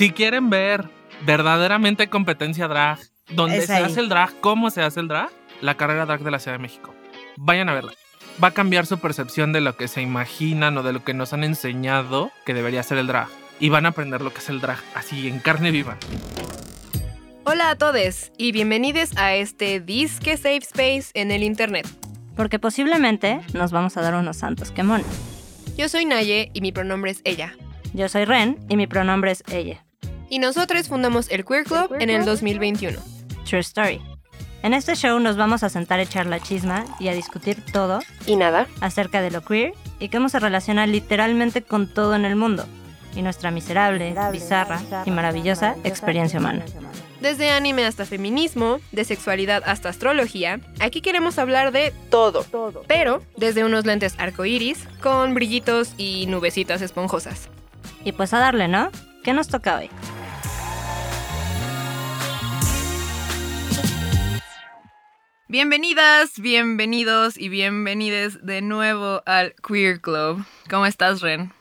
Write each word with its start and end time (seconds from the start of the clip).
Si 0.00 0.12
quieren 0.12 0.48
ver 0.48 0.88
verdaderamente 1.26 2.08
competencia 2.08 2.66
drag, 2.68 2.98
donde 3.28 3.60
se 3.60 3.74
hace 3.74 4.00
el 4.00 4.08
drag, 4.08 4.32
cómo 4.40 4.70
se 4.70 4.80
hace 4.80 4.98
el 5.00 5.08
drag, 5.08 5.28
la 5.60 5.76
carrera 5.76 6.06
drag 6.06 6.22
de 6.22 6.30
la 6.30 6.38
Ciudad 6.38 6.56
de 6.56 6.62
México. 6.62 6.94
Vayan 7.36 7.68
a 7.68 7.74
verla. 7.74 7.92
Va 8.42 8.48
a 8.48 8.50
cambiar 8.52 8.86
su 8.86 8.98
percepción 8.98 9.52
de 9.52 9.60
lo 9.60 9.76
que 9.76 9.88
se 9.88 10.00
imaginan 10.00 10.78
o 10.78 10.82
de 10.82 10.94
lo 10.94 11.04
que 11.04 11.12
nos 11.12 11.34
han 11.34 11.44
enseñado 11.44 12.30
que 12.46 12.54
debería 12.54 12.82
ser 12.82 12.96
el 12.96 13.08
drag. 13.08 13.28
Y 13.58 13.68
van 13.68 13.84
a 13.84 13.90
aprender 13.90 14.22
lo 14.22 14.32
que 14.32 14.38
es 14.38 14.48
el 14.48 14.62
drag, 14.62 14.78
así 14.94 15.28
en 15.28 15.38
carne 15.38 15.70
viva. 15.70 15.98
Hola 17.44 17.68
a 17.68 17.76
todos 17.76 18.32
y 18.38 18.52
bienvenidos 18.52 19.14
a 19.18 19.34
este 19.34 19.80
Disque 19.80 20.38
Safe 20.38 20.60
Space 20.62 21.10
en 21.12 21.30
el 21.30 21.42
Internet. 21.42 21.86
Porque 22.36 22.58
posiblemente 22.58 23.42
nos 23.52 23.70
vamos 23.70 23.98
a 23.98 24.00
dar 24.00 24.14
unos 24.14 24.38
santos 24.38 24.70
quemones. 24.70 25.04
Yo 25.76 25.90
soy 25.90 26.06
Naye 26.06 26.50
y 26.54 26.62
mi 26.62 26.72
pronombre 26.72 27.10
es 27.10 27.20
ella. 27.24 27.52
Yo 27.92 28.08
soy 28.08 28.24
Ren 28.24 28.56
y 28.70 28.78
mi 28.78 28.86
pronombre 28.86 29.32
es 29.32 29.44
ella. 29.52 29.84
Y 30.30 30.38
nosotros 30.38 30.86
fundamos 30.86 31.28
el 31.28 31.44
Queer 31.44 31.64
Club 31.64 31.96
en 31.98 32.08
el 32.08 32.24
2021. 32.24 32.96
True 33.44 33.60
story. 33.60 34.00
En 34.62 34.74
este 34.74 34.94
show 34.94 35.18
nos 35.18 35.36
vamos 35.36 35.64
a 35.64 35.68
sentar 35.68 35.98
a 35.98 36.02
echar 36.02 36.26
la 36.26 36.38
chisma 36.38 36.84
y 37.00 37.08
a 37.08 37.14
discutir 37.14 37.64
todo 37.72 38.00
Y 38.26 38.36
nada, 38.36 38.68
acerca 38.80 39.22
de 39.22 39.32
lo 39.32 39.42
queer 39.42 39.72
y 39.98 40.08
cómo 40.08 40.28
se 40.28 40.38
relaciona 40.38 40.86
literalmente 40.86 41.62
con 41.62 41.92
todo 41.92 42.14
en 42.14 42.24
el 42.24 42.36
mundo 42.36 42.64
y 43.16 43.22
nuestra 43.22 43.50
miserable, 43.50 44.14
bizarra 44.30 44.80
y 45.04 45.10
maravillosa 45.10 45.74
experiencia 45.82 46.38
humana. 46.38 46.64
desde 47.20 47.50
anime 47.50 47.84
hasta 47.84 48.06
feminismo, 48.06 48.78
de 48.92 49.04
sexualidad 49.04 49.64
hasta 49.66 49.88
astrología, 49.88 50.60
aquí 50.78 51.00
queremos 51.00 51.40
hablar 51.40 51.72
de 51.72 51.92
todo. 52.08 52.46
Pero 52.86 53.22
desde 53.36 53.64
unos 53.64 53.84
lentes 53.84 54.14
arcoíris 54.16 54.86
con 55.02 55.34
brillitos 55.34 55.94
y 55.96 56.26
nubecitas 56.28 56.82
esponjosas. 56.82 57.48
Y 58.04 58.12
pues 58.12 58.32
a 58.32 58.38
darle, 58.38 58.68
¿no? 58.68 58.90
¿Qué 59.24 59.32
nos 59.32 59.48
toca 59.48 59.76
hoy? 59.76 59.90
Bienvenidas, 65.54 66.38
bienvenidos 66.38 67.36
y 67.36 67.48
bienvenides 67.48 68.46
de 68.46 68.62
nuevo 68.62 69.20
al 69.26 69.52
Queer 69.66 70.00
Club. 70.00 70.44
¿Cómo 70.70 70.86
estás, 70.86 71.22
Ren? 71.22 71.52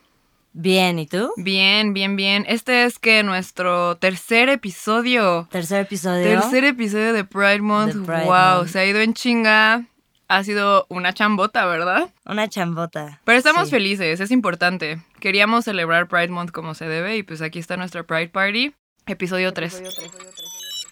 Bien, 0.54 1.00
¿y 1.00 1.08
tú? 1.08 1.32
Bien, 1.38 1.96
bien, 1.96 2.16
bien. 2.16 2.46
Este 2.48 2.84
es 2.86 3.00
que 3.00 3.24
nuestro 3.24 3.98
tercer 3.98 4.48
episodio. 4.50 5.48
Tercer 5.50 5.80
episodio. 5.82 6.24
Tercer 6.24 6.66
episodio 6.66 7.14
de 7.14 7.24
Pride 7.24 7.62
Month. 7.64 8.06
Pride 8.06 8.26
wow, 8.26 8.58
Month. 8.58 8.68
se 8.70 8.78
ha 8.80 8.86
ido 8.86 9.00
en 9.00 9.16
chinga. 9.16 9.86
Ha 10.28 10.44
sido 10.44 10.86
una 10.90 11.12
chambota, 11.16 11.66
¿verdad? 11.66 12.12
Una 12.28 12.48
chambota. 12.48 13.20
Pero 13.24 13.40
estamos 13.40 13.70
Sí. 13.70 13.72
felices, 13.72 14.20
es 14.20 14.30
importante. 14.30 15.02
Queríamos 15.20 15.66
celebrar 15.66 16.08
Pride 16.08 16.28
Month 16.28 16.52
como 16.52 16.76
se 16.76 16.88
debe 16.88 17.18
y 17.18 17.24
pues 17.24 17.42
aquí 17.42 17.58
está 17.58 17.76
nuestra 17.76 18.04
Pride 18.04 18.30
Party. 18.30 18.72
Episodio 19.08 19.52
3. 19.52 19.82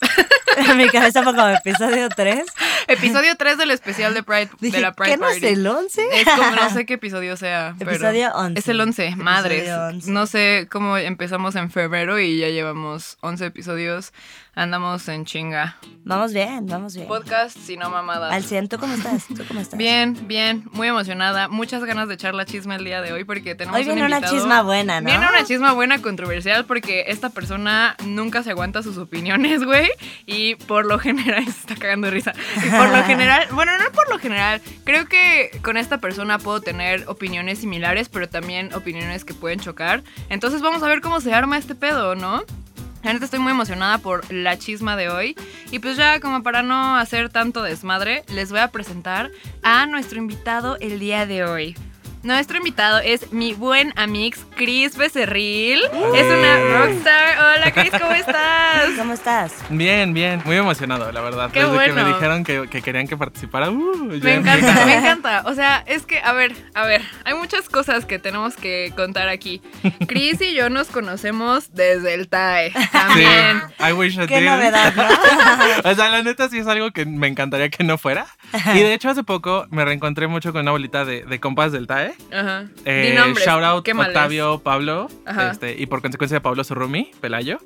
Mi 0.77 0.87
cabeza 0.89 1.23
fue 1.23 1.35
como 1.35 1.47
episodio 1.49 2.09
3. 2.09 2.45
Episodio 2.87 3.35
3 3.37 3.57
del 3.57 3.71
especial 3.71 4.13
de 4.13 4.23
Pride 4.23 4.49
Dije, 4.59 4.77
de 4.77 4.81
la 4.81 4.93
Pride 4.93 5.11
¿qué 5.11 5.17
no 5.17 5.27
es 5.27 5.35
Party. 5.39 5.47
el 5.53 5.67
11? 5.67 6.01
Es 6.13 6.25
como 6.25 6.51
no 6.51 6.69
sé 6.69 6.85
qué 6.87 6.93
episodio 6.95 7.37
sea. 7.37 7.75
pero 7.77 7.91
Episodio 7.91 8.31
11. 8.33 8.59
Es 8.59 8.67
el 8.67 8.79
11, 8.79 9.03
Episodio 9.05 9.23
madres. 9.23 9.69
11. 9.69 10.11
No 10.11 10.25
sé 10.27 10.67
cómo 10.71 10.97
empezamos 10.97 11.55
en 11.55 11.69
febrero 11.71 12.19
y 12.19 12.37
ya 12.39 12.49
llevamos 12.49 13.17
11 13.21 13.45
episodios. 13.45 14.13
Andamos 14.57 15.07
en 15.07 15.23
chinga. 15.23 15.77
Vamos 16.03 16.33
bien, 16.33 16.65
vamos 16.65 16.95
bien. 16.95 17.07
Podcast, 17.07 17.55
si 17.55 17.77
no 17.77 17.91
mamadas. 17.91 18.33
Al 18.33 18.43
100, 18.43 18.69
¿tú 18.69 18.79
cómo 18.79 18.91
estás? 18.91 19.27
¿Tú 19.27 19.43
cómo 19.47 19.59
estás? 19.59 19.77
Bien, 19.77 20.17
bien, 20.27 20.67
muy 20.71 20.87
emocionada. 20.87 21.47
Muchas 21.47 21.83
ganas 21.83 22.07
de 22.07 22.15
echar 22.15 22.33
la 22.33 22.43
chisma 22.43 22.75
el 22.75 22.83
día 22.83 23.03
de 23.03 23.13
hoy 23.13 23.23
porque 23.23 23.53
tenemos 23.53 23.77
Hoy 23.77 23.85
viene 23.85 24.01
un 24.01 24.07
una 24.07 24.27
chisma 24.27 24.63
buena, 24.63 24.99
¿no? 24.99 25.05
Viene 25.11 25.29
una 25.29 25.45
chisma 25.45 25.73
buena 25.73 26.01
controversial 26.01 26.65
porque 26.65 27.03
esta 27.09 27.29
persona 27.29 27.95
nunca 28.03 28.41
se 28.41 28.49
aguanta 28.49 28.81
sus 28.81 28.97
opiniones, 28.97 29.63
güey. 29.63 29.91
Y 30.25 30.55
por 30.55 30.87
lo 30.87 30.97
general 30.97 31.45
se 31.45 31.51
está 31.51 31.75
cagando 31.75 32.07
de 32.07 32.13
risa. 32.13 32.33
Y 32.65 32.69
por 32.71 32.89
lo 32.89 33.03
general, 33.03 33.45
bueno, 33.51 33.73
no 33.77 33.91
por 33.91 34.09
lo 34.09 34.17
general, 34.17 34.59
creo 34.85 35.05
que 35.05 35.51
con 35.61 35.77
esta 35.77 35.99
persona 35.99 36.39
puedo 36.39 36.61
tener 36.61 37.03
opiniones 37.07 37.59
similares, 37.59 38.09
pero 38.09 38.27
también 38.27 38.73
opiniones 38.73 39.23
que 39.23 39.35
pueden 39.35 39.59
chocar. 39.59 40.01
Entonces 40.29 40.63
vamos 40.63 40.81
a 40.81 40.87
ver 40.87 41.01
cómo 41.01 41.21
se 41.21 41.31
arma 41.31 41.59
este 41.59 41.75
pedo, 41.75 42.15
¿no? 42.15 42.43
La 43.07 43.13
estoy 43.13 43.39
muy 43.39 43.53
emocionada 43.53 43.99
por 43.99 44.29
la 44.33 44.57
chisma 44.57 44.97
de 44.97 45.07
hoy. 45.07 45.33
Y 45.71 45.79
pues 45.79 45.95
ya 45.95 46.19
como 46.19 46.43
para 46.43 46.61
no 46.61 46.97
hacer 46.97 47.29
tanto 47.29 47.63
desmadre, 47.63 48.25
les 48.27 48.51
voy 48.51 48.59
a 48.59 48.67
presentar 48.67 49.31
a 49.63 49.85
nuestro 49.85 50.17
invitado 50.17 50.75
el 50.81 50.99
día 50.99 51.25
de 51.25 51.45
hoy. 51.45 51.77
Nuestro 52.23 52.57
invitado 52.57 52.99
es 52.99 53.31
mi 53.31 53.53
buen 53.53 53.93
amix 53.95 54.39
Chris 54.55 54.97
Becerril. 54.97 55.79
Es 56.15 56.25
una 56.25 56.59
rockstar. 56.79 57.37
Hola 57.39 57.71
Chris, 57.71 57.91
¿cómo 57.91 58.11
estás? 58.11 58.89
¿Cómo 58.97 59.13
estás? 59.13 59.53
Bien, 59.69 60.13
bien, 60.13 60.41
muy 60.43 60.57
emocionado, 60.57 61.09
la 61.11 61.21
verdad. 61.21 61.51
Qué 61.51 61.59
Desde 61.63 61.71
que 61.85 61.93
me 61.93 62.01
bueno. 62.01 62.15
dijeron 62.15 62.43
que, 62.43 62.67
que 62.69 62.81
querían 62.81 63.07
que 63.07 63.15
participara. 63.15 63.69
uh, 63.69 64.05
Me 64.07 64.15
en 64.33 64.39
encanta, 64.41 64.85
me 64.85 64.95
encanta. 64.95 65.43
O 65.45 65.53
sea, 65.53 65.83
es 65.87 66.05
que, 66.05 66.19
a 66.19 66.33
ver, 66.33 66.53
a 66.73 66.85
ver, 66.85 67.01
hay 67.23 67.33
muchas 67.35 67.69
cosas 67.69 68.03
que 68.05 68.19
tenemos 68.19 68.55
que 68.57 68.91
contar 68.95 69.29
aquí. 69.29 69.61
Chris 70.07 70.41
y 70.41 70.53
yo 70.53 70.69
nos 70.69 70.87
conocemos 70.87 71.73
desde 71.73 72.13
el 72.15 72.27
TAE 72.27 72.71
Sí, 72.71 72.87
también. 72.91 73.61
I 73.79 73.93
wish 73.93 74.17
I 74.19 74.27
Qué 74.27 74.41
did. 74.41 74.47
novedad, 74.49 74.93
¿no? 74.95 75.07
O 75.91 75.95
sea, 75.95 76.09
la 76.09 76.23
neta 76.23 76.49
sí 76.49 76.57
es 76.57 76.67
algo 76.67 76.91
que 76.91 77.05
me 77.05 77.27
encantaría 77.27 77.69
que 77.69 77.83
no 77.85 77.97
fuera. 77.97 78.25
Y 78.73 78.79
de 78.79 78.93
hecho, 78.93 79.09
hace 79.09 79.23
poco 79.23 79.65
me 79.69 79.85
reencontré 79.85 80.27
mucho 80.27 80.51
con 80.51 80.61
una 80.63 80.71
bolita 80.71 81.05
de, 81.05 81.23
de 81.23 81.39
compas 81.39 81.71
del 81.71 81.87
TAE. 81.87 82.06
Ajá. 82.31 82.65
Eh, 82.85 83.09
Di 83.11 83.17
nombres. 83.17 83.45
shout 83.45 83.63
out 83.63 83.83
qué. 83.83 83.93
Octavio, 83.93 84.59
Pablo, 84.59 85.07
Ajá. 85.25 85.51
este, 85.51 85.75
y 85.79 85.85
por 85.85 86.01
consecuencia 86.01 86.41
Pablo 86.41 86.63
Surrumi, 86.63 87.11
Pelayo. 87.21 87.59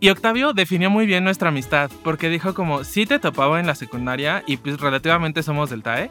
Y 0.00 0.08
Octavio 0.10 0.52
definió 0.52 0.90
muy 0.90 1.06
bien 1.06 1.24
nuestra 1.24 1.48
amistad, 1.48 1.90
porque 2.04 2.28
dijo 2.28 2.54
como, 2.54 2.84
sí 2.84 3.06
te 3.06 3.18
topaba 3.18 3.60
en 3.60 3.66
la 3.66 3.74
secundaria 3.74 4.42
y 4.46 4.56
pues 4.58 4.80
relativamente 4.80 5.42
somos 5.42 5.70
del 5.70 5.82
TAE, 5.82 6.10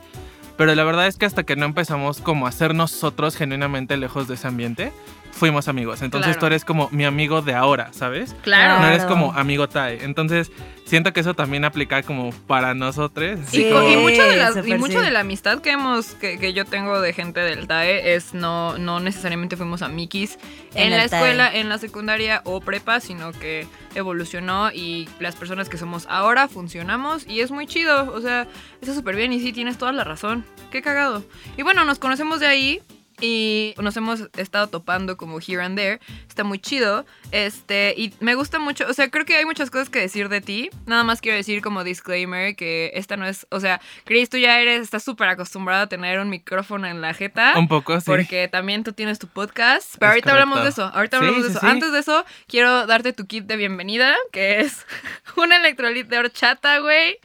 pero 0.57 0.73
la 0.75 0.83
verdad 0.83 1.07
es 1.07 1.17
que 1.17 1.25
hasta 1.25 1.43
que 1.43 1.55
no 1.55 1.65
empezamos 1.65 2.21
como 2.21 2.47
a 2.47 2.51
ser 2.51 2.73
nosotros 2.75 3.35
genuinamente 3.35 3.97
lejos 3.97 4.27
de 4.27 4.35
ese 4.35 4.47
ambiente, 4.47 4.91
fuimos 5.31 5.67
amigos. 5.67 6.01
Entonces 6.01 6.27
Claro. 6.27 6.39
tú 6.39 6.45
eres 6.45 6.63
como 6.63 6.87
mi 6.91 7.03
amigo 7.03 7.41
de 7.41 7.53
ahora, 7.53 7.89
¿sabes? 7.91 8.35
Claro. 8.43 8.79
No 8.81 8.87
eres 8.87 9.03
como 9.03 9.33
amigo 9.33 9.67
TAE. 9.67 10.05
Entonces 10.05 10.49
siento 10.85 11.11
que 11.11 11.19
eso 11.19 11.33
también 11.33 11.65
aplica 11.65 12.01
como 12.03 12.31
para 12.47 12.73
nosotros. 12.73 13.39
Sí, 13.47 13.65
y 13.67 13.97
mucho 13.97 14.23
de 14.23 14.63
y 14.69 14.73
mucho 14.77 15.01
la 15.01 15.19
amistad 15.19 15.59
que 15.59 15.71
hemos 15.71 16.13
que, 16.13 16.37
que 16.39 16.53
yo 16.53 16.63
tengo 16.63 17.01
de 17.01 17.11
gente 17.11 17.41
del 17.41 17.67
TAE 17.67 18.15
es 18.15 18.33
no 18.33 18.77
no 18.77 19.01
necesariamente 19.01 19.57
fuimos 19.57 19.81
amiguis 19.81 20.37
en, 20.73 20.93
En 20.93 20.97
la 20.97 21.09
TAE. 21.09 21.19
escuela, 21.19 21.53
en 21.53 21.67
la 21.67 21.79
secundaria 21.79 22.41
o 22.45 22.61
prepa, 22.61 23.01
sino 23.01 23.33
que 23.33 23.67
evolucionó 23.95 24.71
y 24.71 25.07
las 25.19 25.35
personas 25.35 25.69
que 25.69 25.77
somos 25.77 26.05
ahora 26.09 26.47
funcionamos 26.47 27.25
y 27.27 27.39
es 27.39 27.51
muy 27.51 27.65
chido, 27.67 28.13
o 28.13 28.21
sea, 28.21 28.47
está 28.81 28.93
súper 28.93 29.15
bien 29.15 29.33
y 29.33 29.39
sí 29.39 29.53
tienes 29.53 29.77
toda 29.77 29.91
la 29.91 30.03
razón. 30.03 30.45
Qué 30.71 30.81
cagado. 30.81 31.23
Y 31.57 31.63
bueno, 31.63 31.85
nos 31.85 31.99
conocemos 31.99 32.39
de 32.39 32.47
ahí 32.47 32.81
y 33.21 33.73
nos 33.81 33.95
hemos 33.97 34.29
estado 34.37 34.67
topando 34.67 35.17
como 35.17 35.39
here 35.39 35.61
and 35.63 35.77
there. 35.77 35.99
Está 36.27 36.43
muy 36.43 36.59
chido. 36.59 37.05
Este, 37.31 37.93
y 37.97 38.13
me 38.19 38.35
gusta 38.35 38.59
mucho, 38.59 38.85
o 38.89 38.93
sea, 38.93 39.09
creo 39.09 39.25
que 39.25 39.35
hay 39.35 39.45
muchas 39.45 39.69
cosas 39.71 39.89
que 39.89 39.99
decir 39.99 40.29
de 40.29 40.41
ti. 40.41 40.69
Nada 40.85 41.03
más 41.03 41.21
quiero 41.21 41.37
decir 41.37 41.61
como 41.61 41.83
disclaimer 41.83 42.55
que 42.55 42.91
esta 42.95 43.17
no 43.17 43.25
es, 43.25 43.47
o 43.51 43.59
sea, 43.59 43.81
Chris, 44.03 44.29
tú 44.29 44.37
ya 44.37 44.59
eres, 44.59 44.81
estás 44.81 45.03
súper 45.03 45.29
acostumbrado 45.29 45.83
a 45.83 45.87
tener 45.87 46.19
un 46.19 46.29
micrófono 46.29 46.87
en 46.87 47.01
la 47.01 47.13
jeta. 47.13 47.53
Un 47.57 47.67
poco, 47.67 47.99
sí. 47.99 48.05
Porque 48.05 48.47
también 48.47 48.83
tú 48.83 48.93
tienes 48.93 49.19
tu 49.19 49.27
podcast. 49.27 49.95
Pero 49.99 50.11
Es 50.11 50.15
ahorita 50.15 50.31
hablamos 50.31 50.63
de 50.63 50.69
eso. 50.69 50.83
Ahorita 50.93 51.17
Sí, 51.19 51.23
hablamos 51.25 51.43
de 51.43 51.49
sí, 51.49 51.57
eso. 51.57 51.65
sí. 51.65 51.71
Antes 51.71 51.91
de 51.91 51.99
eso, 51.99 52.25
quiero 52.47 52.85
darte 52.87 53.13
tu 53.13 53.25
kit 53.27 53.45
de 53.45 53.55
bienvenida, 53.57 54.15
que 54.31 54.61
es 54.61 54.85
un 55.37 55.51
electrolit 55.53 56.07
de 56.07 56.17
horchata, 56.19 56.79
güey, 56.79 57.17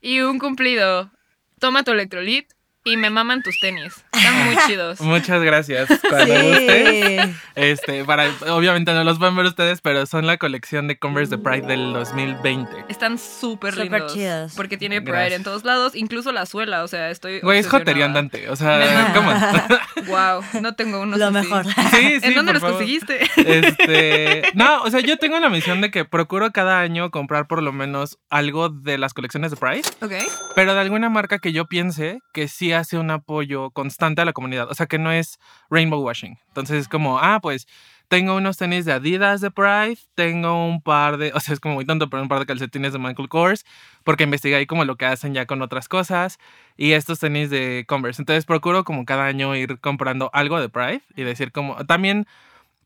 y 0.00 0.20
un 0.20 0.38
cumplido. 0.38 1.10
Toma 1.58 1.84
tu 1.84 1.92
electrolit 1.92 2.52
y 2.86 2.96
me 2.96 3.10
maman 3.10 3.42
tus 3.42 3.58
tenis. 3.60 3.92
Están 4.12 4.44
muy 4.46 4.56
chidos. 4.66 5.00
Muchas 5.00 5.42
gracias. 5.42 5.88
Cuando 6.08 6.34
gustes. 6.34 7.24
Sí. 7.26 7.34
Este, 7.56 8.04
para, 8.04 8.28
obviamente 8.48 8.92
no 8.94 9.02
los 9.04 9.18
pueden 9.18 9.34
ver 9.36 9.46
ustedes, 9.46 9.80
pero 9.80 10.06
son 10.06 10.26
la 10.26 10.36
colección 10.36 10.86
de 10.88 10.98
Converse 10.98 11.36
de 11.36 11.42
Pride 11.42 11.66
del 11.66 11.92
2020. 11.92 12.84
Están 12.88 13.18
súper 13.18 13.74
Súper 13.74 13.90
lindos. 13.90 14.14
chidos. 14.14 14.52
Porque 14.56 14.76
tiene 14.76 15.00
Pride 15.02 15.12
Gracias. 15.16 15.38
en 15.38 15.44
todos 15.44 15.64
lados, 15.64 15.94
incluso 15.96 16.32
la 16.32 16.46
suela, 16.46 16.84
o 16.84 16.88
sea, 16.88 17.10
estoy 17.10 17.40
Güey, 17.40 17.58
es 17.58 17.68
jotería 17.68 18.04
andante. 18.06 18.48
O 18.50 18.56
sea. 18.56 19.12
¿cómo? 19.14 19.32
Wow, 20.06 20.44
no 20.62 20.74
tengo 20.76 21.00
unos 21.00 21.18
Lo 21.18 21.26
así. 21.26 21.34
mejor. 21.34 21.64
Sí, 21.66 21.72
sí, 21.90 22.20
¿En 22.22 22.34
dónde 22.34 22.52
por 22.52 22.54
los 22.54 22.60
favor. 22.62 22.76
conseguiste? 22.78 23.20
Este, 23.36 24.42
no, 24.54 24.82
o 24.82 24.90
sea, 24.90 25.00
yo 25.00 25.16
tengo 25.18 25.38
la 25.40 25.48
misión 25.48 25.80
de 25.80 25.90
que 25.90 26.04
procuro 26.04 26.52
cada 26.52 26.80
año 26.80 27.10
comprar 27.10 27.46
por 27.48 27.62
lo 27.62 27.72
menos 27.72 28.18
algo 28.30 28.68
de 28.68 28.98
las 28.98 29.14
colecciones 29.14 29.50
de 29.50 29.56
Pride, 29.56 29.82
ok. 30.00 30.12
pero 30.54 30.74
de 30.74 30.80
alguna 30.80 31.08
marca 31.08 31.38
que 31.38 31.52
yo 31.52 31.66
piense 31.66 32.20
que 32.32 32.46
sí 32.48 32.72
hace 32.76 32.98
un 32.98 33.10
apoyo 33.10 33.70
constante 33.70 34.22
a 34.22 34.24
la 34.24 34.32
comunidad, 34.32 34.70
o 34.70 34.74
sea, 34.74 34.86
que 34.86 34.98
no 34.98 35.10
es 35.12 35.38
rainbow 35.70 36.00
washing. 36.00 36.38
Entonces 36.48 36.82
es 36.82 36.88
como, 36.88 37.18
ah, 37.18 37.40
pues 37.40 37.66
tengo 38.08 38.36
unos 38.36 38.56
tenis 38.56 38.84
de 38.84 38.92
Adidas 38.92 39.40
de 39.40 39.50
Pride, 39.50 39.98
tengo 40.14 40.66
un 40.66 40.80
par 40.80 41.16
de, 41.16 41.32
o 41.34 41.40
sea, 41.40 41.54
es 41.54 41.60
como 41.60 41.74
muy 41.74 41.84
tonto, 41.84 42.08
pero 42.08 42.22
un 42.22 42.28
par 42.28 42.38
de 42.38 42.46
calcetines 42.46 42.92
de 42.92 43.00
Michael 43.00 43.28
Kors, 43.28 43.64
porque 44.04 44.24
investigué 44.24 44.56
ahí 44.56 44.66
como 44.66 44.84
lo 44.84 44.96
que 44.96 45.06
hacen 45.06 45.34
ya 45.34 45.46
con 45.46 45.60
otras 45.60 45.88
cosas, 45.88 46.38
y 46.76 46.92
estos 46.92 47.18
tenis 47.18 47.50
de 47.50 47.84
Converse. 47.88 48.22
Entonces 48.22 48.44
procuro 48.44 48.84
como 48.84 49.04
cada 49.04 49.26
año 49.26 49.56
ir 49.56 49.80
comprando 49.80 50.30
algo 50.32 50.60
de 50.60 50.68
Pride 50.68 51.02
y 51.16 51.22
decir 51.22 51.50
como, 51.50 51.84
también 51.86 52.26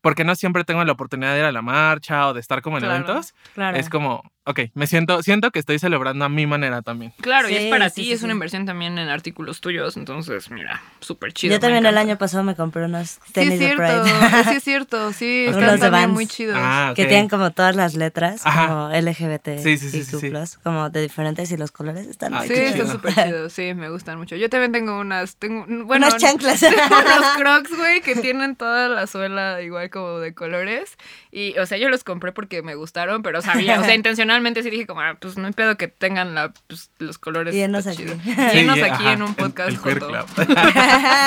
porque 0.01 0.23
no 0.23 0.35
siempre 0.35 0.63
tengo 0.63 0.83
la 0.83 0.91
oportunidad 0.91 1.33
de 1.33 1.39
ir 1.39 1.45
a 1.45 1.51
la 1.51 1.61
marcha 1.61 2.27
o 2.27 2.33
de 2.33 2.39
estar 2.39 2.61
como 2.61 2.77
en 2.77 2.83
Claro. 2.83 2.95
eventos, 3.05 3.33
Claro. 3.53 3.77
es 3.77 3.89
como, 3.89 4.23
ok, 4.45 4.61
me 4.73 4.87
siento, 4.87 5.21
siento 5.23 5.51
que 5.51 5.59
estoy 5.59 5.77
celebrando 5.79 6.25
a 6.25 6.29
mi 6.29 6.45
manera 6.47 6.81
también. 6.81 7.13
Claro, 7.21 7.49
y 7.49 7.55
es 7.55 7.65
para 7.65 7.89
sí, 7.89 7.95
ti, 8.01 8.03
sí, 8.07 8.13
es 8.13 8.23
una 8.23 8.33
inversión 8.33 8.65
también 8.65 8.97
en 8.97 9.09
artículos 9.09 9.61
tuyos, 9.61 9.97
entonces, 9.97 10.49
mira, 10.51 10.81
súper 10.99 11.33
chido. 11.33 11.53
Yo 11.53 11.59
también 11.59 11.85
el 11.85 11.97
año 11.97 12.17
pasado 12.17 12.43
me 12.43 12.55
compré 12.55 12.85
unos 12.85 13.19
Sí, 13.25 13.33
tenis 13.33 13.53
es 13.53 13.59
de 13.59 13.65
cierto. 13.67 14.03
Pride. 14.03 14.11
Sí, 14.51 14.55
es 14.57 14.63
cierto. 14.63 15.13
Sí, 15.13 15.45
Unos 15.49 15.59
están 15.61 15.75
de 15.75 15.81
también 15.81 16.03
Vans. 16.03 16.13
muy 16.13 16.27
chidos. 16.27 16.57
Ah, 16.59 16.93
Que 16.95 17.05
tienen 17.05 17.29
como 17.29 17.51
todas 17.51 17.75
las 17.75 17.93
letras, 17.93 18.41
Ajá. 18.45 18.67
como 18.67 18.89
LGBT 18.89 19.59
Sí, 19.61 19.77
sí, 19.77 19.89
sí, 19.89 19.97
y 19.99 20.03
sí, 20.03 20.17
sí. 20.19 20.31
Q+, 20.31 20.59
como 20.63 20.89
de 20.89 21.01
diferentes 21.01 21.51
y 21.51 21.57
los 21.57 21.71
colores 21.71 22.07
están 22.07 22.33
Ah, 22.33 22.39
muy 22.39 22.47
Sí, 22.47 22.53
están 22.55 22.87
súper 22.91 23.13
chidos. 23.25 23.53
Sí, 23.53 23.73
me 23.75 23.89
gustan 23.89 24.17
mucho. 24.17 24.35
Yo 24.35 24.49
también 24.49 24.71
tengo 24.71 24.99
unas. 24.99 25.35
Tengo, 25.35 25.65
bueno, 25.85 26.07
Unas 26.07 26.17
chanclas. 26.17 26.59
Tengo 26.59 26.75
unos 26.89 27.25
crocs, 27.37 27.77
güey, 27.77 28.01
que 28.01 28.15
tienen 28.15 28.55
toda 28.55 28.87
la 28.89 29.05
suela 29.05 29.61
igual 29.61 29.90
como 29.91 30.19
de 30.19 30.33
colores. 30.33 30.97
Y, 31.31 31.57
o 31.59 31.65
sea, 31.67 31.77
yo 31.77 31.89
los 31.89 32.03
compré 32.03 32.31
porque 32.31 32.61
me 32.63 32.73
gustaron, 32.75 33.21
pero 33.21 33.41
sabía, 33.41 33.79
o 33.79 33.83
sea, 33.83 33.93
intencionalmente 33.95 34.63
sí 34.63 34.69
dije 34.71 34.87
como, 34.87 35.01
ah, 35.01 35.17
pues 35.19 35.37
no 35.37 35.45
hay 35.47 35.53
pedo 35.53 35.77
que 35.77 35.87
tengan 35.87 36.33
la, 36.33 36.51
pues, 36.67 36.89
los 36.97 37.17
colores. 37.19 37.53
Y 37.53 37.61
enos 37.61 37.85
está 37.85 37.91
aquí. 37.91 38.05
Llenos 38.53 38.75
Sí, 38.77 38.81
aquí 38.83 39.03
ajá, 39.03 39.13
en 39.13 39.21
un 39.21 39.29
el- 39.29 39.35
podcast. 39.35 39.69
El, 39.69 39.79
queer 39.81 39.99
joto. 39.99 40.07
club. 40.07 40.47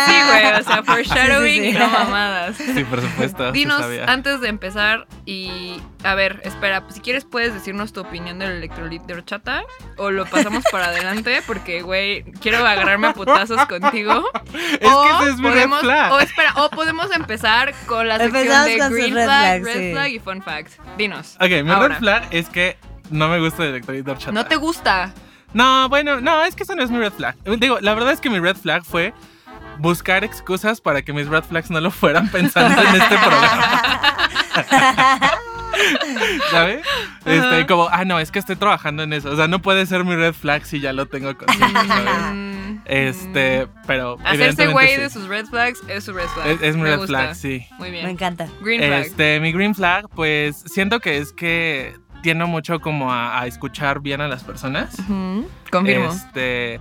Sí, 0.06 0.14
güey, 0.28 0.52
o 0.58 0.62
sea, 0.62 0.82
foreshadowing 0.82 1.62
Sí, 1.64 1.72
sí, 1.72 1.78
no 1.78 1.88
mamadas. 1.88 2.56
sí, 2.56 2.84
por 2.84 3.00
supuesto. 3.00 3.52
Dinos 3.52 3.80
sabía. 3.80 4.04
antes 4.06 4.40
de 4.40 4.48
empezar 4.48 5.06
y 5.26 5.80
a 6.02 6.14
ver, 6.14 6.40
espera, 6.44 6.82
pues, 6.82 6.94
si 6.96 7.00
quieres 7.00 7.24
puedes 7.24 7.54
decirnos 7.54 7.92
tu 7.92 8.00
opinión 8.00 8.38
del 8.38 8.50
electrolit 8.52 9.02
de 9.02 9.14
horchata 9.14 9.62
o 9.96 10.10
lo 10.10 10.26
pasamos 10.26 10.64
para 10.70 10.86
adelante 10.86 11.42
porque 11.46 11.82
güey, 11.82 12.24
quiero 12.40 12.58
agarrarme 12.58 13.08
a 13.08 13.12
putazos 13.14 13.64
contigo. 13.66 14.24
Es 14.80 14.88
o 14.88 15.02
que 15.02 15.24
ese 15.24 15.34
es 15.34 15.40
podemos. 15.40 15.82
O 15.84 16.20
espera, 16.20 16.52
o 16.56 16.70
podemos 16.70 17.10
empezar 17.14 17.74
con 17.86 18.08
la 18.08 18.18
sección 18.18 18.32
De 18.62 18.78
con 18.78 18.88
sus 18.88 18.96
green 18.96 19.14
red 19.14 19.24
flag, 19.24 19.62
flags, 19.62 19.64
red 19.64 19.80
sí. 19.80 19.92
flag 19.92 20.10
y 20.12 20.18
fun 20.20 20.42
facts. 20.42 20.78
Dinos. 20.96 21.36
Ok, 21.40 21.50
mi 21.64 21.70
Ahora. 21.70 21.88
red 21.88 21.98
flag 21.98 22.28
es 22.30 22.48
que 22.48 22.76
no 23.10 23.28
me 23.28 23.40
gusta 23.40 23.64
el 23.64 23.82
de 23.82 24.10
horchata. 24.10 24.32
No 24.32 24.46
te 24.46 24.56
gusta. 24.56 25.12
No, 25.52 25.88
bueno, 25.88 26.20
no, 26.20 26.42
es 26.42 26.54
que 26.56 26.64
eso 26.64 26.74
no 26.74 26.82
es 26.82 26.90
mi 26.90 26.98
red 26.98 27.12
flag. 27.12 27.36
Digo, 27.58 27.78
la 27.80 27.94
verdad 27.94 28.12
es 28.12 28.20
que 28.20 28.30
mi 28.30 28.38
red 28.38 28.56
flag 28.56 28.84
fue 28.84 29.12
buscar 29.78 30.24
excusas 30.24 30.80
para 30.80 31.02
que 31.02 31.12
mis 31.12 31.28
red 31.28 31.44
flags 31.44 31.70
no 31.70 31.80
lo 31.80 31.90
fueran 31.90 32.28
pensando 32.30 32.80
en 32.80 33.00
este 33.00 33.18
programa. 33.24 33.82
¿Sabes? 36.50 36.84
Este, 37.24 37.66
como, 37.66 37.88
ah, 37.90 38.04
no, 38.04 38.18
es 38.20 38.30
que 38.30 38.38
estoy 38.38 38.56
trabajando 38.56 39.02
en 39.02 39.12
eso. 39.12 39.30
O 39.30 39.36
sea, 39.36 39.48
no 39.48 39.60
puede 39.60 39.86
ser 39.86 40.04
mi 40.04 40.14
red 40.14 40.32
flag 40.34 40.64
si 40.66 40.80
ya 40.80 40.92
lo 40.92 41.06
tengo 41.06 41.36
consciente, 41.36 41.86
¿sabes? 41.86 42.34
Mm, 42.34 42.78
Este, 42.84 43.66
pero. 43.86 44.18
Hacerse 44.24 44.66
güey 44.68 44.94
sí. 44.94 45.00
de 45.00 45.10
sus 45.10 45.26
red 45.28 45.46
flags 45.46 45.80
es 45.88 46.04
su 46.04 46.12
red 46.12 46.26
flag. 46.34 46.46
Es, 46.48 46.62
es 46.62 46.76
mi 46.76 46.82
Me 46.82 46.90
red 46.90 46.98
gusta. 46.98 47.18
flag, 47.18 47.34
sí. 47.34 47.66
Muy 47.78 47.90
Me 47.90 47.98
bien. 47.98 48.08
encanta. 48.10 48.46
Green 48.60 48.82
flag. 48.82 49.00
Este, 49.06 49.40
mi 49.40 49.52
green 49.52 49.74
flag, 49.74 50.08
pues 50.10 50.56
siento 50.66 51.00
que 51.00 51.18
es 51.18 51.32
que 51.32 51.96
tiendo 52.22 52.46
mucho 52.46 52.80
como 52.80 53.12
a, 53.12 53.40
a 53.40 53.46
escuchar 53.46 54.00
bien 54.00 54.20
a 54.20 54.28
las 54.28 54.44
personas. 54.44 54.96
Confirmo. 55.70 56.10
Este. 56.12 56.80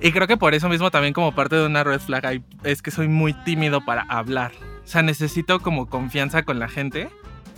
Y 0.00 0.10
creo 0.10 0.26
que 0.26 0.36
por 0.36 0.54
eso 0.54 0.68
mismo 0.68 0.90
también 0.90 1.12
como 1.12 1.32
parte 1.32 1.54
de 1.54 1.64
una 1.66 1.84
red 1.84 2.00
flag 2.00 2.26
hay- 2.26 2.42
es 2.64 2.82
que 2.82 2.90
soy 2.90 3.06
muy 3.06 3.34
tímido 3.44 3.84
para 3.84 4.02
hablar. 4.08 4.50
O 4.84 4.86
sea, 4.88 5.02
necesito 5.02 5.60
como 5.60 5.88
confianza 5.88 6.42
con 6.42 6.58
la 6.58 6.68
gente. 6.68 7.08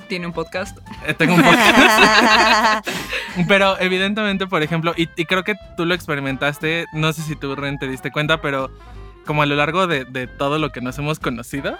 Tiene 0.08 0.26
un 0.26 0.32
podcast. 0.32 0.78
Eh, 1.06 1.14
tengo 1.14 1.34
un 1.34 1.42
podcast. 1.42 2.88
pero 3.48 3.78
evidentemente, 3.80 4.46
por 4.46 4.62
ejemplo, 4.62 4.92
y, 4.96 5.08
y 5.16 5.24
creo 5.24 5.44
que 5.44 5.54
tú 5.76 5.84
lo 5.86 5.94
experimentaste, 5.94 6.86
no 6.92 7.12
sé 7.12 7.22
si 7.22 7.36
tú, 7.36 7.54
Ren, 7.56 7.78
te 7.78 7.88
diste 7.88 8.10
cuenta, 8.10 8.40
pero 8.40 8.70
como 9.26 9.42
a 9.42 9.46
lo 9.46 9.54
largo 9.56 9.86
de, 9.86 10.04
de 10.04 10.26
todo 10.26 10.58
lo 10.58 10.70
que 10.70 10.80
nos 10.80 10.98
hemos 10.98 11.18
conocido, 11.18 11.78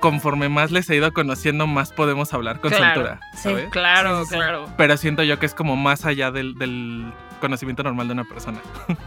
conforme 0.00 0.48
más 0.48 0.70
les 0.70 0.88
he 0.88 0.96
ido 0.96 1.12
conociendo, 1.12 1.66
más 1.66 1.92
podemos 1.92 2.32
hablar 2.32 2.60
con 2.60 2.70
Claro. 2.70 2.94
soltura, 2.94 3.20
Sí. 3.36 3.68
Claro, 3.70 4.20
Sí, 4.20 4.24
sí, 4.24 4.30
sí. 4.30 4.36
claro. 4.36 4.68
Pero 4.76 4.96
siento 4.96 5.22
yo 5.22 5.38
que 5.38 5.46
es 5.46 5.54
como 5.54 5.76
más 5.76 6.04
allá 6.06 6.30
del, 6.30 6.54
del 6.54 7.12
conocimiento 7.40 7.82
normal 7.82 8.06
de 8.08 8.14
una 8.14 8.24
persona. 8.24 8.58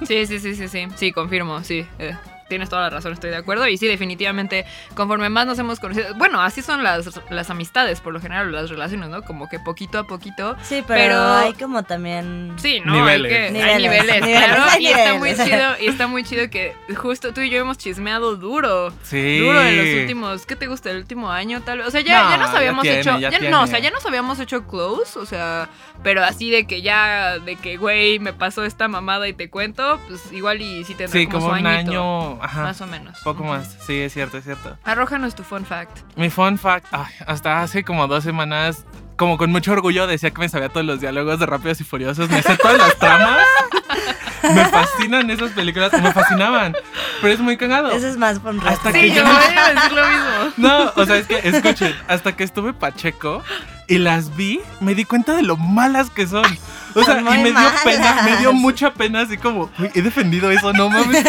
Sí, 0.06 0.26
sí, 0.28 0.40
sí, 0.40 0.56
sí, 0.56 0.68
sí. 0.68 0.88
Sí, 0.96 1.12
confirmo, 1.12 1.64
sí. 1.64 1.88
eh, 2.00 2.16
tienes 2.50 2.70
toda 2.70 2.84
la 2.84 2.90
razón, 2.90 3.14
estoy 3.14 3.30
de 3.30 3.38
acuerdo. 3.38 3.68
Y 3.68 3.78
sí, 3.78 3.88
definitivamente, 3.88 4.66
conforme 4.96 5.30
más 5.30 5.46
nos 5.46 5.58
hemos 5.60 5.80
conocido. 5.80 6.14
Bueno, 6.16 6.42
así 6.42 6.62
son 6.62 6.84
las, 6.84 7.10
las 7.30 7.50
amistades, 7.50 8.02
por 8.02 8.14
lo 8.14 8.20
general, 8.20 8.52
las 8.52 8.70
relaciones, 8.70 9.10
¿no? 9.10 9.22
Como 9.24 9.50
que 9.50 9.60
poquito 9.60 10.00
a 10.00 10.08
poquito. 10.08 10.56
Sí, 10.64 10.84
pero, 10.88 11.00
Pero- 11.16 11.34
hay 11.36 11.54
como 11.54 11.84
también... 11.84 12.54
Sí, 12.58 12.82
¿no? 12.86 12.94
Niveles. 12.94 13.32
Hay, 13.32 13.54
que, 13.54 13.62
hay 13.64 13.82
Niveles. 13.82 14.22
claro. 14.22 14.64
y 14.80 14.88
está 14.88 15.14
muy 15.16 15.36
chido. 15.36 15.76
Y 15.82 15.88
está 15.88 16.08
muy 16.08 16.24
chido 16.24 16.50
que 16.50 16.76
justo 16.96 17.34
tú 17.34 17.42
y 17.42 17.50
yo 17.50 17.60
hemos 17.60 17.78
chismeado 17.78 18.36
duro. 18.36 18.94
Sí. 19.04 19.40
Duro 19.40 19.62
en 19.62 19.78
los 19.78 20.02
últimos, 20.02 20.46
¿qué 20.46 20.56
te 20.56 20.68
gusta? 20.68 20.92
¿El 20.92 20.98
último 20.98 21.30
año 21.32 21.62
tal 21.62 21.80
vez? 21.80 21.88
O 21.88 21.92
sea, 21.92 22.02
ya, 22.02 22.24
No, 22.24 22.30
ya 22.32 22.38
nos 22.38 22.52
ya 22.52 22.58
habíamos 22.58 22.82
tiene, 22.84 23.00
hecho, 23.00 23.20
ya 23.20 23.32
no, 23.50 23.64
o 23.64 23.68
sea, 23.68 23.80
ya 23.80 23.92
nos 23.92 24.06
habíamos 24.06 24.40
hecho 24.40 24.66
close, 24.68 25.18
o 25.20 25.26
sea, 25.26 25.70
pero 26.04 26.24
así 26.24 26.50
de 26.50 26.66
que 26.66 26.82
ya, 26.82 27.40
de 27.40 27.56
que, 27.56 27.78
güey, 27.78 28.20
me 28.20 28.34
pasó 28.34 28.64
esta 28.64 28.88
mamada 28.88 29.28
y 29.28 29.34
te 29.34 29.50
cuento, 29.50 30.00
pues 30.08 30.32
igual 30.32 30.62
y 30.62 30.84
sí 30.84 30.94
tendrá 30.96 31.20
Sí, 31.20 31.26
como, 31.28 31.40
como 31.48 31.56
su 31.56 31.62
un 31.62 31.68
añito, 31.68 32.33
Ajá. 32.42 32.64
más 32.64 32.82
o 32.82 32.88
menos. 32.88 33.20
Poco 33.24 33.44
Ujú. 33.44 33.52
más. 33.54 33.76
Sí, 33.86 34.00
es 34.00 34.14
cierto, 34.14 34.38
es 34.38 34.44
cierto. 34.44 34.78
Arrójanos 34.84 35.36
tu 35.36 35.44
fun 35.44 35.66
fact. 35.66 36.00
Mi 36.16 36.30
fun 36.30 36.58
fact, 36.58 36.88
ay, 36.92 37.12
hasta 37.28 37.62
hace 37.62 37.84
como 37.84 38.08
dos 38.08 38.24
semanas, 38.24 38.86
como 39.18 39.38
con 39.38 39.52
mucho 39.52 39.72
orgullo 39.72 40.08
decía 40.08 40.32
que 40.32 40.40
me 40.40 40.50
sabía 40.50 40.70
todos 40.70 40.86
los 40.86 41.00
diálogos 41.02 41.40
de 41.40 41.46
Rápidos 41.46 41.80
y 41.82 41.84
Furiosos, 41.84 42.30
me 42.30 42.42
sé 42.42 42.58
todas 42.58 42.78
las 42.78 42.98
tramas. 42.98 43.46
me 44.44 44.66
fascinan 44.66 45.30
esas 45.30 45.52
películas, 45.52 45.92
me 46.02 46.12
fascinaban. 46.12 46.76
Pero 47.22 47.34
es 47.34 47.40
muy 47.40 47.56
cagado. 47.58 47.92
Eso 47.92 48.08
es 48.08 48.18
más 48.18 48.40
por 48.40 48.56
Hasta 48.68 48.92
Sí, 48.92 49.00
que 49.02 49.10
yo 49.10 49.16
yo- 49.16 49.24
voy 49.24 49.58
a 49.58 49.74
decir 49.74 49.92
lo 49.94 50.08
mismo. 50.08 50.54
No, 50.58 50.92
o 50.96 51.06
sea, 51.06 51.16
es 51.18 51.28
que 51.28 51.40
escuchen, 51.48 51.96
hasta 52.08 52.36
que 52.36 52.44
estuve 52.44 52.74
Pacheco 52.74 53.42
y 53.88 54.00
las 54.00 54.36
vi, 54.36 54.60
me 54.82 54.96
di 54.96 55.06
cuenta 55.06 55.34
de 55.34 55.44
lo 55.44 55.56
malas 55.58 56.10
que 56.10 56.28
son. 56.28 56.44
O 56.96 57.04
sea, 57.04 57.20
y 57.20 57.24
me 57.24 57.52
dio 57.52 57.70
pena, 57.84 58.22
me 58.24 58.38
dio 58.38 58.54
mucha 58.54 58.94
pena, 58.94 59.22
así 59.22 59.38
como, 59.38 59.70
"Uy, 59.80 59.90
he 59.94 60.02
defendido 60.02 60.52
eso, 60.52 60.74
no 60.74 60.90
mames. 60.90 61.24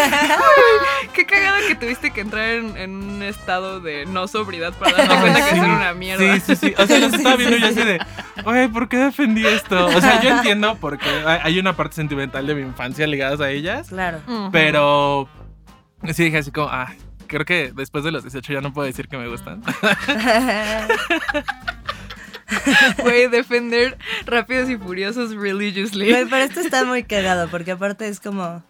Qué 1.14 1.26
cagado 1.26 1.56
que 1.66 1.74
tuviste 1.74 2.10
que 2.10 2.20
entrar 2.20 2.44
en, 2.48 2.76
en 2.76 2.90
un 2.96 3.22
estado 3.22 3.80
de 3.80 4.04
no 4.06 4.26
sobriedad 4.28 4.72
para 4.74 4.96
darte 4.96 5.16
cuenta 5.20 5.44
que 5.44 5.50
Sí, 5.54 5.56
son 5.60 5.70
una 5.70 5.94
mierda. 5.94 6.34
Sí, 6.34 6.40
sí, 6.46 6.56
sí. 6.56 6.74
O 6.76 6.86
sea, 6.86 6.98
los 6.98 7.12
estaba 7.14 7.36
viendo 7.36 7.56
y 7.56 7.60
yo 7.60 7.66
así 7.68 7.82
de, 7.82 8.00
oye, 8.44 8.68
¿por 8.68 8.88
qué 8.88 8.96
defendí 8.98 9.46
esto? 9.46 9.86
O 9.86 10.00
sea, 10.00 10.20
yo 10.20 10.30
entiendo 10.30 10.76
porque 10.80 11.08
hay 11.26 11.58
una 11.58 11.74
parte 11.74 11.96
sentimental 11.96 12.46
de 12.46 12.54
mi 12.54 12.62
infancia 12.62 13.06
ligadas 13.06 13.40
a 13.40 13.50
ellas, 13.50 13.88
Claro. 13.88 14.20
Pero 14.52 15.28
sí 16.12 16.24
dije 16.24 16.38
así 16.38 16.50
como, 16.50 16.68
ah, 16.68 16.92
creo 17.26 17.44
que 17.44 17.72
después 17.74 18.04
de 18.04 18.10
los 18.12 18.22
18 18.22 18.52
ya 18.52 18.60
no 18.60 18.72
puedo 18.72 18.86
decir 18.86 19.08
que 19.08 19.16
me 19.16 19.28
gustan. 19.28 19.62
Güey, 23.02 23.28
defender 23.28 23.96
rápidos 24.26 24.70
y 24.70 24.76
furiosos 24.76 25.34
religiously. 25.34 26.10
Güey, 26.10 26.26
pero 26.26 26.44
esto 26.44 26.60
está 26.60 26.84
muy 26.84 27.04
cagado 27.04 27.48
porque 27.48 27.72
aparte 27.72 28.08
es 28.08 28.20
como... 28.20 28.62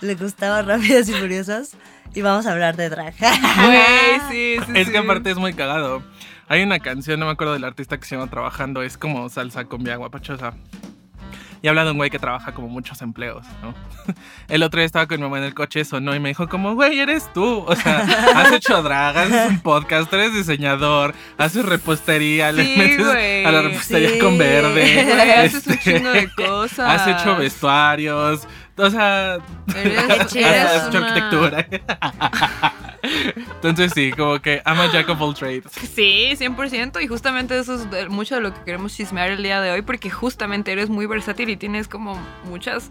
Le 0.00 0.14
gustaba 0.14 0.62
Rápidos 0.62 1.08
y 1.08 1.12
Furiosos 1.12 1.72
y 2.14 2.22
vamos 2.22 2.46
a 2.46 2.52
hablar 2.52 2.76
de 2.76 2.88
drag. 2.88 3.14
Güey, 3.20 4.20
sí, 4.30 4.64
sí. 4.64 4.72
Es 4.74 4.86
sí. 4.86 4.92
que 4.92 4.98
aparte 4.98 5.30
es 5.30 5.36
muy 5.36 5.54
cagado. 5.54 6.02
Hay 6.48 6.62
una 6.62 6.78
canción, 6.78 7.20
no 7.20 7.26
me 7.26 7.32
acuerdo 7.32 7.52
del 7.52 7.64
artista 7.64 7.98
que 7.98 8.06
se 8.06 8.16
llama 8.16 8.30
Trabajando, 8.30 8.82
es 8.82 8.96
como 8.96 9.28
salsa 9.28 9.64
con 9.64 9.84
guapachosa. 9.84 10.54
Y 11.62 11.68
habla 11.68 11.84
de 11.84 11.90
un 11.90 11.96
güey 11.96 12.10
que 12.10 12.18
trabaja 12.18 12.52
como 12.52 12.68
muchos 12.68 13.02
empleos, 13.02 13.44
¿no? 13.62 13.74
El 14.48 14.62
otro 14.62 14.78
día 14.80 14.86
estaba 14.86 15.06
con 15.06 15.16
mi 15.18 15.22
mamá 15.24 15.38
en 15.38 15.44
el 15.44 15.54
coche, 15.54 15.84
sonó 15.84 16.14
y 16.14 16.20
me 16.20 16.28
dijo 16.30 16.48
como, 16.48 16.74
güey, 16.74 16.98
eres 17.00 17.32
tú. 17.32 17.64
O 17.66 17.74
sea, 17.76 17.98
has 18.36 18.52
hecho 18.52 18.82
drag, 18.82 19.16
haces 19.16 19.50
un 19.50 19.60
podcast, 19.60 20.12
eres 20.12 20.32
diseñador, 20.34 21.14
haces 21.36 21.64
repostería, 21.64 22.52
le 22.52 22.64
Sí, 22.64 22.74
metes 22.78 23.06
güey. 23.06 23.44
a 23.44 23.50
la 23.52 23.62
repostería 23.62 24.10
Sí. 24.10 24.18
con 24.18 24.38
verde. 24.38 25.04
Güey, 25.04 25.30
haces 25.46 25.66
un 25.66 25.72
este, 25.74 25.94
chingo 25.94 26.10
de 26.10 26.28
cosas. 26.34 26.78
Has 27.08 27.20
hecho 27.20 27.36
vestuarios, 27.36 28.46
o 28.78 28.90
sea, 28.90 29.38
una- 29.66 30.14
arquitectura. 30.86 31.66
Entonces 33.02 33.92
sí, 33.94 34.10
como 34.12 34.40
que 34.40 34.60
I'm 34.66 34.80
a 34.80 34.90
jack 34.92 35.08
of 35.08 35.20
all 35.20 35.34
trades. 35.34 35.64
Sí, 35.94 36.30
100%. 36.36 37.02
Y 37.02 37.06
justamente 37.06 37.58
eso 37.58 37.74
es 37.74 37.90
de- 37.90 38.08
mucho 38.08 38.34
de 38.36 38.40
lo 38.40 38.52
que 38.52 38.60
queremos 38.64 38.94
chismear 38.94 39.30
el 39.30 39.42
día 39.42 39.60
de 39.60 39.70
hoy, 39.70 39.82
porque 39.82 40.10
justamente 40.10 40.72
eres 40.72 40.88
muy 40.90 41.06
versátil 41.06 41.48
y 41.50 41.56
tienes 41.56 41.88
como 41.88 42.14
muchas. 42.44 42.90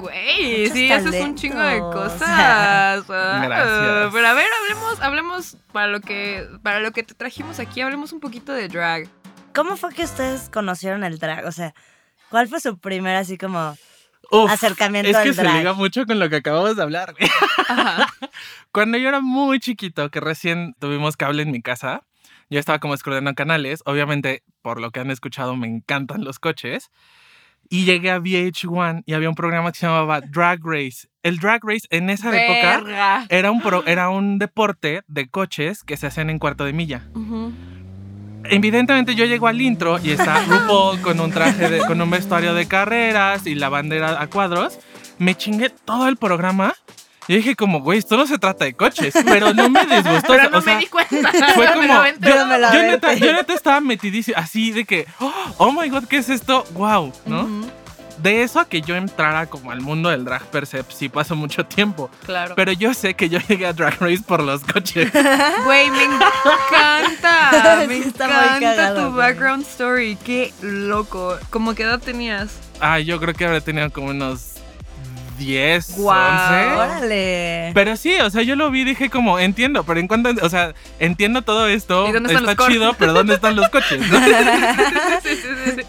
Güey, 0.00 0.68
sí, 0.70 0.90
haces 0.90 1.22
un 1.22 1.34
chingo 1.36 1.60
de 1.60 1.78
cosas. 1.78 2.20
Gracias. 3.08 4.10
Pero 4.12 4.26
a 4.26 4.32
ver, 4.34 4.46
hablemos, 4.62 5.00
hablemos 5.00 5.56
para 5.72 5.86
lo 5.88 6.00
que 6.00 6.46
para 6.62 6.80
lo 6.80 6.90
que 6.92 7.02
te 7.04 7.14
trajimos 7.14 7.60
aquí, 7.60 7.80
hablemos 7.80 8.12
un 8.12 8.20
poquito 8.20 8.52
de 8.52 8.68
drag. 8.68 9.08
¿Cómo 9.54 9.76
fue 9.76 9.94
que 9.94 10.02
ustedes 10.02 10.50
conocieron 10.50 11.04
el 11.04 11.18
drag? 11.18 11.46
O 11.46 11.52
sea, 11.52 11.74
¿cuál 12.28 12.48
fue 12.48 12.58
su 12.60 12.76
primer 12.78 13.14
así 13.16 13.38
como 13.38 13.76
Uf, 14.30 14.50
acercamiento 14.50 15.10
es 15.10 15.16
que 15.16 15.28
al 15.28 15.34
se 15.34 15.42
liga 15.58 15.72
mucho 15.72 16.06
con 16.06 16.18
lo 16.18 16.28
que 16.30 16.36
acabamos 16.36 16.76
de 16.76 16.82
hablar. 16.82 17.14
Ajá. 17.68 18.06
Cuando 18.72 18.98
yo 18.98 19.08
era 19.08 19.20
muy 19.20 19.60
chiquito, 19.60 20.10
que 20.10 20.20
recién 20.20 20.74
tuvimos 20.80 21.16
cable 21.16 21.42
en 21.42 21.50
mi 21.50 21.62
casa, 21.62 22.02
yo 22.50 22.58
estaba 22.58 22.78
como 22.78 22.94
escudando 22.94 23.32
canales. 23.34 23.82
Obviamente, 23.86 24.42
por 24.62 24.80
lo 24.80 24.90
que 24.90 25.00
han 25.00 25.10
escuchado, 25.10 25.56
me 25.56 25.66
encantan 25.68 26.24
los 26.24 26.38
coches. 26.38 26.90
Y 27.70 27.86
llegué 27.86 28.10
a 28.10 28.18
VH1 28.20 29.04
y 29.06 29.14
había 29.14 29.30
un 29.30 29.34
programa 29.34 29.72
que 29.72 29.78
se 29.78 29.86
llamaba 29.86 30.20
Drag 30.20 30.60
Race. 30.62 31.08
El 31.22 31.38
Drag 31.38 31.60
Race 31.64 31.86
en 31.88 32.10
esa 32.10 32.30
época 32.44 32.78
era 33.30 33.50
un, 33.50 33.62
pro- 33.62 33.86
era 33.86 34.10
un 34.10 34.38
deporte 34.38 35.02
de 35.06 35.28
coches 35.30 35.82
que 35.82 35.96
se 35.96 36.06
hacían 36.06 36.28
en 36.28 36.38
cuarto 36.38 36.66
de 36.66 36.74
milla. 36.74 37.08
Ujú. 37.14 37.54
Evidentemente 38.44 39.14
yo 39.14 39.24
llego 39.24 39.46
al 39.46 39.60
intro 39.60 39.98
y 40.02 40.10
está 40.10 40.44
RuPaul 40.48 41.00
con 41.00 41.20
un 41.20 41.30
traje, 41.30 41.68
de, 41.68 41.78
con 41.80 42.00
un 42.00 42.10
vestuario 42.10 42.54
de 42.54 42.66
carreras 42.66 43.46
y 43.46 43.54
la 43.54 43.68
bandera 43.68 44.20
a 44.20 44.26
cuadros. 44.28 44.78
Me 45.18 45.34
chingué 45.34 45.70
todo 45.70 46.08
el 46.08 46.16
programa. 46.16 46.74
Y 47.26 47.36
dije 47.36 47.56
como, 47.56 47.80
güey, 47.80 47.98
esto 47.98 48.18
no 48.18 48.26
se 48.26 48.36
trata 48.36 48.66
de 48.66 48.74
coches, 48.74 49.14
pero 49.24 49.54
no 49.54 49.70
me 49.70 49.86
disgustó. 49.86 50.34
Pero 50.34 50.50
no 50.50 50.58
o 50.58 50.60
sea, 50.60 50.74
me 50.74 50.80
di 50.80 50.86
cuenta. 50.86 51.32
fue 51.54 51.72
como. 51.72 52.04
Yo 52.20 52.72
yo 52.74 52.82
neta, 52.82 53.14
yo 53.14 53.32
neta 53.32 53.54
estaba 53.54 53.80
metidísimo, 53.80 54.36
así 54.36 54.72
de 54.72 54.84
que, 54.84 55.06
oh, 55.20 55.32
oh 55.56 55.72
my 55.72 55.88
god, 55.88 56.04
¿qué 56.04 56.18
es 56.18 56.28
esto? 56.28 56.66
Wow, 56.74 57.14
¿no? 57.24 57.44
Ujú, 57.44 57.70
De 58.24 58.42
eso 58.42 58.58
a 58.58 58.64
que 58.64 58.80
yo 58.80 58.96
entrara 58.96 59.44
como 59.46 59.70
al 59.70 59.82
mundo 59.82 60.08
del 60.08 60.24
drag 60.24 60.42
per 60.46 60.66
se, 60.66 60.82
sí 60.88 61.10
pasó 61.10 61.36
mucho 61.36 61.66
tiempo. 61.66 62.10
Claro. 62.24 62.54
Pero 62.56 62.72
yo 62.72 62.94
sé 62.94 63.12
que 63.12 63.28
yo 63.28 63.38
llegué 63.46 63.66
a 63.66 63.74
Drag 63.74 64.00
Race 64.00 64.22
por 64.26 64.42
los 64.42 64.62
coches. 64.64 65.12
Güey, 65.64 65.90
me 65.90 66.04
encanta. 66.04 67.84
Me 67.86 67.98
Sí, 68.02 68.08
está 68.08 68.26
muy 68.26 68.36
encanta 68.36 68.76
cagado, 68.76 69.10
tu 69.10 69.14
background 69.16 69.62
story. 69.66 70.16
Qué 70.24 70.54
loco. 70.62 71.36
¿Cómo 71.50 71.74
qué 71.74 71.82
edad 71.82 72.00
tenías? 72.00 72.58
Ah, 72.80 72.98
yo 72.98 73.20
creo 73.20 73.34
que 73.34 73.44
habré 73.44 73.60
tenido 73.60 73.90
como 73.90 74.06
unos 74.08 74.54
10, 75.38 75.96
Guau. 75.98 76.32
11. 76.32 76.76
Órale. 76.76 77.70
Pero 77.74 77.94
sí, 77.96 78.14
o 78.20 78.30
sea, 78.30 78.42
yo 78.42 78.56
lo 78.56 78.70
vi 78.70 78.80
y 78.80 78.84
dije 78.84 79.10
como, 79.10 79.38
entiendo, 79.38 79.84
pero 79.84 80.00
en 80.00 80.08
cuanto, 80.08 80.30
o 80.40 80.48
sea, 80.48 80.72
entiendo 80.98 81.42
todo 81.42 81.66
esto, 81.68 82.08
¿Y 82.08 82.12
dónde 82.12 82.32
están 82.32 82.48
está 82.48 82.52
los 82.52 82.56
coches? 82.56 82.72
chido, 82.74 82.94
pero 82.94 83.12
¿dónde 83.12 83.34
están 83.34 83.54
los 83.54 83.68
coches? 83.68 84.00
no? 84.10 84.18
sí, 85.22 85.28
sí, 85.36 85.48
sí, 85.66 85.70
sí. 85.76 85.82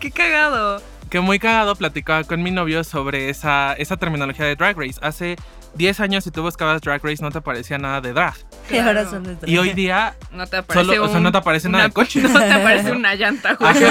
Qué 0.00 0.10
cagado. 0.10 0.82
Que 1.08 1.20
muy 1.20 1.38
cagado 1.38 1.74
platicaba 1.76 2.24
con 2.24 2.42
mi 2.42 2.50
novio 2.50 2.84
sobre 2.84 3.28
esa, 3.30 3.72
esa 3.74 3.96
terminología 3.96 4.44
de 4.46 4.56
Drag 4.56 4.76
Race. 4.78 4.98
Hace 5.02 5.36
10 5.74 6.00
años 6.00 6.24
si 6.24 6.30
tú 6.30 6.42
buscabas 6.42 6.80
Drag 6.80 7.02
Race 7.04 7.22
no 7.22 7.30
te 7.30 7.38
aparecía 7.38 7.78
nada 7.78 8.00
de 8.00 8.12
drag. 8.12 8.34
Y 8.70 8.78
ahora 8.78 9.04
son 9.08 9.22
de 9.24 9.36
Y 9.50 9.58
hoy 9.58 9.72
día, 9.72 10.14
No 10.30 10.46
te 10.46 10.56
aparece 10.58 10.86
Solo- 10.86 11.04
o 11.04 11.08
sea, 11.08 11.16
un- 11.18 11.22
no 11.22 11.32
te 11.32 11.38
aparece 11.38 11.68
nada 11.68 11.84
de 11.84 11.90
coche. 11.92 12.20
No 12.22 12.38
te 12.38 12.52
aparece 12.52 12.92
una 12.92 13.14
llanta, 13.14 13.50
así 13.60 13.84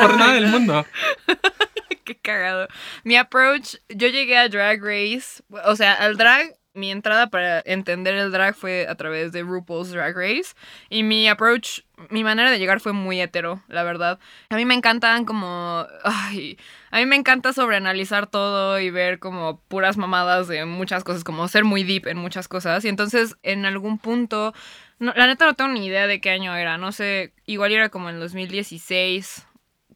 por 0.00 0.16
nada 0.16 0.32
del 0.34 0.46
mundo. 0.48 0.84
Qué 2.04 2.16
cagado. 2.16 2.66
Mi 3.04 3.16
approach, 3.16 3.76
yo 3.88 4.08
llegué 4.08 4.36
a 4.36 4.48
Drag 4.48 4.80
Race, 4.82 5.42
o 5.64 5.76
sea, 5.76 5.94
al 5.94 6.16
drag, 6.16 6.54
mi 6.74 6.90
entrada 6.90 7.28
para 7.28 7.60
entender 7.64 8.14
el 8.14 8.30
drag 8.30 8.54
fue 8.54 8.86
a 8.88 8.94
través 8.94 9.32
de 9.32 9.42
RuPaul's 9.42 9.90
Drag 9.90 10.16
Race. 10.16 10.54
Y 10.88 11.02
mi 11.02 11.28
approach, 11.28 11.80
mi 12.10 12.24
manera 12.24 12.50
de 12.50 12.58
llegar 12.58 12.80
fue 12.80 12.92
muy 12.92 13.20
hetero, 13.20 13.62
la 13.68 13.82
verdad. 13.82 14.18
A 14.50 14.56
mí 14.56 14.64
me 14.64 14.74
encantan 14.74 15.24
como... 15.24 15.86
Ay, 16.04 16.58
a 16.90 16.98
mí 16.98 17.06
me 17.06 17.16
encanta 17.16 17.52
sobreanalizar 17.52 18.26
todo 18.26 18.78
y 18.80 18.90
ver 18.90 19.18
como 19.18 19.60
puras 19.68 19.96
mamadas 19.96 20.48
de 20.48 20.64
muchas 20.64 21.04
cosas, 21.04 21.24
como 21.24 21.48
ser 21.48 21.64
muy 21.64 21.82
deep 21.82 22.06
en 22.06 22.18
muchas 22.18 22.48
cosas. 22.48 22.84
Y 22.84 22.88
entonces, 22.88 23.36
en 23.42 23.66
algún 23.66 23.98
punto... 23.98 24.54
La 24.98 25.26
neta 25.26 25.46
no 25.46 25.54
tengo 25.54 25.70
ni 25.70 25.86
idea 25.86 26.06
de 26.06 26.20
qué 26.20 26.28
año 26.28 26.54
era, 26.54 26.76
no 26.76 26.92
sé, 26.92 27.32
igual 27.46 27.72
era 27.72 27.88
como 27.88 28.10
en 28.10 28.20
2016 28.20 29.46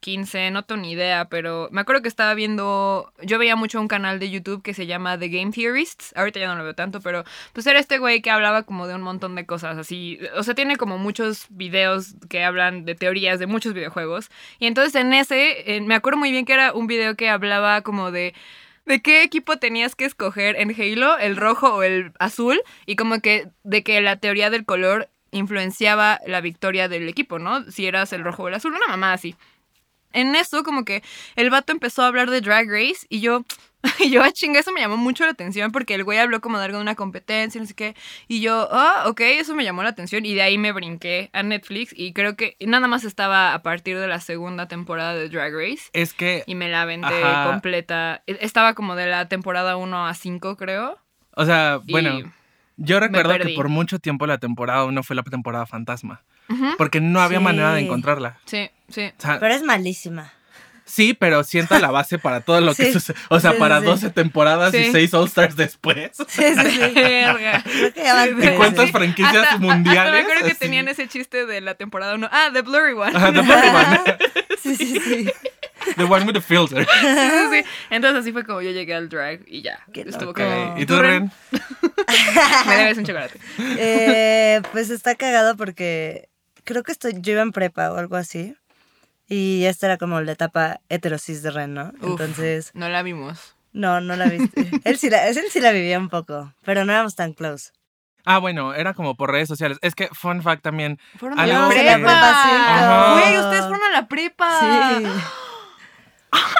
15, 0.04 0.50
no 0.50 0.64
tengo 0.64 0.82
ni 0.82 0.92
idea, 0.92 1.30
pero 1.30 1.70
me 1.72 1.80
acuerdo 1.80 2.02
que 2.02 2.08
estaba 2.08 2.34
viendo, 2.34 3.10
yo 3.22 3.38
veía 3.38 3.56
mucho 3.56 3.80
un 3.80 3.88
canal 3.88 4.18
de 4.18 4.30
YouTube 4.30 4.62
que 4.62 4.74
se 4.74 4.86
llama 4.86 5.18
The 5.18 5.30
Game 5.30 5.50
Theorists, 5.50 6.12
ahorita 6.14 6.40
ya 6.40 6.46
no 6.46 6.56
lo 6.56 6.64
veo 6.64 6.74
tanto, 6.74 7.00
pero 7.00 7.24
pues 7.54 7.66
era 7.66 7.78
este 7.78 7.96
güey 7.96 8.20
que 8.20 8.30
hablaba 8.30 8.64
como 8.64 8.86
de 8.86 8.94
un 8.94 9.00
montón 9.00 9.34
de 9.34 9.46
cosas 9.46 9.78
así, 9.78 10.18
o 10.36 10.42
sea, 10.42 10.54
tiene 10.54 10.76
como 10.76 10.98
muchos 10.98 11.46
videos 11.48 12.16
que 12.28 12.44
hablan 12.44 12.84
de 12.84 12.94
teorías 12.94 13.38
de 13.38 13.46
muchos 13.46 13.72
videojuegos, 13.72 14.30
y 14.58 14.66
entonces 14.66 14.94
en 14.94 15.14
ese, 15.14 15.80
me 15.80 15.94
acuerdo 15.94 16.18
muy 16.18 16.32
bien 16.32 16.44
que 16.44 16.52
era 16.52 16.74
un 16.74 16.86
video 16.86 17.16
que 17.16 17.30
hablaba 17.30 17.80
como 17.80 18.10
de... 18.10 18.34
¿De 18.84 19.00
qué 19.00 19.22
equipo 19.22 19.56
tenías 19.56 19.96
que 19.96 20.04
escoger 20.04 20.56
en 20.56 20.70
Halo? 20.78 21.16
¿El 21.16 21.36
rojo 21.36 21.76
o 21.76 21.82
el 21.82 22.12
azul? 22.18 22.60
Y 22.84 22.96
como 22.96 23.18
que 23.20 23.48
de 23.62 23.82
que 23.82 23.98
la 24.02 24.16
teoría 24.16 24.50
del 24.50 24.66
color 24.66 25.08
influenciaba 25.30 26.20
la 26.26 26.42
victoria 26.42 26.86
del 26.86 27.08
equipo, 27.08 27.38
¿no? 27.38 27.64
Si 27.70 27.86
eras 27.86 28.12
el 28.12 28.22
rojo 28.22 28.42
o 28.42 28.48
el 28.48 28.54
azul, 28.54 28.74
una 28.74 28.86
mamá 28.86 29.14
así 29.14 29.36
en 30.14 30.34
eso 30.34 30.62
como 30.62 30.84
que 30.84 31.02
el 31.36 31.50
vato 31.50 31.72
empezó 31.72 32.02
a 32.02 32.06
hablar 32.06 32.30
de 32.30 32.40
Drag 32.40 32.66
Race 32.68 33.06
y 33.10 33.20
yo, 33.20 33.44
y 34.00 34.08
yo, 34.10 34.22
a 34.22 34.32
chinga, 34.32 34.58
eso 34.60 34.72
me 34.72 34.80
llamó 34.80 34.96
mucho 34.96 35.24
la 35.24 35.32
atención 35.32 35.70
porque 35.70 35.94
el 35.94 36.04
güey 36.04 36.18
habló 36.18 36.40
como 36.40 36.58
de 36.58 36.64
algo 36.64 36.78
de 36.78 36.82
una 36.82 36.94
competencia, 36.94 37.60
no 37.60 37.66
sé 37.66 37.74
qué, 37.74 37.94
y 38.28 38.40
yo, 38.40 38.68
ah, 38.72 39.04
ok, 39.08 39.20
eso 39.20 39.54
me 39.54 39.62
llamó 39.64 39.82
la 39.82 39.90
atención 39.90 40.24
y 40.24 40.32
de 40.32 40.40
ahí 40.40 40.56
me 40.56 40.72
brinqué 40.72 41.28
a 41.34 41.42
Netflix 41.42 41.92
y 41.94 42.14
creo 42.14 42.34
que 42.34 42.56
nada 42.60 42.88
más 42.88 43.04
estaba 43.04 43.52
a 43.52 43.62
partir 43.62 43.98
de 43.98 44.06
la 44.08 44.20
segunda 44.20 44.68
temporada 44.68 45.14
de 45.14 45.28
Drag 45.28 45.52
Race 45.52 45.90
Es 45.92 46.14
que, 46.14 46.44
y 46.46 46.54
me 46.54 46.68
la 46.70 46.82
aventé 46.82 47.22
Ajá. 47.22 47.50
completa. 47.50 48.22
E- 48.26 48.38
Estaba 48.40 48.72
como 48.74 48.94
de 48.96 49.06
la 49.06 49.28
temporada 49.28 49.76
1 49.76 50.06
a 50.06 50.14
5, 50.14 50.56
creo. 50.56 50.98
o 51.36 51.44
sea, 51.44 51.80
bueno, 51.90 52.32
yo 52.76 53.00
recuerdo 53.00 53.36
que 53.38 53.50
por 53.50 53.68
mucho 53.68 53.98
tiempo 53.98 54.26
la 54.26 54.38
temporada 54.38 54.84
1 54.84 55.02
fue 55.02 55.14
la 55.14 55.22
temporada 55.22 55.66
fantasma. 55.66 56.22
Porque 56.78 57.00
no 57.00 57.20
había 57.20 57.38
Sí. 57.38 57.44
manera 57.44 57.72
de 57.74 57.80
encontrarla. 57.80 58.38
Sí, 58.44 58.70
sí. 58.88 59.12
O 59.18 59.20
sea, 59.22 59.38
Pero 59.40 59.54
es 59.54 59.62
malísima. 59.62 60.32
sí, 60.84 61.14
pero 61.14 61.42
sienta 61.44 61.78
la 61.78 61.90
base 61.90 62.18
para 62.18 62.40
todo 62.42 62.60
lo 62.60 62.74
que 62.74 62.92
sucede. 62.92 63.16
O 63.30 63.40
sea, 63.40 63.52
Sí, 63.52 63.58
para 63.58 63.80
sí. 63.80 63.86
12 63.86 64.10
temporadas 64.10 64.74
y 64.74 64.84
Sí. 64.84 64.92
6 64.92 65.14
All-Stars 65.14 65.56
después. 65.56 66.10
Sí, 66.28 66.42
sí, 66.42 66.70
sí. 66.70 66.90
¿Y 68.42 68.56
cuántas 68.56 68.86
Sí. 68.86 68.92
franquicias 68.92 69.36
Hasta- 69.36 69.58
mundiales? 69.58 70.00
hasta 70.00 70.12
me 70.12 70.18
acuerdo 70.20 70.44
que 70.44 70.50
Así. 70.50 70.58
tenían 70.60 70.88
ese 70.88 71.08
chiste 71.08 71.46
de 71.46 71.60
la 71.60 71.74
temporada 71.74 72.14
1. 72.14 72.28
Ah, 72.30 72.50
The 72.52 72.62
Blurry 72.62 72.92
One. 72.92 73.16
Ajá, 73.16 73.32
the 73.32 73.40
blurry 73.42 73.68
one. 73.68 74.00
Sí, 74.62 74.76
sí, 74.76 75.00
sí. 75.00 75.30
The 75.96 76.04
one 76.04 76.24
with 76.24 76.32
the 76.34 76.40
filter. 76.40 76.86
Sí, 76.86 77.06
sí, 77.06 77.46
sí. 77.62 77.64
Entonces 77.90 78.20
así 78.22 78.32
fue 78.32 78.44
como 78.44 78.62
yo 78.62 78.70
llegué 78.70 78.94
al 78.94 79.08
drag 79.10 79.40
y 79.46 79.60
ya. 79.62 79.80
Qué 79.92 80.00
Estuvo 80.02 80.26
loco. 80.26 80.34
cagado. 80.34 80.78
¿Y 80.78 80.86
tú, 80.86 80.98
Ren? 80.98 81.30
Me 82.66 82.76
debes 82.76 82.98
un 82.98 83.04
chocolate. 83.04 83.38
Eh, 83.58 84.62
pues 84.72 84.88
está 84.90 85.14
cagado 85.14 85.56
porque 85.56 86.28
creo 86.64 86.82
que 86.82 86.92
estoy, 86.92 87.14
yo 87.20 87.32
iba 87.32 87.42
en 87.42 87.52
prepa 87.52 87.92
o 87.92 87.96
algo 87.96 88.16
así. 88.16 88.56
Y 89.26 89.64
esta 89.64 89.86
era 89.86 89.96
como 89.96 90.20
la 90.20 90.32
etapa 90.32 90.80
heterosis 90.90 91.42
de 91.42 91.50
Ren, 91.50 91.72
¿no? 91.74 91.92
Uf. 92.00 92.10
Entonces, 92.10 92.70
No 92.74 92.88
la 92.90 93.02
vimos. 93.02 93.54
no, 93.72 94.00
no 94.00 94.16
la 94.16 94.26
viste. 94.26 94.68
él, 94.84 94.98
sí 94.98 95.08
la, 95.10 95.26
él 95.28 95.38
sí 95.50 95.60
la 95.60 95.72
vivía 95.72 95.98
un 95.98 96.08
poco, 96.10 96.52
pero 96.64 96.84
no 96.84 96.92
éramos 96.92 97.14
tan 97.16 97.32
close. 97.32 97.70
Ah, 98.26 98.38
bueno, 98.38 98.74
era 98.74 98.94
como 98.94 99.16
por 99.16 99.30
redes 99.30 99.48
sociales. 99.48 99.78
Es 99.82 99.94
que, 99.94 100.08
fun 100.08 100.42
fact 100.42 100.62
también. 100.62 100.98
Fueron 101.18 101.38
a 101.38 101.46
la 101.46 101.68
prepa. 101.68 101.94
prepa. 101.98 103.12
Güey, 103.12 103.38
ustedes 103.38 103.64
fueron 103.66 103.82
a 103.82 103.90
la 104.00 104.08
prepa. 104.08 104.60
Sí. 105.00 105.06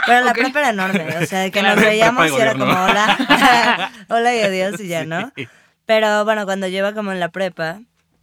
Pero 0.07 0.21
la 0.25 0.31
Ok. 0.31 0.39
prepa 0.39 0.59
era 0.61 0.69
enorme, 0.71 1.17
o 1.23 1.27
sea, 1.27 1.41
de 1.41 1.51
que 1.51 1.63
nos 1.63 1.77
veíamos 1.77 2.31
y 2.31 2.35
y 2.35 2.41
era 2.41 2.53
como 2.53 2.65
hola, 2.73 3.91
hola 4.09 4.35
y 4.35 4.41
adiós 4.43 4.79
y 4.81 4.87
ya, 4.89 5.05
¿no? 5.05 5.33
Sí. 5.37 5.49
Pero 5.87 6.25
bueno, 6.25 6.45
cuando 6.45 6.67
iba 6.69 6.93
como 6.93 7.11
en 7.13 7.19
la 7.21 7.31
prepa, 7.31 7.81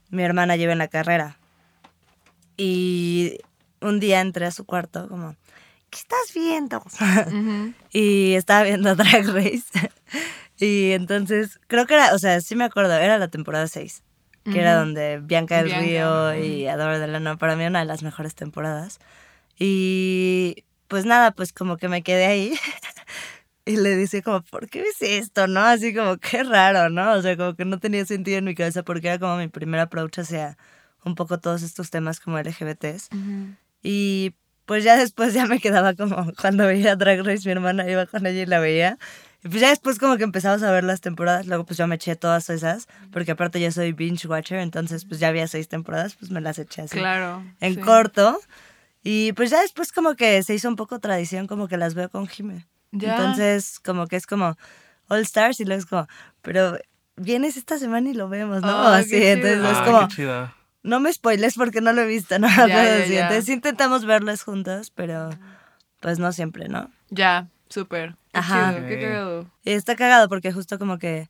mi 0.10 0.24
hermana 0.24 0.56
lleva 0.56 0.72
en 0.72 0.78
la 0.78 0.88
carrera. 0.88 1.38
Y 2.64 3.40
un 3.80 4.00
día 4.00 4.22
entré 4.22 4.46
a 4.46 4.52
su 4.52 4.66
cuarto 4.66 5.10
como, 5.10 5.36
¿qué 5.90 5.98
estás 5.98 6.32
viendo? 6.36 6.84
Y 7.92 8.36
estaba 8.36 8.62
viendo 8.62 8.96
Drag 8.96 9.26
Race. 9.30 9.64
y 10.60 10.92
entonces, 10.92 11.60
creo 11.66 11.88
que 11.88 11.96
era, 11.96 12.14
o 12.14 12.20
sea, 12.20 12.40
sí 12.40 12.56
me 12.56 12.64
acuerdo, 12.64 12.94
era 12.94 13.18
la 13.18 13.30
temporada 13.30 13.68
6, 13.68 14.04
que 14.44 14.60
era 14.60 14.76
donde 14.76 15.20
Bianca 15.24 15.58
del 15.58 15.66
Bianca, 15.66 15.82
Río 15.82 16.36
y 16.36 16.68
Adora 16.68 17.00
Delano, 17.00 17.40
para 17.40 17.56
mí 17.56 17.66
una 17.66 17.80
de 17.80 17.86
las 17.86 18.04
mejores 18.04 18.36
temporadas. 18.36 19.00
Y 19.58 20.64
pues 20.88 21.06
nada, 21.06 21.32
pues 21.32 21.54
como 21.54 21.78
que 21.78 21.88
me 21.88 22.04
quedé 22.04 22.28
ahí. 22.28 22.54
Y 23.64 23.78
le 23.78 23.96
dice 23.96 24.24
como, 24.24 24.42
¿por 24.42 24.68
qué 24.70 24.82
ves 24.82 25.02
esto? 25.02 25.46
¿No? 25.46 25.60
Así 25.62 25.94
como, 25.94 26.18
qué 26.18 26.44
raro, 26.44 26.90
¿no? 26.90 27.14
O 27.14 27.22
sea, 27.22 27.38
como 27.38 27.56
que 27.56 27.64
no 27.64 27.80
tenía 27.80 28.04
sentido 28.08 28.40
en 28.40 28.46
mi 28.46 28.56
cabeza 28.56 28.82
porque 28.82 29.08
era 29.08 29.20
como 29.20 29.38
mi 29.38 29.50
primer 29.50 29.80
approach 29.80 30.18
hacia 30.18 30.58
un 31.04 31.16
poco 31.16 31.40
todos 31.40 31.64
estos 31.64 31.90
temas 31.90 32.20
como 32.20 32.38
LGBTs. 32.40 33.10
Ujú. 33.12 33.56
Y 33.84 34.36
pues 34.66 34.84
ya 34.84 34.96
después 34.96 35.34
ya 35.34 35.46
me 35.48 35.60
quedaba 35.60 35.94
como 35.96 36.32
cuando 36.42 36.66
veía 36.68 36.96
Drag 36.96 37.26
Race, 37.26 37.42
mi 37.46 37.52
hermana 37.52 37.90
iba 37.90 38.06
con 38.06 38.26
ella 38.26 38.42
y 38.44 38.46
la 38.46 38.60
veía. 38.60 38.98
Y 39.44 39.48
pues 39.50 39.60
ya 39.60 39.70
después 39.70 39.98
como 39.98 40.18
que 40.18 40.24
empezamos 40.24 40.62
a 40.62 40.72
ver 40.72 40.84
las 40.84 41.02
temporadas, 41.02 41.48
luego 41.48 41.66
pues 41.66 41.78
yo 41.78 41.88
me 41.88 41.96
eché 41.96 42.16
todas 42.16 42.50
esas, 42.52 42.88
porque 43.12 43.32
aparte 43.32 43.60
yo 43.60 43.72
soy 43.72 43.92
binge 43.92 44.28
watcher, 44.28 44.60
entonces 44.60 45.04
pues 45.06 45.20
ya 45.20 45.30
había 45.30 45.48
seis 45.48 45.68
temporadas, 45.68 46.14
pues 46.16 46.30
me 46.30 46.42
las 46.42 46.60
eché 46.60 46.84
así 46.84 46.98
Claro. 47.00 47.44
en 47.60 47.74
sí. 47.76 47.82
corto. 47.82 48.40
Y 49.04 49.34
pues 49.34 49.50
ya 49.50 49.60
después 49.62 49.92
como 49.92 50.14
que 50.16 50.44
se 50.44 50.54
hizo 50.54 50.70
un 50.70 50.76
poco 50.76 51.00
tradición, 51.00 51.48
como 51.48 51.68
que 51.68 51.78
las 51.78 51.96
veo 51.96 52.08
con 52.10 52.28
Jime. 52.28 52.68
Ya. 52.92 53.10
Entonces 53.10 53.80
como 53.80 54.06
que 54.06 54.16
es 54.16 54.28
como 54.28 54.56
All 55.08 55.22
Stars 55.22 55.60
y 55.60 55.66
luego 55.66 55.80
es 55.80 55.86
como, 55.88 56.08
pero 56.44 56.78
vienes 57.16 57.58
esta 57.58 57.80
semana 57.80 58.10
y 58.10 58.14
lo 58.14 58.30
vemos, 58.30 58.62
¿no? 58.62 58.70
Ah, 58.70 58.98
así, 58.98 59.16
entonces 59.16 59.58
chido. 59.60 59.72
es 59.72 59.78
Ah, 59.80 59.86
como. 59.86 60.08
No 60.84 61.00
me 61.00 61.12
spoiles 61.14 61.56
porque 61.56 61.82
no 61.82 61.94
lo 61.94 62.02
he 62.02 62.08
visto, 62.08 62.40
¿no? 62.40 62.48
Ya, 62.48 62.68
ya, 62.68 63.06
ya. 63.06 63.22
Entonces 63.22 63.50
intentamos 63.50 64.06
verlas 64.06 64.44
juntas, 64.44 64.92
pero 64.92 65.30
pues 66.00 66.20
no 66.20 66.32
siempre, 66.32 66.68
¿no? 66.68 66.90
Ya, 67.10 67.48
súper. 67.70 68.16
Ajá. 68.34 68.74
Qué 68.88 69.00
cagado. 69.00 69.52
Y 69.64 69.72
está 69.72 69.96
cagado 69.96 70.30
porque 70.30 70.52
justo 70.52 70.80
como 70.80 70.98
que 70.98 71.30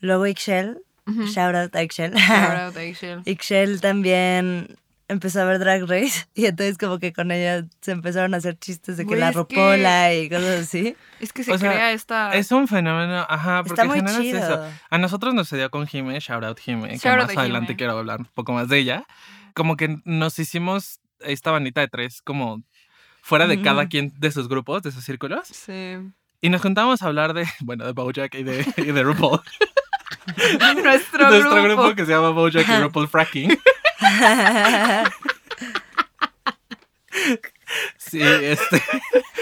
luego 0.00 0.26
Ixchel, 0.26 0.82
Ujú. 1.06 1.24
shout 1.26 1.54
out 1.54 1.74
a 1.76 1.82
Ixchel, 1.82 2.14
Shout 2.14 2.56
out, 2.56 2.76
Aishel. 2.76 3.22
Ixchel 3.26 3.80
también 3.80 4.76
empezó 5.08 5.40
a 5.42 5.44
ver 5.44 5.58
Drag 5.58 5.82
Race 5.82 6.26
y 6.34 6.46
entonces 6.46 6.78
como 6.78 6.98
que 6.98 7.12
con 7.12 7.30
ella 7.30 7.64
se 7.80 7.92
empezaron 7.92 8.34
a 8.34 8.38
hacer 8.38 8.58
chistes 8.58 8.96
de 8.96 9.06
que 9.06 9.16
la 9.16 9.26
es 9.28 9.32
que- 9.32 9.38
ropola 9.38 10.14
y 10.14 10.28
cosas 10.28 10.60
así. 10.62 10.96
Es 11.20 11.32
que 11.32 11.42
se 11.44 11.52
O 11.52 11.58
sea, 11.58 11.72
crea 11.72 11.92
esta. 11.92 12.34
Es 12.34 12.52
un 12.52 12.68
fenómeno, 12.68 13.24
ajá, 13.28 13.62
porque 13.62 13.80
Está 13.80 13.84
muy 13.86 13.96
generas 13.96 14.20
chido. 14.20 14.38
eso. 14.38 14.68
A 14.90 14.98
nosotros 14.98 15.32
nos 15.34 15.48
sucedió 15.48 15.70
con 15.70 15.86
Jime, 15.86 16.18
shout 16.20 16.44
out 16.44 16.58
Jime, 16.58 16.88
que 16.88 16.96
Shout 16.98 17.18
out 17.20 17.28
más 17.28 17.36
adelante 17.38 17.68
Jime. 17.68 17.76
quiero 17.76 17.98
hablar 17.98 18.20
un 18.20 18.26
poco 18.34 18.52
más 18.52 18.68
de 18.68 18.78
ella. 18.78 19.06
como 19.54 19.76
que 19.76 19.98
nos 20.04 20.38
hicimos 20.38 21.00
esta 21.20 21.50
bandita 21.50 21.80
de 21.80 21.88
tres, 21.88 22.20
como 22.20 22.62
fuera 23.22 23.46
de 23.46 23.62
cada 23.62 23.88
quien 23.88 24.12
de 24.18 24.30
sus 24.32 24.48
grupos, 24.48 24.82
de 24.82 24.92
sus 24.92 25.02
círculos. 25.04 25.46
Sí. 25.48 25.96
Y 26.42 26.50
nos 26.50 26.60
juntábamos 26.60 27.00
a 27.02 27.06
hablar 27.06 27.32
de, 27.32 27.46
bueno, 27.60 27.86
de 27.86 27.92
Bojack 27.92 28.34
y 28.34 28.42
de, 28.42 28.66
y 28.76 28.92
de 28.92 29.02
RuPaul. 29.02 29.40
Nuestro, 30.82 31.28
Nuestro 31.30 31.62
grupo. 31.62 31.82
grupo 31.82 31.94
que 31.94 32.04
se 32.06 32.12
llama 32.12 32.30
Bojack 32.30 32.68
y 32.68 32.82
RuPaul 32.82 33.08
Fracking. 33.08 33.58
Sí, 37.98 38.20
este. 38.22 38.82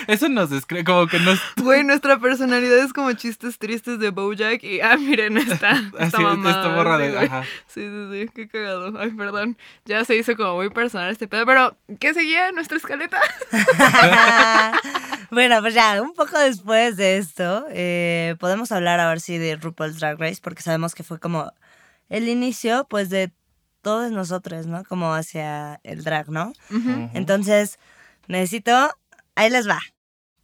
Eso 0.07 0.29
nos 0.29 0.51
describe, 0.51 0.85
como 0.85 1.07
que 1.07 1.19
nos. 1.19 1.39
Güey, 1.57 1.85
nuestra 1.85 2.19
personalidad 2.19 2.79
es 2.79 2.93
como 2.93 3.13
chistes 3.13 3.59
tristes 3.59 3.99
de 3.99 4.11
Bojack 4.11 4.63
y 4.65 4.81
ah, 4.81 4.97
miren 4.97 5.37
esta, 5.39 5.71
esta 5.99 6.17
Así, 6.17 6.23
mamada. 6.23 6.57
esta 6.57 6.75
borra 6.75 6.97
sí, 6.99 7.03
de. 7.03 7.19
Ajá. 7.19 7.43
Sí, 7.67 7.81
sí, 7.81 8.09
sí, 8.11 8.31
qué 8.35 8.49
cagado. 8.49 8.99
Ay, 8.99 9.11
perdón. 9.11 9.57
Ya 9.85 10.05
se 10.05 10.17
hizo 10.17 10.37
como 10.37 10.57
muy 10.57 10.71
personal 10.71 11.11
este 11.11 11.29
pedo, 11.29 11.47
pero 11.47 11.77
¿qué 12.01 12.15
seguía 12.15 12.49
en 12.49 12.55
nuestra 12.55 12.79
escaleta? 12.79 13.21
bueno, 15.31 15.61
pues 15.61 15.75
ya, 15.75 16.01
un 16.01 16.15
poco 16.15 16.39
después 16.39 16.97
de 16.97 17.19
esto, 17.19 17.67
eh, 17.71 18.37
podemos 18.39 18.73
hablar 18.73 19.01
ahora 19.01 19.21
sí 19.21 19.39
de 19.39 19.57
RuPaul's 19.57 19.99
Drag 19.99 20.19
Race, 20.19 20.41
porque 20.43 20.63
sabemos 20.63 20.95
que 20.95 21.03
fue 21.03 21.19
como 21.19 21.53
el 22.09 22.29
inicio, 22.29 22.87
pues, 22.89 23.11
de 23.11 23.33
todos 23.83 24.11
nosotros, 24.11 24.67
¿no? 24.67 24.85
Como 24.85 25.13
hacia 25.15 25.81
el 25.83 26.03
drag, 26.05 26.29
¿no? 26.31 26.53
Entonces, 27.15 27.79
necesito, 28.29 28.91
ahí 29.35 29.51
les 29.51 29.69
va. 29.69 29.81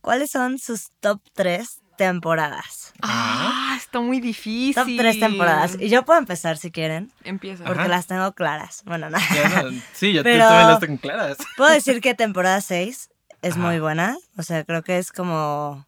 ¿Cuáles 0.00 0.30
son 0.30 0.58
sus 0.58 0.90
top 1.00 1.20
3 1.34 1.80
temporadas? 1.96 2.92
Ah, 3.02 3.74
está 3.76 4.00
muy 4.00 4.20
difícil. 4.20 4.74
Top 4.74 4.86
3 4.96 5.20
temporadas. 5.20 5.76
Y 5.80 5.88
yo 5.88 6.04
puedo 6.04 6.18
empezar 6.18 6.56
si 6.56 6.70
quieren, 6.70 7.12
Empieza. 7.24 7.64
porque 7.64 7.80
Ajá. 7.80 7.88
las 7.88 8.06
tengo 8.06 8.32
claras. 8.32 8.82
Bueno, 8.84 9.10
no. 9.10 9.18
Ya 9.34 9.62
no- 9.62 9.70
sí, 9.94 10.18
Pero- 10.22 10.44
tú 10.44 10.48
también 10.48 10.68
las 10.68 10.80
tengo 10.80 10.98
claras. 11.00 11.36
Puedo 11.56 11.70
decir 11.72 12.00
que 12.00 12.14
temporada 12.14 12.60
6 12.60 13.10
es 13.42 13.52
Ajá. 13.54 13.60
muy 13.60 13.80
buena. 13.80 14.16
O 14.36 14.42
sea, 14.42 14.64
creo 14.64 14.82
que 14.82 14.98
es 14.98 15.10
como 15.12 15.86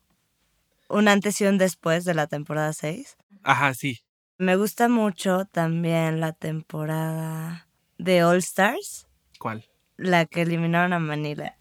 un 0.88 1.08
antes 1.08 1.40
y 1.40 1.46
un 1.46 1.56
después 1.58 2.04
de 2.04 2.14
la 2.14 2.26
temporada 2.26 2.72
6. 2.72 3.16
Ajá, 3.44 3.72
sí. 3.74 4.00
Me 4.40 4.56
gusta 4.56 4.88
mucho 4.88 5.44
también 5.44 6.18
la 6.18 6.32
temporada 6.32 7.66
de 7.98 8.24
All 8.24 8.38
Stars, 8.38 9.06
¿Cuál? 9.38 9.66
la 9.98 10.24
que 10.24 10.40
eliminaron 10.40 10.94
a 10.94 10.98
Manila. 10.98 11.54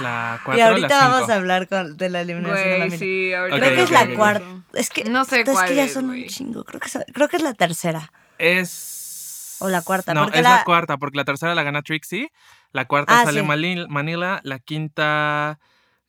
La 0.00 0.40
y 0.40 0.44
cuatro 0.44 0.52
o 0.54 0.56
la 0.56 0.66
ahorita 0.70 0.98
vamos 0.98 1.18
cinco. 1.20 1.30
a 1.32 1.34
hablar 1.36 1.68
con, 1.68 1.96
de 1.96 2.10
la 2.10 2.22
eliminación 2.22 2.68
de 2.68 2.78
Manila. 2.80 2.96
sí, 2.98 3.32
ahorita. 3.32 3.58
Creo 3.60 3.74
que 3.76 3.82
es 3.84 3.90
la 3.92 4.14
cuarta. 4.16 4.44
Es 4.72 4.90
que, 4.90 5.04
No 5.04 5.24
sé 5.24 5.42
es 5.42 5.48
cuál 5.50 5.68
que 5.68 5.76
ya 5.76 5.84
es, 5.84 5.92
son 5.92 6.10
un 6.10 6.26
chingo. 6.26 6.64
Creo 6.64 6.80
que, 6.80 6.88
es- 6.88 6.98
creo 7.14 7.28
que 7.28 7.36
es 7.36 7.42
la 7.44 7.54
tercera. 7.54 8.10
Es. 8.38 9.56
O 9.60 9.68
la 9.68 9.82
cuarta, 9.82 10.12
No, 10.12 10.24
es 10.28 10.42
la... 10.42 10.56
la- 10.56 10.64
cuarta, 10.64 10.96
porque 10.96 11.16
la 11.18 11.24
tercera 11.24 11.54
la 11.54 11.62
gana 11.62 11.82
Trixie. 11.82 12.32
La 12.72 12.86
cuarta 12.86 13.20
Ah, 13.20 13.24
sale 13.24 13.42
sí. 13.42 13.46
Manila. 13.88 14.40
La 14.42 14.58
quinta 14.58 15.60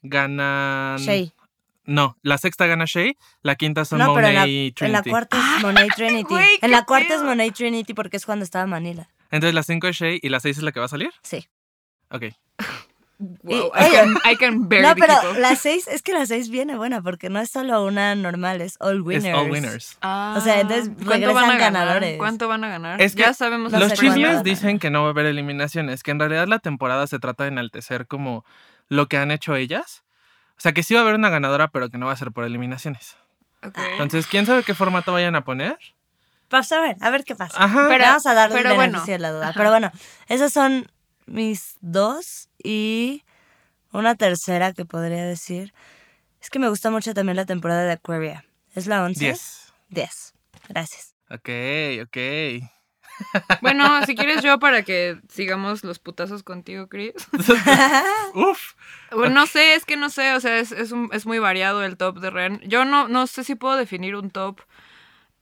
gana. 0.01 0.95
Shay. 0.97 1.31
No, 1.87 2.17
la 2.21 2.37
sexta 2.37 2.67
gana 2.67 2.85
Shay. 2.85 3.17
La 3.41 3.55
quinta 3.55 3.83
son 3.85 3.97
No, 3.99 4.13
pero 4.13 4.27
en 4.27 4.35
la, 4.35 4.41
Monet 4.41 4.53
y 4.53 4.67
en 4.85 4.91
la 4.91 5.01
Trinity. 5.01 5.09
cuarta 5.09 5.37
es 5.57 5.63
Monet 5.63 5.89
Trinity. 5.95 6.35
en 6.61 6.71
la 6.71 6.83
cuarta 6.85 7.15
es. 7.15 7.23
Monet 7.23 7.53
Trinity 7.55 7.93
porque 7.95 8.17
es 8.17 8.25
cuando 8.25 8.43
estaba 8.45 8.65
Manila. 8.67 9.09
Entonces 9.31 9.55
la 9.55 9.63
cinco 9.63 9.87
es 9.87 9.95
Shay 9.97 10.19
y 10.21 10.29
la 10.29 10.39
seis 10.39 10.57
es 10.57 10.63
la 10.63 10.71
que 10.71 10.79
va 10.79 10.85
a 10.85 10.89
salir. 10.89 11.11
Sí. 11.23 11.47
Ok. 12.11 12.25
Wow, 13.19 13.51
Y- 13.51 13.55
I, 13.55 13.91
can, 13.91 14.17
I 14.31 14.35
can 14.35 14.69
barely 14.69 14.87
No, 14.87 14.95
pero 14.95 15.13
up. 15.31 15.37
la 15.39 15.55
6, 15.55 15.87
es 15.87 16.03
que 16.03 16.13
la 16.13 16.27
6 16.27 16.49
viene 16.49 16.75
buena 16.77 17.01
porque 17.01 17.29
no 17.31 17.39
es 17.39 17.49
solo 17.49 17.83
una 17.83 18.13
normal, 18.13 18.61
es 18.61 18.75
all 18.79 19.01
winners. 19.01 19.25
Es 19.25 19.33
all 19.33 19.49
winners. 19.49 19.97
Ah, 20.01 20.35
O 20.37 20.41
sea, 20.41 20.59
entonces 20.59 20.89
¿cuánto 20.89 21.11
regresan 21.13 21.33
van 21.33 21.43
a 21.45 21.57
ganar? 21.57 21.71
ganadores. 21.85 22.17
¿Cuánto 22.19 22.47
van 22.47 22.63
a 22.63 22.69
ganar? 22.69 23.01
Es 23.01 23.15
que 23.15 23.23
ya 23.23 23.33
sabemos 23.33 23.71
Los 23.71 23.93
chismes 23.93 24.43
dicen 24.43 24.77
que 24.77 24.91
no 24.91 25.01
va 25.01 25.07
a 25.07 25.11
haber 25.11 25.25
eliminaciones, 25.25 26.03
que 26.03 26.11
en 26.11 26.19
realidad 26.19 26.47
la 26.47 26.59
temporada 26.59 27.07
se 27.07 27.17
trata 27.17 27.45
de 27.45 27.49
enaltecer 27.49 28.05
como 28.05 28.45
lo 28.87 29.07
que 29.07 29.17
han 29.17 29.31
hecho 29.31 29.55
ellas. 29.55 30.03
O 30.57 30.61
sea, 30.61 30.71
que 30.73 30.83
sí 30.83 30.93
va 30.93 31.01
a 31.01 31.03
haber 31.03 31.15
una 31.15 31.29
ganadora, 31.29 31.67
pero 31.67 31.89
que 31.89 31.97
no 31.97 32.07
va 32.07 32.13
a 32.13 32.17
ser 32.17 32.31
por 32.31 32.43
eliminaciones. 32.43 33.15
Entonces, 33.61 34.27
¿quién 34.27 34.45
sabe 34.45 34.63
qué 34.63 34.73
formato 34.73 35.13
vayan 35.13 35.35
a 35.35 35.43
poner? 35.43 35.77
Vamos 36.49 36.71
a 36.71 36.79
ver, 36.79 36.95
a 37.01 37.09
ver 37.09 37.23
qué 37.23 37.35
pasa. 37.35 37.61
Ajá. 37.63 37.85
Pero- 37.89 38.05
Vamos 38.05 38.25
a 38.25 38.33
darle 38.33 38.55
pero 38.57 38.69
el 38.69 38.75
bueno. 38.75 39.03
de 39.05 39.19
la 39.19 39.31
duda. 39.31 39.49
Ajá. 39.49 39.53
Pero 39.57 39.69
bueno, 39.69 39.91
esas 40.27 40.53
son 40.53 40.89
mis 41.25 41.75
dos 41.81 42.49
y 42.63 43.23
una 43.91 44.15
tercera 44.15 44.73
que 44.73 44.85
podría 44.85 45.25
decir. 45.25 45.73
Es 46.41 46.49
que 46.49 46.59
me 46.59 46.69
gusta 46.69 46.89
mucho 46.91 47.13
también 47.13 47.35
la 47.35 47.45
temporada 47.45 47.83
de 47.83 47.91
Aquaria. 47.93 48.45
¿Es 48.75 48.87
la 48.87 49.03
11? 49.03 49.19
10. 49.19 49.73
10. 49.89 50.33
Gracias. 50.69 51.15
Ok, 51.29 51.49
ok. 52.03 52.67
Bueno, 53.61 54.05
si 54.05 54.15
quieres 54.15 54.43
yo 54.43 54.59
para 54.59 54.83
que 54.83 55.19
sigamos 55.29 55.83
los 55.83 55.99
putazos 55.99 56.43
contigo, 56.43 56.87
Chris. 56.87 57.13
Uf. 58.33 58.73
Bueno, 59.11 59.33
no 59.35 59.47
sé, 59.47 59.75
es 59.75 59.85
que 59.85 59.97
no 59.97 60.09
sé, 60.09 60.33
o 60.33 60.39
sea, 60.39 60.59
es, 60.59 60.71
es, 60.71 60.91
un- 60.91 61.09
es 61.11 61.25
muy 61.25 61.39
variado 61.39 61.83
el 61.83 61.97
top 61.97 62.19
de 62.19 62.29
Ren. 62.29 62.61
Yo 62.67 62.85
no, 62.85 63.07
no 63.07 63.25
sé 63.27 63.43
si 63.43 63.55
puedo 63.55 63.75
definir 63.75 64.15
un 64.15 64.29
top, 64.29 64.59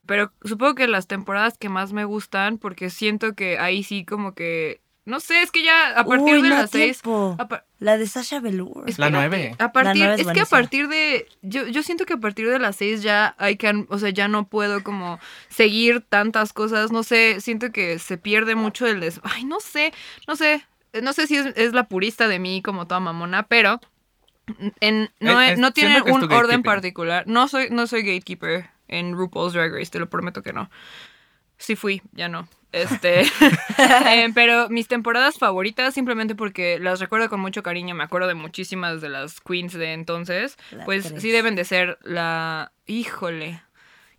pero 0.05 0.31
supongo 0.43 0.75
que 0.75 0.87
las 0.87 1.07
temporadas 1.07 1.57
que 1.57 1.69
más 1.69 1.93
me 1.93 2.05
gustan, 2.05 2.57
porque 2.59 2.89
siento 2.89 3.35
que 3.35 3.59
ahí 3.59 3.83
sí 3.83 4.05
como 4.05 4.35
que... 4.35 4.81
No 5.05 5.19
sé, 5.19 5.43
es 5.43 5.51
que 5.51 5.61
ya 5.63 5.91
a 5.99 6.03
partir 6.03 6.35
Uy, 6.35 6.41
de 6.41 6.49
no, 6.49 6.55
las 6.55 6.71
seis... 6.71 7.01
tiempo. 7.01 7.37
La 7.77 7.97
de 7.97 8.07
Sasha 8.07 8.39
Velour. 8.39 8.85
La 8.85 8.89
espérate, 8.89 9.11
nueve. 9.11 9.55
A 9.59 9.71
partir, 9.71 10.01
nueve 10.03 10.21
es 10.21 10.27
es, 10.27 10.33
que 10.33 10.41
a 10.41 10.45
partir 10.45 10.87
de. 10.87 11.27
Yo, 11.43 11.67
yo 11.67 11.83
siento 11.83 12.05
que 12.05 12.13
a 12.13 12.17
partir 12.17 12.49
de 12.49 12.57
las 12.57 12.77
seis 12.77 13.03
ya 13.03 13.35
hay 13.37 13.55
que. 13.57 13.85
O 13.89 13.99
sea, 13.99 14.09
ya 14.09 14.27
no 14.27 14.47
puedo 14.47 14.83
como 14.83 15.19
seguir 15.49 16.01
tantas 16.01 16.53
cosas. 16.53 16.91
No 16.91 17.03
sé, 17.03 17.39
siento 17.41 17.71
que 17.71 17.99
se 17.99 18.17
pierde 18.17 18.55
mucho 18.55 18.87
el. 18.87 18.99
des- 18.99 19.21
Ay, 19.23 19.45
no 19.45 19.59
sé, 19.59 19.93
no 20.27 20.35
sé. 20.35 20.65
No 21.03 21.13
sé 21.13 21.27
si 21.27 21.35
es, 21.37 21.47
es 21.55 21.73
la 21.73 21.83
purista 21.87 22.27
de 22.27 22.39
mí 22.39 22.61
como 22.63 22.87
toda 22.87 22.99
mamona, 22.99 23.43
pero. 23.43 23.79
En, 24.79 25.11
no, 25.19 25.39
Es- 25.41 25.49
he- 25.49 25.53
es- 25.53 25.59
no 25.59 25.71
tiene 25.71 26.01
un 26.01 26.31
orden 26.31 26.63
particular. 26.63 27.25
No 27.27 27.47
soy, 27.47 27.69
no 27.69 27.85
soy 27.87 28.01
gatekeeper 28.01 28.69
en 28.87 29.13
RuPaul's 29.15 29.53
Drag 29.53 29.71
Race, 29.73 29.91
te 29.91 29.99
lo 29.99 30.09
prometo 30.09 30.41
que 30.43 30.53
no. 30.53 30.69
Sí 31.57 31.75
fui, 31.75 32.01
ya 32.11 32.27
no. 32.27 32.47
Este, 32.71 33.21
eh, 33.79 34.29
pero 34.33 34.67
mis 34.69 34.89
temporadas 34.89 35.37
favoritas, 35.37 35.93
simplemente 35.93 36.35
porque 36.35 36.77
las 36.77 36.99
recuerdo 36.99 37.29
con 37.29 37.39
mucho 37.39 37.63
cariño, 37.63 37.95
me 37.95 38.03
acuerdo 38.03 38.27
de 38.27 38.33
muchísimas 38.33 38.99
de 38.99 39.07
las 39.07 39.39
queens 39.39 39.73
de 39.73 39.93
entonces, 39.93 40.57
La 40.71 40.83
pues 40.83 41.07
tres. 41.07 41.21
sí 41.21 41.31
deben 41.31 41.55
de 41.55 41.63
ser 41.63 41.97
la... 42.01 42.73
Híjole, 42.85 43.61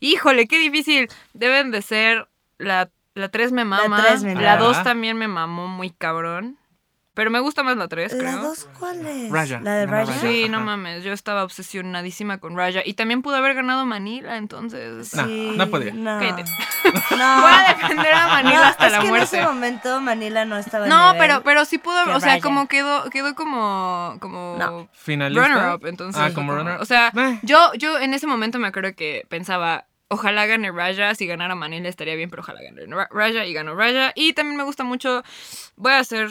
híjole, 0.00 0.46
qué 0.46 0.58
difícil. 0.58 1.08
Deben 1.34 1.70
de 1.70 1.82
ser 1.82 2.28
la... 2.58 2.90
La 3.14 3.30
3 3.30 3.52
me 3.52 3.64
mama, 3.64 4.04
la 4.04 4.34
mama. 4.34 4.56
2 4.58 4.82
también 4.82 5.16
me 5.16 5.26
mamó 5.26 5.68
muy 5.68 5.88
cabrón. 5.88 6.58
Pero 7.16 7.30
me 7.30 7.40
gusta 7.40 7.62
más 7.62 7.78
la 7.78 7.88
3, 7.88 8.12
¿La 8.12 8.18
creo. 8.18 8.38
2 8.42 8.68
cuál 8.78 9.06
es? 9.06 9.30
Raya, 9.32 9.58
¿La 9.62 9.74
de 9.76 9.86
Raya? 9.86 10.12
Sí, 10.20 10.50
no 10.50 10.60
mames, 10.60 11.02
yo 11.02 11.14
estaba 11.14 11.44
obsesionadísima 11.44 12.36
con 12.36 12.54
Raya. 12.54 12.82
Y 12.84 12.92
también 12.92 13.22
pudo 13.22 13.36
haber 13.36 13.54
ganado 13.54 13.86
Manila, 13.86 14.36
entonces... 14.36 15.14
No, 15.14 15.26
no 15.26 15.66
podía. 15.70 15.94
No. 15.94 16.18
Cállate. 16.20 16.44
No. 17.16 17.40
Voy 17.40 17.50
a 17.52 17.74
defender 17.74 18.12
a 18.12 18.28
Manila 18.28 18.56
No, 18.56 18.62
hasta 18.64 18.86
es 18.86 18.92
la 18.92 18.98
que 19.00 19.08
muerte. 19.08 19.36
en 19.38 19.42
ese 19.42 19.48
momento 19.52 20.00
Manila 20.02 20.44
no 20.44 20.58
estaba 20.58 20.84
en 20.84 20.90
No, 20.90 21.12
nivel. 21.14 21.18
pero, 21.28 21.42
pero 21.42 21.64
sí 21.64 21.78
pudo, 21.78 22.00
o 22.14 22.20
sea, 22.20 22.32
Raya. 22.32 22.42
como 22.42 22.68
quedó, 22.68 23.08
quedó 23.10 23.34
como, 23.34 24.16
como 24.20 24.56
No. 24.58 24.88
Finalista. 24.92 25.48
runner 25.48 25.74
up, 25.74 25.86
entonces. 25.86 26.20
Ah, 26.22 26.30
como 26.34 26.54
runner. 26.54 26.78
O 26.80 26.84
sea, 26.84 27.10
Eh. 27.16 27.40
yo, 27.42 27.72
yo 27.78 27.98
en 27.98 28.12
ese 28.12 28.26
momento 28.26 28.58
me 28.58 28.68
acuerdo 28.68 28.94
que 28.94 29.24
pensaba, 29.30 29.86
ojalá 30.08 30.44
gane 30.46 30.70
Raya, 30.70 31.14
si 31.14 31.26
ganara 31.26 31.54
Manila 31.54 31.88
estaría 31.88 32.14
bien, 32.14 32.28
pero 32.28 32.42
ojalá 32.42 32.60
gane 32.62 32.84
Ra- 32.86 33.08
Raya 33.10 33.46
y 33.46 33.54
ganó 33.54 33.74
Raya. 33.74 34.12
Y 34.14 34.34
también 34.34 34.56
me 34.58 34.64
gusta 34.64 34.84
mucho, 34.84 35.24
voy 35.76 35.92
a 35.92 35.98
hacer 36.00 36.28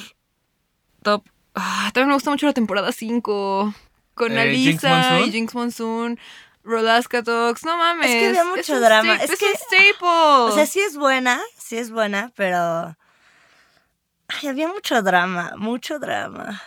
top, 1.05 1.23
ah, 1.55 1.89
también 1.93 2.09
me 2.09 2.13
gusta 2.15 2.31
mucho 2.31 2.45
la 2.47 2.53
temporada 2.53 2.91
5, 2.91 3.73
con 4.15 4.31
Eh, 4.33 4.41
Alisa 4.41 4.89
Monsoon. 4.89 5.29
y 5.29 5.31
Jinx 5.31 5.55
Monsoon. 5.55 6.19
Rolaska 6.63 7.21
Talks, 7.21 7.63
no 7.63 7.77
mames. 7.77 8.07
Es 8.09 8.15
que 8.19 8.27
había 8.27 8.43
mucho 8.43 8.79
drama, 8.79 9.15
es 9.17 9.29
Es, 9.29 9.39
que- 9.39 9.53
staple. 9.55 10.07
O 10.07 10.51
sea, 10.51 10.65
sí 10.65 10.79
es 10.79 10.97
buena, 10.97 11.39
sí 11.57 11.77
es 11.77 11.91
buena, 11.91 12.31
pero... 12.35 12.97
Ay, 14.27 14.47
había 14.49 14.67
mucho 14.67 15.01
drama, 15.03 15.53
mucho 15.57 15.99
drama. 15.99 16.59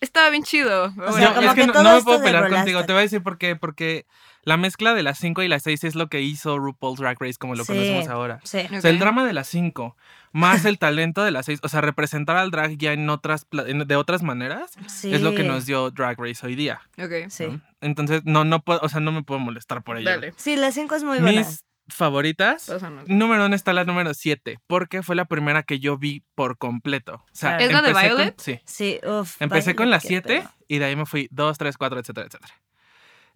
Estaba 0.00 0.30
bien 0.30 0.42
chido. 0.42 0.92
pero 0.96 1.08
O 1.08 1.10
bueno, 1.12 1.26
sea, 1.26 1.34
como 1.36 1.48
es 1.48 1.54
que, 1.54 1.60
que 1.60 1.66
no, 1.68 1.72
todo 1.72 1.82
no 1.84 1.94
me 1.96 2.02
puedo 2.02 2.22
pelear 2.22 2.50
contigo. 2.50 2.84
Te 2.84 2.92
voy 2.92 3.00
a 3.00 3.02
decir 3.02 3.22
por 3.22 3.38
qué. 3.38 3.54
Porque 3.56 4.06
la 4.42 4.56
mezcla 4.56 4.92
de 4.94 5.02
las 5.04 5.18
5 5.18 5.42
y 5.42 5.48
las 5.48 5.62
6 5.62 5.84
es 5.84 5.94
lo 5.94 6.08
que 6.08 6.20
hizo 6.20 6.58
RuPaul's 6.58 6.98
Drag 6.98 7.16
Race 7.20 7.38
como 7.38 7.54
lo 7.54 7.64
Sí. 7.64 7.72
conocemos 7.72 8.08
ahora. 8.08 8.40
Sí. 8.42 8.66
O 8.76 8.80
sea, 8.80 8.90
el 8.90 8.98
drama 8.98 9.24
de 9.24 9.32
las 9.32 9.46
5, 9.48 9.96
más 10.34 10.64
el 10.66 10.78
talento 10.78 11.22
de 11.24 11.30
las 11.30 11.46
6, 11.46 11.60
o 11.62 11.68
sea, 11.68 11.80
representar 11.80 12.36
al 12.36 12.50
drag 12.50 12.76
ya 12.76 12.92
en 12.92 13.08
otras, 13.08 13.44
pla- 13.46 13.64
en- 13.66 13.86
de 13.86 13.96
otras 13.96 14.22
maneras, 14.22 14.72
Sí. 14.88 15.14
es 15.14 15.22
lo 15.22 15.34
que 15.34 15.44
nos 15.44 15.64
dio 15.64 15.90
Drag 15.90 16.18
Race 16.20 16.44
hoy 16.44 16.56
día. 16.56 16.82
Ok. 16.98 17.30
Sí. 17.30 17.46
¿no? 17.46 17.60
Entonces, 17.80 18.22
no, 18.24 18.44
no 18.44 18.60
puedo, 18.60 18.80
o 18.82 18.88
sea, 18.88 19.00
no 19.00 19.12
me 19.12 19.22
puedo 19.22 19.38
molestar 19.40 19.82
por 19.82 19.96
ello. 19.96 20.10
Dale. 20.10 20.34
Sí, 20.36 20.56
la 20.56 20.72
5 20.72 20.94
es 20.96 21.04
muy 21.04 21.20
buena. 21.20 21.40
Mis 21.40 21.64
favoritas, 21.88 22.66
Pásanos. 22.66 23.08
número 23.08 23.46
uno 23.46 23.54
está 23.54 23.72
la 23.72 23.84
número 23.84 24.12
7, 24.14 24.58
porque 24.66 25.02
fue 25.02 25.14
la 25.16 25.26
primera 25.26 25.62
que 25.62 25.78
yo 25.78 25.96
vi 25.98 26.24
por 26.34 26.58
completo. 26.58 27.14
O 27.16 27.24
sea. 27.32 27.56
¿Es 27.58 27.70
la 27.72 27.82
de 27.82 27.92
con- 27.92 28.02
Violet? 28.02 28.40
sí. 28.40 28.60
Sí, 28.64 29.00
uff. 29.06 29.40
Empecé 29.40 29.74
con 29.76 29.88
la 29.90 30.00
7 30.00 30.44
y 30.66 30.78
de 30.78 30.84
ahí 30.84 30.96
me 30.96 31.06
fui 31.06 31.28
2, 31.30 31.58
3, 31.58 31.76
4, 31.78 32.00
etcétera, 32.00 32.26
etcétera. 32.26 32.54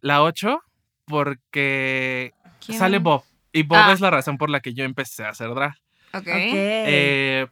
La 0.01 0.23
8 0.23 0.63
porque 1.07 2.33
¿Quién? 2.65 2.79
sale 2.79 2.99
Bob. 2.99 3.23
Y 3.53 3.63
Bob 3.63 3.79
Ah. 3.81 3.93
es 3.93 4.01
la 4.01 4.11
razón 4.11 4.39
por 4.39 4.51
la 4.51 4.61
que 4.61 4.75
yo 4.75 4.85
empecé 4.85 5.25
a 5.25 5.31
hacer 5.31 5.55
drag. 5.55 5.75
Ok. 6.15 6.27
Eh, 6.27 7.47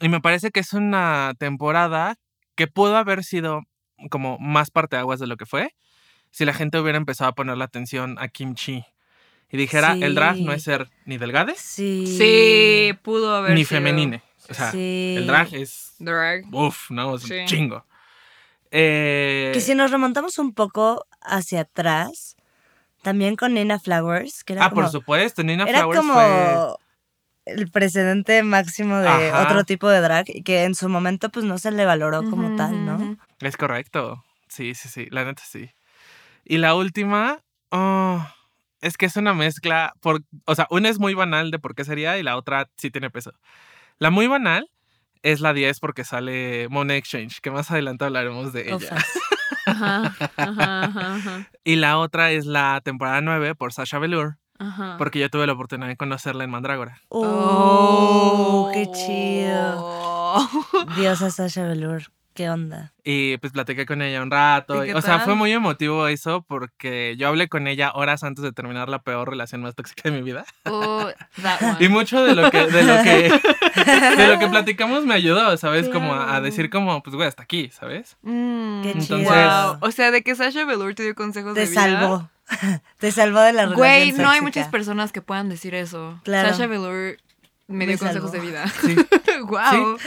Y 0.00 0.08
me 0.08 0.20
parece 0.20 0.50
que 0.50 0.60
es 0.60 0.72
una 0.72 1.32
temporada 1.38 2.16
que 2.54 2.66
pudo 2.68 2.96
haber 2.96 3.24
sido 3.24 3.62
como 4.10 4.38
más 4.38 4.70
parteaguas 4.70 5.18
de 5.20 5.26
lo 5.26 5.36
que 5.36 5.46
fue 5.46 5.74
si 6.30 6.44
la 6.44 6.52
gente 6.52 6.78
hubiera 6.78 6.98
empezado 6.98 7.30
a 7.30 7.34
poner 7.34 7.56
la 7.56 7.64
atención 7.64 8.16
a 8.20 8.28
Kimchi 8.28 8.84
y 9.50 9.56
dijera, 9.56 9.94
el 9.94 10.14
drag 10.14 10.36
no 10.38 10.52
es 10.52 10.62
ser 10.62 10.88
ni 11.06 11.16
delgades 11.18 11.58
Sí. 11.60 12.06
Sí, 12.06 12.96
pudo 13.02 13.34
haber 13.34 13.52
ni 13.54 13.64
sido 13.64 13.78
femenine. 13.80 14.22
O 14.50 14.54
sea, 14.54 14.70
Sí. 14.70 15.14
el 15.18 15.26
drag 15.26 15.54
es, 15.54 15.94
Drag. 15.98 16.44
uff, 16.52 16.90
no, 16.90 17.16
es 17.16 17.22
Sí. 17.22 17.34
un 17.34 17.46
chingo. 17.46 17.86
Eh, 18.70 19.50
Que 19.54 19.60
si 19.60 19.74
nos 19.74 19.90
remontamos 19.90 20.38
un 20.38 20.52
poco 20.54 21.06
hacia 21.22 21.62
atrás, 21.62 22.36
también 23.02 23.34
con 23.36 23.54
Nina 23.54 23.78
Flowers, 23.80 24.44
que 24.44 24.52
era 24.52 24.66
ah, 24.66 24.70
como, 24.70 24.82
por 24.82 24.90
supuesto, 24.90 25.42
Nina 25.42 25.64
era 25.64 25.78
Flowers 25.80 25.98
como 26.00 26.12
fue... 26.14 26.74
el 27.48 27.70
precedente 27.70 28.42
máximo 28.42 28.98
de 28.98 29.08
Ajá. 29.08 29.42
otro 29.42 29.64
tipo 29.64 29.88
de 29.88 30.00
drag 30.00 30.26
y 30.28 30.42
que 30.42 30.64
en 30.64 30.74
su 30.74 30.88
momento 30.88 31.30
pues 31.30 31.44
no 31.44 31.58
se 31.58 31.70
le 31.70 31.84
valoró 31.84 32.28
como 32.28 32.54
tal, 32.56 32.84
¿no? 32.84 33.16
Es 33.40 33.56
correcto. 33.56 34.24
Sí, 34.48 34.74
sí, 34.74 34.88
sí, 34.88 35.06
la 35.10 35.24
neta 35.24 35.42
sí. 35.44 35.70
Y 36.44 36.58
la 36.58 36.74
última, 36.74 37.40
oh, 37.70 38.26
es 38.80 38.96
que 38.96 39.06
es 39.06 39.16
una 39.16 39.34
mezcla, 39.34 39.92
por, 40.00 40.22
o 40.44 40.54
sea, 40.54 40.66
una 40.70 40.88
es 40.88 40.98
muy 40.98 41.14
banal 41.14 41.50
de 41.50 41.58
por 41.58 41.74
qué 41.74 41.84
sería 41.84 42.18
y 42.18 42.22
la 42.22 42.36
otra 42.36 42.68
sí 42.76 42.90
tiene 42.90 43.10
peso. 43.10 43.32
La 43.98 44.10
muy 44.10 44.26
banal 44.26 44.70
es 45.22 45.40
la 45.40 45.52
10 45.52 45.80
porque 45.80 46.04
sale 46.04 46.68
Money 46.70 46.96
Exchange, 46.96 47.40
que 47.40 47.50
más 47.50 47.70
adelante 47.70 48.04
hablaremos 48.04 48.52
de 48.52 48.72
ella. 48.72 48.76
Ufas. 48.76 49.18
Ajá, 49.66 50.14
ajá, 50.36 50.84
ajá, 50.84 51.14
ajá, 51.16 51.50
Y 51.64 51.76
la 51.76 51.98
otra 51.98 52.30
es 52.30 52.46
la 52.46 52.80
temporada 52.82 53.20
9 53.20 53.54
por 53.54 53.72
Sasha 53.72 53.98
Velour, 53.98 54.38
ajá. 54.58 54.96
porque 54.98 55.18
yo 55.18 55.30
tuve 55.30 55.46
la 55.46 55.52
oportunidad 55.54 55.88
de 55.88 55.96
conocerla 55.96 56.44
en 56.44 56.50
Mandrágora. 56.50 57.00
Oh, 57.08 58.70
qué 58.72 58.90
chido. 58.92 59.74
Oh. 59.78 60.48
Diosa 60.96 61.30
Sasha 61.30 61.64
Velour, 61.64 62.02
qué 62.34 62.50
onda. 62.50 62.92
Y 63.02 63.36
pues 63.38 63.52
platiqué 63.52 63.86
con 63.86 64.02
ella 64.02 64.22
un 64.22 64.30
rato. 64.30 64.84
¿Y 64.84 64.88
y- 64.88 64.92
qué 64.92 64.98
o 64.98 65.00
sea, 65.02 65.20
fue 65.20 65.34
muy 65.34 65.52
emotivo 65.52 66.06
eso 66.08 66.42
porque 66.46 67.16
yo 67.18 67.28
hablé 67.28 67.48
con 67.48 67.66
ella 67.66 67.92
horas 67.94 68.22
antes 68.24 68.42
de 68.44 68.52
terminar 68.52 68.88
la 68.88 69.00
peor 69.00 69.30
relación 69.30 69.62
más 69.62 69.74
tóxica 69.74 70.02
de 70.04 70.10
mi 70.12 70.22
vida. 70.22 70.44
Oh, 70.66 71.08
that 71.42 71.62
one. 71.62 71.76
Y 71.84 71.88
mucho 71.88 72.22
de 72.24 72.34
lo 72.34 72.50
que, 72.50 72.66
de 72.66 72.82
lo 72.82 73.02
que, 73.02 73.40
de 74.16 74.26
lo 74.28 74.38
que 74.38 74.48
platicamos 74.48 75.04
me 75.04 75.14
ayudó, 75.14 75.56
¿sabes? 75.56 75.88
Como 75.88 76.14
a, 76.14 76.40
decir 76.40 76.68
como, 76.70 77.02
pues 77.02 77.16
güey, 77.16 77.26
hasta 77.28 77.42
aquí, 77.44 77.70
¿sabes? 77.70 78.16
Mm, 78.22 78.82
Qué 78.82 78.94
chido. 78.98 79.18
Wow. 79.20 79.78
O 79.80 79.90
sea, 79.90 80.10
de 80.10 80.22
que 80.22 80.34
Sasha 80.34 80.64
Velour 80.66 80.94
te 80.94 81.04
dio 81.04 81.14
consejos 81.14 81.54
Te 81.54 81.60
de 81.60 81.66
vida. 81.66 81.80
salvó. 81.80 82.28
Te 82.98 83.12
salvó 83.12 83.40
de 83.40 83.52
la 83.52 83.62
relación 83.66 83.76
Güey, 83.78 84.12
no 84.12 84.30
hay 84.30 84.40
muchas 84.40 84.68
personas 84.68 85.12
que 85.12 85.22
puedan 85.22 85.48
decir 85.48 85.74
eso. 85.74 86.20
Claro. 86.24 86.50
Sasha 86.50 86.66
Velour 86.66 87.18
me 87.66 87.78
Me 87.78 87.86
dio 87.86 87.98
consejos 87.98 88.32
de 88.32 88.40
vida. 88.40 88.64
Sí. 88.80 88.96
wow. 89.46 89.98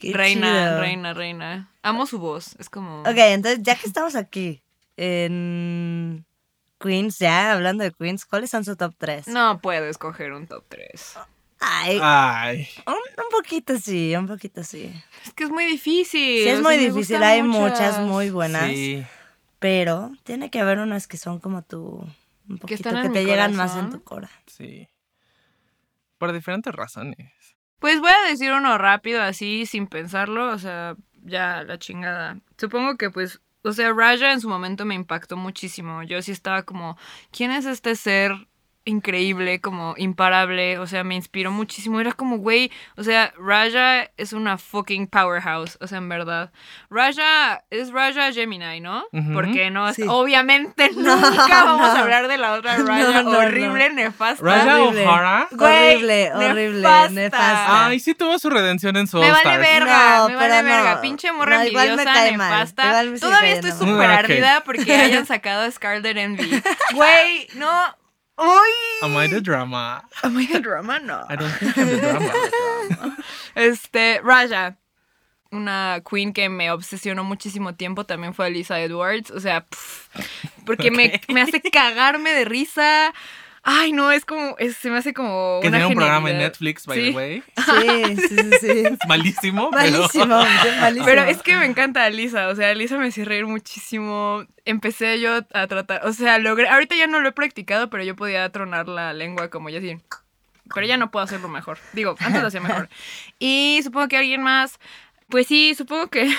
Reina, 0.00 0.66
chido. 0.68 0.80
reina, 0.80 1.14
reina. 1.14 1.70
Amo 1.82 2.06
su 2.06 2.18
voz. 2.18 2.56
Es 2.58 2.68
como. 2.68 3.00
Ok, 3.02 3.16
entonces 3.16 3.60
ya 3.62 3.74
que 3.76 3.86
estamos 3.86 4.16
aquí 4.16 4.62
en 4.96 6.26
Queens, 6.78 7.18
ya 7.18 7.52
hablando 7.52 7.84
de 7.84 7.92
Queens, 7.92 8.26
¿cuáles 8.26 8.50
son 8.50 8.64
su 8.64 8.76
top 8.76 8.94
3? 8.98 9.28
No 9.28 9.60
puedo 9.60 9.86
escoger 9.86 10.32
un 10.32 10.46
top 10.46 10.64
3. 10.68 11.18
Ay, 11.60 11.98
Ay. 12.02 12.68
un, 12.86 12.92
un 12.94 13.30
poquito 13.30 13.78
sí, 13.78 14.14
un 14.16 14.26
poquito 14.26 14.62
sí. 14.62 14.92
Es 15.24 15.32
que 15.32 15.44
es 15.44 15.50
muy 15.50 15.64
difícil. 15.64 16.42
Sí, 16.42 16.48
es 16.48 16.58
o 16.58 16.62
muy 16.62 16.74
sea, 16.74 16.84
difícil, 16.84 17.22
hay 17.22 17.42
muchas 17.42 18.00
muy 18.00 18.28
buenas, 18.28 18.66
Sí. 18.66 19.02
Pero 19.64 20.12
tiene 20.24 20.50
que 20.50 20.60
haber 20.60 20.78
unas 20.78 21.08
que 21.08 21.16
son 21.16 21.40
como 21.40 21.62
tú, 21.62 22.06
un 22.50 22.58
poquito, 22.58 22.66
que, 22.66 22.74
están 22.74 22.98
en 22.98 23.14
te 23.14 23.24
llegan 23.24 23.56
más 23.56 23.74
en 23.78 23.88
tu 23.88 24.04
cora. 24.04 24.28
Sí. 24.46 24.90
Por 26.18 26.34
diferentes 26.34 26.70
razones. 26.74 27.32
Pues 27.78 27.98
voy 27.98 28.10
a 28.10 28.28
decir 28.28 28.52
uno 28.52 28.76
rápido, 28.76 29.22
así, 29.22 29.64
sin 29.64 29.86
pensarlo. 29.86 30.50
O 30.50 30.58
sea, 30.58 30.96
ya 31.22 31.62
la 31.62 31.78
chingada. 31.78 32.40
Supongo 32.58 32.98
que, 32.98 33.08
pues. 33.08 33.40
O 33.62 33.72
sea, 33.72 33.94
Raja 33.94 34.34
en 34.34 34.42
su 34.42 34.50
momento 34.50 34.84
me 34.84 34.96
impactó 34.96 35.38
muchísimo. 35.38 36.02
Yo 36.02 36.20
sí 36.20 36.32
estaba 36.32 36.64
como, 36.64 36.98
¿quién 37.30 37.50
es 37.50 37.64
este 37.64 37.96
ser 37.96 38.32
increíble, 38.84 39.60
como 39.60 39.94
imparable? 39.96 40.78
O 40.78 40.86
sea, 40.86 41.04
me 41.04 41.14
inspiró 41.14 41.50
muchísimo. 41.50 42.00
Era 42.00 42.12
como, 42.12 42.38
güey, 42.38 42.70
o 42.96 43.02
sea, 43.04 43.32
Raja 43.38 44.10
es 44.16 44.32
una 44.32 44.58
fucking 44.58 45.06
powerhouse. 45.06 45.78
O 45.80 45.86
sea, 45.86 45.98
en 45.98 46.08
verdad. 46.08 46.52
Raja 46.90 47.64
es 47.70 47.90
Raja 47.92 48.32
Gemini, 48.32 48.80
¿no? 48.80 49.04
Porque 49.32 49.70
no, 49.70 49.92
Sí. 49.94 50.02
obviamente 50.08 50.90
No, 50.96 51.16
nunca 51.16 51.64
vamos 51.64 51.88
no. 51.88 51.96
a 51.96 52.00
hablar 52.00 52.28
de 52.28 52.36
la 52.38 52.52
otra 52.54 52.76
Raja 52.76 52.84
No, 53.12 53.22
no, 53.22 53.32
no. 53.32 53.38
horrible, 53.38 53.90
nefasta. 53.90 54.42
Horrible. 54.44 55.06
O'Hara. 55.06 55.48
Horrible, 55.58 56.32
horrible, 56.34 56.80
nefasta. 56.80 57.10
nefasta. 57.10 57.86
Ay, 57.86 58.00
sí 58.00 58.14
tuvo 58.14 58.38
su 58.38 58.50
redención 58.50 58.96
en 58.96 59.06
su 59.06 59.18
Me 59.18 59.30
vale 59.30 59.58
verga, 59.58 60.18
No, 60.18 60.28
me 60.28 60.34
vale 60.36 60.62
verga. 60.62 61.00
Pinche 61.00 61.32
morra 61.32 61.58
No, 61.58 61.64
igual 61.64 61.96
me 61.96 62.02
envidiosa, 62.02 62.30
nefasta. 62.30 62.86
igual 62.86 63.10
me 63.10 63.16
sigue 63.18 63.28
Todavía 63.30 63.52
estoy 63.54 63.72
súper 63.72 64.10
ardida 64.10 64.62
porque 64.64 64.94
hayan 64.94 65.26
sacado 65.26 65.62
a 65.62 65.70
Scarlet 65.70 66.16
Envy. 66.16 66.62
Güey, 66.94 67.48
no. 67.54 67.70
¡Uy! 68.36 68.72
Am 69.02 69.16
I 69.16 69.28
the 69.28 69.40
drama? 69.40 70.02
Am 70.22 70.36
I 70.36 70.46
the 70.46 70.60
drama? 70.60 70.98
No. 70.98 71.24
I 71.28 71.36
don't 71.36 71.50
think 71.50 71.76
I'm 71.78 71.88
the 71.88 72.00
drama. 72.00 73.16
Este, 73.54 74.20
Raja. 74.22 74.76
Una 75.52 76.00
queen 76.04 76.32
que 76.32 76.48
me 76.48 76.72
obsesionó 76.72 77.22
muchísimo 77.22 77.76
tiempo 77.76 78.04
también 78.04 78.34
fue 78.34 78.50
Lisa 78.50 78.80
Edwards. 78.80 79.30
O 79.30 79.38
sea, 79.38 79.64
pff, 79.64 80.08
porque 80.66 80.90
me, 80.90 81.20
me 81.28 81.42
hace 81.42 81.60
cagarme 81.60 82.32
de 82.32 82.44
risa. 82.44 83.14
Ay, 83.66 83.92
no, 83.92 84.12
es 84.12 84.26
como, 84.26 84.56
es- 84.58 84.76
se 84.76 84.90
me 84.90 84.98
hace 84.98 85.14
como 85.14 85.58
que 85.62 85.70
tiene 85.70 85.86
un 85.86 85.94
programa 85.94 86.30
en. 86.30 86.36
Netflix, 86.38 86.84
by 86.86 86.98
Sí. 86.98 87.10
the 87.10 87.16
way. 87.16 87.42
Sí, 87.56 88.16
sí, 88.28 88.36
sí, 88.36 88.50
sí. 88.60 88.84
Malísimo, 89.08 89.70
pero... 89.70 89.98
Malísimo, 89.98 90.26
malísimo. 90.80 91.06
Pero 91.06 91.22
es 91.24 91.42
que 91.42 91.56
me 91.56 91.64
encanta 91.64 92.08
Lisa, 92.10 92.48
o 92.48 92.54
sea, 92.54 92.74
Lisa 92.74 92.98
me 92.98 93.08
hacía 93.08 93.24
reír 93.24 93.46
muchísimo. 93.46 94.44
Empecé 94.66 95.18
yo 95.18 95.40
a 95.54 95.66
tratar, 95.66 96.06
o 96.06 96.12
sea, 96.12 96.38
logré, 96.38 96.68
ahorita 96.68 96.94
ya 96.94 97.06
no 97.06 97.20
lo 97.20 97.28
he 97.30 97.32
practicado, 97.32 97.88
pero 97.88 98.04
yo 98.04 98.14
podía 98.16 98.48
tronar 98.50 98.86
la 98.88 99.12
lengua 99.14 99.48
como 99.48 99.70
ya 99.70 99.78
así. 99.78 99.96
Pero 100.74 100.86
ya 100.86 100.96
no 100.96 101.10
puedo 101.10 101.24
hacerlo 101.24 101.48
mejor. 101.48 101.78
Digo, 101.92 102.16
antes 102.20 102.40
lo 102.42 102.48
hacía 102.48 102.60
mejor. 102.60 102.88
Y 103.38 103.80
supongo 103.82 104.08
que 104.08 104.16
alguien 104.16 104.42
más, 104.42 104.78
pues 105.28 105.46
sí, 105.46 105.74
supongo 105.74 106.08
que 106.08 106.30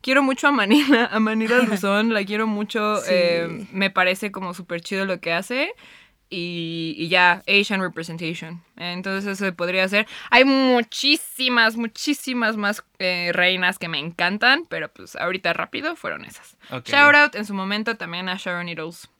quiero 0.00 0.22
mucho 0.22 0.48
a 0.48 0.52
Manila, 0.52 1.08
a 1.12 1.20
Manila 1.20 1.58
Luzón, 1.58 2.12
la 2.14 2.24
quiero 2.24 2.46
mucho. 2.46 2.96
Sí. 2.98 3.06
eh, 3.12 3.66
me 3.72 3.90
parece 3.90 4.30
como 4.32 4.54
súper 4.54 4.80
chido 4.80 5.04
lo 5.04 5.20
que 5.20 5.32
hace. 5.32 5.72
Y, 6.34 6.94
y 6.96 7.08
ya, 7.08 7.42
Asian 7.46 7.82
representation. 7.82 8.62
Entonces 8.78 9.38
eso 9.38 9.54
podría 9.54 9.84
hacer. 9.84 10.06
Hay 10.30 10.46
muchísimas, 10.46 11.76
muchísimas 11.76 12.56
más 12.56 12.82
eh, 12.98 13.32
reinas 13.34 13.78
que 13.78 13.88
me 13.88 13.98
encantan, 13.98 14.64
pero 14.70 14.88
pues 14.88 15.14
ahorita 15.14 15.52
rápido 15.52 15.94
fueron 15.94 16.24
esas. 16.24 16.56
Ok. 16.70 16.88
Shout 16.88 17.14
out 17.14 17.34
en 17.34 17.44
su 17.44 17.52
momento 17.52 17.98
también 17.98 18.30
a 18.30 18.36
Sharon 18.36 18.64
Needles. 18.64 19.10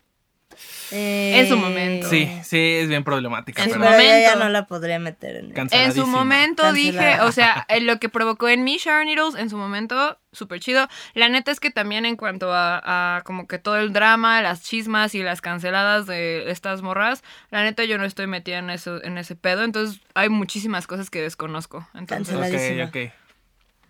Eh, 0.91 1.41
en 1.41 1.49
su 1.49 1.57
momento. 1.57 2.09
Sí, 2.09 2.31
sí, 2.45 2.59
es 2.59 2.89
bien 2.89 3.05
problemática, 3.05 3.63
En 3.65 3.71
su 3.71 3.79
ya 3.79 3.91
momento. 3.91 4.37
no 4.39 4.49
la 4.49 4.67
podría 4.67 4.99
meter 4.99 5.37
en 5.37 5.53
el... 5.57 5.69
En 5.71 5.93
su 5.93 6.07
momento 6.07 6.73
dije, 6.73 7.21
o 7.23 7.33
sea, 7.33 7.65
eh, 7.69 7.81
lo 7.81 7.99
que 7.99 8.09
provocó 8.09 8.49
en 8.49 8.65
mí 8.65 8.79
Sharon 8.79 9.07
Needles, 9.07 9.35
en 9.37 9.49
su 9.51 9.57
momento, 9.57 10.19
súper 10.33 10.61
chido. 10.61 10.89
La 11.15 11.29
neta 11.29 11.51
es 11.51 11.61
que 11.61 11.71
también 11.71 12.05
en 12.07 12.17
cuanto 12.17 12.53
a, 12.53 13.17
a 13.17 13.23
como 13.23 13.47
que 13.47 13.59
todo 13.59 13.77
el 13.79 13.93
drama, 13.93 14.43
las 14.43 14.63
chismas 14.63 15.15
y 15.15 15.23
las 15.23 15.41
canceladas 15.41 16.07
de 16.07 16.51
estas 16.51 16.83
morras, 16.83 17.23
la 17.51 17.63
neta 17.63 17.85
yo 17.85 17.99
no 17.99 18.05
estoy 18.05 18.27
metida 18.27 18.59
en 18.59 18.71
eso, 18.71 19.03
en 19.03 19.19
ese 19.19 19.35
pedo, 19.37 19.65
entonces 19.65 20.01
hay 20.15 20.29
muchísimas 20.29 20.87
cosas 20.87 21.11
que 21.11 21.21
desconozco. 21.23 21.89
Entonces, 21.95 22.35
Ok, 22.37 22.89
ok. 22.89 23.13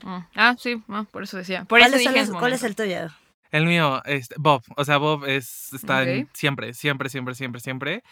mm, 0.05 0.19
ah, 0.37 0.55
sí, 0.59 0.83
ah, 0.89 1.05
por 1.11 1.23
eso 1.25 1.37
decía. 1.37 1.61
Por 1.65 1.81
¿Cuál, 1.81 1.95
eso 1.95 1.97
es, 1.97 2.09
dije 2.15 2.21
el, 2.21 2.31
¿Cuál 2.31 2.53
es 2.53 2.63
el 2.63 2.77
tuyo? 2.77 3.09
El 3.53 3.67
mío, 3.67 4.03
este, 4.07 4.35
Bob. 4.39 4.63
O 4.77 4.85
sea, 4.85 4.97
Bob 4.99 5.25
es, 5.27 5.73
está 5.73 6.03
en- 6.03 6.25
Ok. 6.25 6.31
siempre, 6.33 6.75
siempre, 6.75 7.09
siempre, 7.09 7.35
siempre, 7.37 7.61
siempre. 7.61 8.03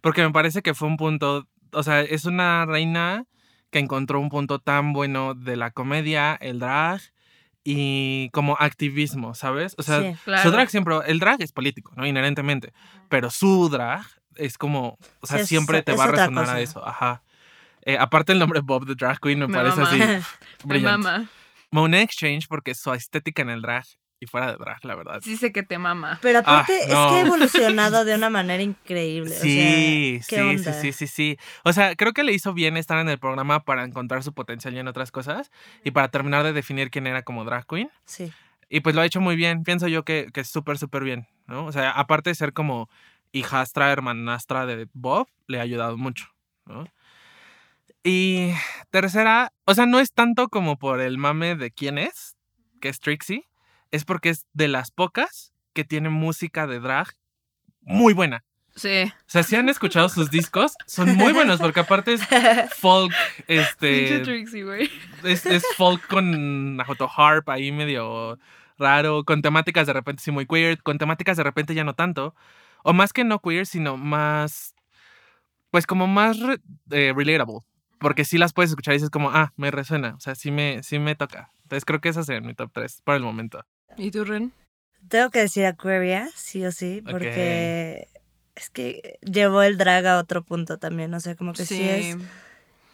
Porque 0.00 0.22
me 0.22 0.32
parece 0.32 0.62
que 0.62 0.74
fue 0.74 0.88
un 0.88 0.96
punto. 0.96 1.46
O 1.72 1.82
sea, 1.84 2.00
es 2.00 2.24
una 2.24 2.66
reina 2.66 3.24
que 3.70 3.78
encontró 3.78 4.18
un 4.20 4.28
punto 4.30 4.58
tan 4.58 4.92
bueno 4.92 5.34
de 5.34 5.56
la 5.56 5.70
comedia, 5.70 6.34
el 6.40 6.58
drag 6.58 7.00
y 7.64 8.30
como 8.30 8.56
activismo, 8.58 9.34
¿sabes? 9.34 9.74
O 9.78 9.82
sea, 9.82 10.00
Sí. 10.00 10.16
Claro. 10.24 10.42
su 10.42 10.50
drag 10.50 10.70
siempre. 10.70 10.94
El 11.06 11.18
drag 11.18 11.40
es 11.42 11.52
político, 11.52 11.92
¿no? 11.96 12.06
Inherentemente. 12.06 12.72
Pero 13.08 13.30
su 13.30 13.68
drag 13.68 14.04
es 14.36 14.56
como. 14.58 14.98
O 15.20 15.26
sea, 15.26 15.40
es- 15.40 15.48
siempre 15.48 15.82
te 15.82 15.92
es 15.92 15.98
va 15.98 16.04
a 16.04 16.08
resonar 16.08 16.44
a 16.44 16.46
cosa. 16.48 16.60
eso. 16.60 16.86
Ajá. 16.86 17.22
Eh, 17.82 17.96
aparte, 17.98 18.32
el 18.32 18.38
nombre 18.38 18.60
Bob 18.60 18.86
the 18.86 18.94
Drag 18.94 19.20
Queen 19.20 19.38
me, 19.38 19.46
Me 19.48 19.54
parece 19.54 19.80
mama. 19.80 19.88
así. 19.90 19.98
Me 20.64 20.68
brillante. 20.74 20.98
mama. 21.08 21.28
Monet 21.70 22.02
Exchange, 22.04 22.46
porque 22.48 22.74
su 22.74 22.92
estética 22.94 23.42
en 23.42 23.50
el 23.50 23.62
drag 23.62 23.84
y 24.18 24.26
fuera 24.26 24.50
de 24.52 24.56
drag, 24.58 24.84
la 24.84 24.94
verdad. 24.94 25.20
Sí 25.22 25.36
sé 25.36 25.52
que 25.52 25.62
te 25.62 25.76
mama. 25.78 26.18
Pero 26.22 26.38
aparte 26.38 26.72
Ah, 26.72 26.82
es 26.82 26.88
no. 26.88 27.08
que 27.10 27.14
ha 27.16 27.20
evolucionado 27.20 28.04
de 28.06 28.14
una 28.14 28.30
manera 28.30 28.62
increíble. 28.62 29.30
Sí, 29.30 30.18
o 30.20 30.22
sea, 30.24 30.28
¿qué 30.28 30.42
sí, 30.42 30.56
onda? 30.56 30.72
sí, 30.72 30.92
sí, 30.92 30.92
sí, 30.92 31.06
sí. 31.06 31.38
O 31.64 31.72
sea, 31.72 31.94
creo 31.96 32.12
que 32.12 32.24
le 32.24 32.32
hizo 32.32 32.54
bien 32.54 32.76
estar 32.76 32.98
en 32.98 33.08
el 33.08 33.18
programa 33.18 33.64
para 33.64 33.84
encontrar 33.84 34.22
su 34.22 34.32
potencial 34.32 34.74
y 34.74 34.78
en 34.78 34.88
otras 34.88 35.10
cosas 35.10 35.50
y 35.84 35.90
para 35.90 36.08
terminar 36.08 36.44
de 36.44 36.52
definir 36.52 36.90
quién 36.90 37.06
era 37.06 37.22
como 37.22 37.44
drag 37.44 37.66
queen. 37.66 37.90
Sí. 38.06 38.32
Y 38.68 38.80
pues 38.80 38.94
lo 38.94 39.02
ha 39.02 39.06
hecho 39.06 39.20
muy 39.20 39.36
bien. 39.36 39.62
Pienso 39.64 39.86
yo 39.86 40.04
que, 40.04 40.28
que 40.32 40.40
es 40.40 40.48
súper, 40.48 40.78
súper 40.78 41.04
bien, 41.04 41.28
¿no? 41.46 41.66
O 41.66 41.72
sea, 41.72 41.90
aparte 41.90 42.30
de 42.30 42.34
ser 42.34 42.52
como 42.52 42.88
hijastra, 43.32 43.92
hermanastra 43.92 44.64
de 44.66 44.88
Bob, 44.94 45.28
le 45.46 45.58
ha 45.58 45.62
ayudado 45.62 45.96
mucho, 45.98 46.26
¿no? 46.64 46.86
Y 48.02 48.52
tercera, 48.90 49.52
o 49.64 49.74
sea, 49.74 49.86
no 49.86 49.98
es 49.98 50.12
tanto 50.12 50.48
como 50.48 50.78
por 50.78 51.00
el 51.00 51.18
mame 51.18 51.56
de 51.56 51.70
quién 51.70 51.98
es, 51.98 52.36
que 52.80 52.88
es 52.88 53.00
Trixie, 53.00 53.44
es 53.96 54.04
porque 54.04 54.28
es 54.30 54.46
de 54.52 54.68
las 54.68 54.90
pocas 54.90 55.52
que 55.72 55.84
tiene 55.84 56.08
música 56.08 56.66
de 56.66 56.80
drag 56.80 57.08
muy 57.80 58.14
buena. 58.14 58.44
Sí. 58.74 59.04
O 59.04 59.24
sea, 59.28 59.42
si 59.42 59.56
han 59.56 59.68
escuchado 59.70 60.08
sus 60.10 60.30
discos, 60.30 60.74
son 60.86 61.16
muy 61.16 61.32
buenos 61.32 61.60
porque 61.60 61.80
aparte 61.80 62.12
es 62.12 62.20
folk, 62.76 63.12
este, 63.46 64.20
Trixie, 64.20 64.90
es, 65.24 65.46
es 65.46 65.64
folk 65.76 66.06
con 66.08 66.78
harp 67.16 67.48
ahí 67.48 67.72
medio 67.72 68.38
raro, 68.78 69.24
con 69.24 69.40
temáticas 69.40 69.86
de 69.86 69.94
repente 69.94 70.22
sí 70.22 70.30
muy 70.30 70.46
queer, 70.46 70.82
con 70.82 70.98
temáticas 70.98 71.38
de 71.38 71.42
repente 71.42 71.74
ya 71.74 71.84
no 71.84 71.94
tanto, 71.94 72.34
o 72.82 72.92
más 72.92 73.14
que 73.14 73.24
no 73.24 73.38
queer, 73.40 73.64
sino 73.64 73.96
más, 73.96 74.74
pues 75.70 75.86
como 75.86 76.06
más 76.06 76.38
re- 76.40 76.60
eh, 76.90 77.14
relatable, 77.16 77.60
porque 77.98 78.26
sí 78.26 78.36
las 78.36 78.52
puedes 78.52 78.70
escuchar 78.70 78.92
y 78.92 78.98
dices 78.98 79.10
como, 79.10 79.30
ah, 79.30 79.54
me 79.56 79.70
resuena, 79.70 80.14
o 80.16 80.20
sea, 80.20 80.34
sí 80.34 80.50
me, 80.50 80.82
sí 80.82 80.98
me 80.98 81.14
toca. 81.14 81.50
Entonces 81.62 81.86
creo 81.86 82.02
que 82.02 82.10
esa 82.10 82.22
sería 82.22 82.46
mi 82.46 82.52
top 82.54 82.70
3 82.74 83.00
por 83.04 83.14
el 83.14 83.22
momento. 83.22 83.64
¿Y 83.96 84.10
tú, 84.10 84.24
Ren? 84.24 84.52
Tengo 85.08 85.30
que 85.30 85.40
decir 85.40 85.64
Aquaria, 85.66 86.28
sí 86.34 86.64
o 86.66 86.72
sí, 86.72 87.02
porque 87.08 88.08
es 88.56 88.70
que 88.70 89.18
llevó 89.22 89.62
el 89.62 89.78
drag 89.78 90.06
a 90.06 90.18
otro 90.18 90.42
punto 90.42 90.78
también, 90.78 91.14
o 91.14 91.20
sea, 91.20 91.36
como 91.36 91.52
que 91.52 91.64
sí, 91.64 91.80
es 91.82 92.16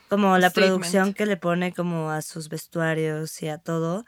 como 0.09 0.37
la 0.37 0.51
Statement. 0.51 0.73
producción 0.75 1.15
que 1.15 1.25
le 1.25 1.37
pone 1.39 1.73
como 1.73 2.11
a 2.11 2.21
sus 2.21 2.49
vestuarios 2.51 3.41
y 3.43 3.49
a 3.49 3.57
todo 3.59 4.05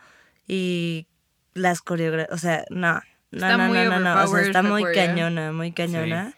y 0.47 1.07
las 1.55 1.81
coreografías, 1.81 2.35
o 2.35 2.39
sea, 2.39 2.65
no, 2.69 2.93
no, 2.95 3.01
Está 3.33 3.57
no, 3.57 3.69
muy 3.69 3.79
no, 3.79 3.85
no, 3.99 4.01
no, 4.01 4.23
o 4.25 4.27
sea, 4.27 4.41
está 4.43 4.63
muy 4.63 4.83
Aquaria. 4.83 5.07
cañona, 5.07 5.53
muy 5.53 5.73
cañona 5.73 6.35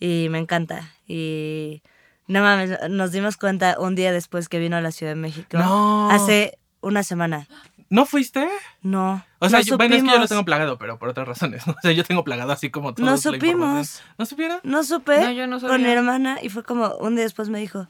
y 0.00 0.28
me 0.30 0.38
encanta 0.38 0.94
y 1.06 1.82
no 2.26 2.40
mames, 2.40 2.78
nos 2.88 3.12
dimos 3.12 3.36
cuenta 3.36 3.78
un 3.78 3.94
día 3.96 4.12
después 4.12 4.48
que 4.48 4.58
vino 4.58 4.76
a 4.76 4.80
la 4.80 4.92
Ciudad 4.92 5.12
de 5.12 5.16
México, 5.20 5.58
No. 5.58 6.10
hace 6.10 6.58
una 6.80 7.02
semana, 7.02 7.46
¿No 7.92 8.06
fuiste? 8.06 8.48
no, 8.80 9.22
O 9.38 9.48
sea, 9.50 9.58
no 9.58 9.64
yo- 9.64 9.76
bueno, 9.76 9.94
es 9.94 10.02
que 10.02 10.08
yo 10.08 10.18
lo 10.18 10.26
tengo 10.26 10.44
plagado, 10.46 10.78
pero 10.78 10.98
por 10.98 11.10
otras 11.10 11.28
razones. 11.28 11.62
O 11.68 11.76
sea, 11.82 11.92
yo 11.92 12.04
tengo 12.04 12.24
plagado 12.24 12.50
así 12.52 12.70
como 12.70 12.94
todo. 12.94 13.04
No 13.04 13.18
supimos. 13.18 14.00
¿No 14.16 14.24
supieron? 14.24 14.60
No 14.62 14.82
supe 14.82 15.20
No, 15.20 15.30
yo 15.30 15.46
no 15.46 15.60
con 15.60 15.70
mi 15.72 15.76
sabía. 15.84 15.92
hermana 15.98 16.38
y 16.42 16.48
fue 16.48 16.62
como 16.64 16.94
un 16.96 17.14
día 17.16 17.24
después 17.24 17.48
me 17.50 17.58
dijo, 17.60 17.86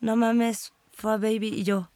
no 0.00 0.14
mames, 0.16 0.72
fue 0.92 1.12
a 1.14 1.16
Baby 1.16 1.48
y 1.48 1.64
yo, 1.64 1.90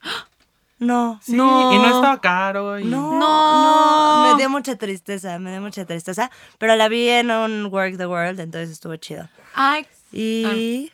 no, 0.79 1.21
Sí, 1.23 1.35
no, 1.35 1.73
y 1.73 1.79
no 1.79 1.87
estaba 1.87 2.21
caro. 2.21 2.79
Y... 2.81 2.85
no, 2.85 3.19
No. 3.19 4.25
no, 4.27 4.33
me 4.33 4.39
dio 4.39 4.51
mucha 4.51 4.75
tristeza, 4.77 5.39
me 5.39 5.53
dio 5.53 5.61
mucha 5.61 5.85
tristeza, 5.87 6.31
pero 6.59 6.75
la 6.77 6.89
vi 6.89 7.09
en 7.09 7.31
un 7.31 7.67
Work 7.73 7.97
the 7.97 8.07
World, 8.07 8.41
entonces 8.41 8.71
estuvo 8.73 8.97
chido. 8.97 9.29
Ay, 9.55 9.87
Y 10.13 10.91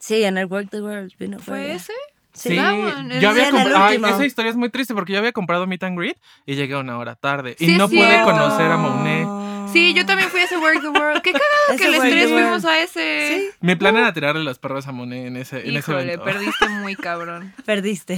sí, 0.00 0.24
en 0.24 0.36
el 0.36 0.46
Work 0.46 0.70
the 0.70 0.82
World 0.82 1.12
vino. 1.18 1.38
¿fue 1.38 1.74
ese? 1.74 1.92
Sí, 2.34 2.58
Ah, 2.58 2.72
bueno, 2.72 3.20
yo 3.20 3.30
había. 3.30 3.48
Ay, 3.86 3.96
esa 4.04 4.26
historia 4.26 4.50
es 4.50 4.56
muy 4.56 4.68
triste 4.68 4.92
porque 4.92 5.12
yo 5.12 5.18
había 5.20 5.32
comprado 5.32 5.66
Meet 5.68 5.84
and 5.84 5.98
Greet 5.98 6.18
y 6.46 6.56
llegué 6.56 6.74
una 6.76 6.98
hora 6.98 7.14
tarde. 7.14 7.54
Sí, 7.58 7.72
y 7.72 7.78
no 7.78 7.88
pude 7.88 8.22
conocer 8.24 8.70
a 8.70 8.76
Monet. 8.76 9.28
Sí, 9.72 9.94
yo 9.94 10.04
también 10.06 10.28
fui 10.30 10.40
a 10.40 10.44
ese 10.44 10.56
Work 10.58 10.82
the 10.82 10.88
World. 10.88 11.22
Qué 11.22 11.32
cagado 11.32 11.78
que 11.78 11.88
los 11.90 12.00
tres 12.00 12.30
fuimos 12.30 12.64
a 12.64 12.80
ese. 12.80 13.28
Sí. 13.28 13.50
Mi 13.60 13.74
plan 13.76 13.96
era 13.96 14.12
tirarle 14.12 14.44
los 14.44 14.58
perros 14.58 14.86
a 14.86 14.92
Monet 14.92 15.26
en 15.26 15.36
ese, 15.36 15.68
en 15.68 15.76
ese 15.76 15.90
evento. 15.92 16.22
perdiste 16.24 16.68
muy 16.80 16.94
cabrón. 16.96 17.52
Perdiste. 17.64 18.16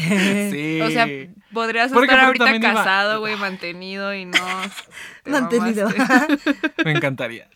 Sí. 0.50 0.80
O 0.82 0.90
sea, 0.90 1.06
podrías 1.52 1.92
Porque 1.92 2.12
estar 2.12 2.26
ahorita 2.26 2.60
casado, 2.60 3.20
güey, 3.20 3.36
mantenido 3.36 4.14
y 4.14 4.24
no. 4.24 4.38
te 5.24 5.30
Mantenido. 5.30 5.88
Me 6.84 6.92
encantaría. 6.92 7.48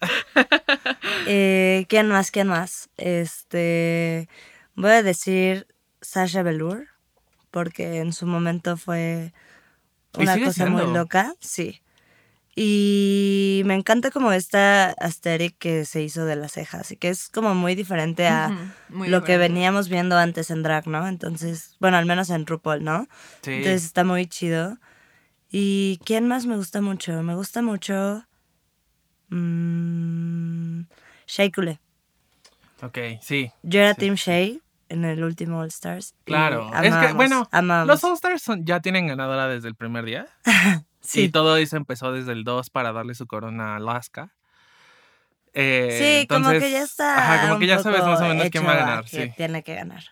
Eh, 1.27 1.87
¿Quién 1.89 2.09
más? 2.09 2.31
¿Quién 2.31 2.49
más? 2.49 2.91
Este. 2.97 4.29
Voy 4.75 4.91
a 4.93 5.03
decir 5.03 5.67
Sasha 6.01 6.43
Velour, 6.43 6.89
porque 7.51 7.99
en 7.99 8.13
su 8.13 8.27
momento 8.27 8.77
fue 8.77 9.33
una 10.17 10.39
cosa 10.45 10.67
muy 10.67 10.87
loca, 10.93 11.35
sí. 11.41 11.83
Y 12.57 13.63
me 13.65 13.75
encanta 13.75 14.11
como 14.11 14.33
esta 14.33 14.91
aesthetic 14.99 15.57
que 15.59 15.85
se 15.85 16.03
hizo 16.03 16.25
de 16.25 16.37
las 16.37 16.53
cejas, 16.53 16.91
y 16.91 16.97
que 16.97 17.09
es 17.09 17.29
como 17.29 17.55
muy 17.55 17.75
diferente 17.75 18.27
a 18.27 18.69
muy 18.89 19.09
lo 19.09 19.23
que 19.25 19.39
veníamos 19.39 19.89
viendo 19.89 20.17
antes 20.17 20.51
en 20.51 20.63
drag, 20.63 20.87
¿no? 20.89 21.07
Entonces, 21.07 21.77
bueno, 21.81 21.97
al 21.97 22.07
menos 22.07 22.29
en 22.31 22.47
RuPaul, 22.47 22.83
¿no? 22.83 23.07
Sí. 23.43 23.53
Entonces 23.53 23.85
está 23.85 24.05
muy 24.05 24.27
chido. 24.27 24.79
¿Y 25.51 26.01
quién 26.05 26.29
más 26.29 26.47
me 26.47 26.57
gusta 26.57 26.81
mucho? 26.81 27.23
Me 27.23 27.35
gusta 27.35 27.63
mucho. 27.63 28.25
Mmm, 29.29 30.83
Shea 31.27 31.51
Coulee. 31.51 31.79
ok, 32.83 32.99
sí. 33.21 33.53
Yo 33.63 33.81
era 33.81 33.95
Sí. 33.95 34.01
Team 34.01 34.15
Shea 34.17 34.59
en 34.91 35.05
el 35.07 35.25
último 35.25 35.61
All 35.61 35.69
Stars. 35.69 36.15
Claro. 36.25 36.67
es 36.75 36.81
que, 36.83 36.89
amamos, 36.89 37.15
bueno, 37.17 37.49
amamos. 37.51 37.87
los 37.87 38.05
All-Stars 38.05 38.43
son- 38.43 38.65
ya 38.67 38.81
tienen 38.81 39.07
ganadora 39.07 39.49
desde 39.49 39.69
el 39.69 39.75
primer 39.75 40.05
día. 40.05 40.27
sí. 41.01 41.23
Y 41.23 41.29
todo 41.31 41.57
eso 41.57 41.77
empezó 41.77 42.13
desde 42.13 42.33
el 42.33 42.45
2 42.45 42.69
para 42.71 42.93
darle 42.93 43.15
su 43.15 43.27
corona 43.27 43.73
a 43.73 43.77
Alaska. 43.77 44.31
Eh, 45.53 46.21
Sí, 46.23 46.27
como 46.29 46.51
que 46.51 46.71
ya 46.71 46.83
está. 46.83 47.19
Ajá, 47.19 47.49
como 47.49 47.59
que 47.59 47.67
ya 47.67 47.79
sabes 47.81 48.03
más 48.05 48.21
o 48.21 48.25
menos 48.27 48.49
quién 48.51 48.67
va 48.67 48.73
a 48.73 48.77
ganar. 48.77 49.05
que 49.05 49.25
Sí, 49.27 49.33
Tiene 49.37 49.63
que 49.63 49.75
ganar. 49.75 50.05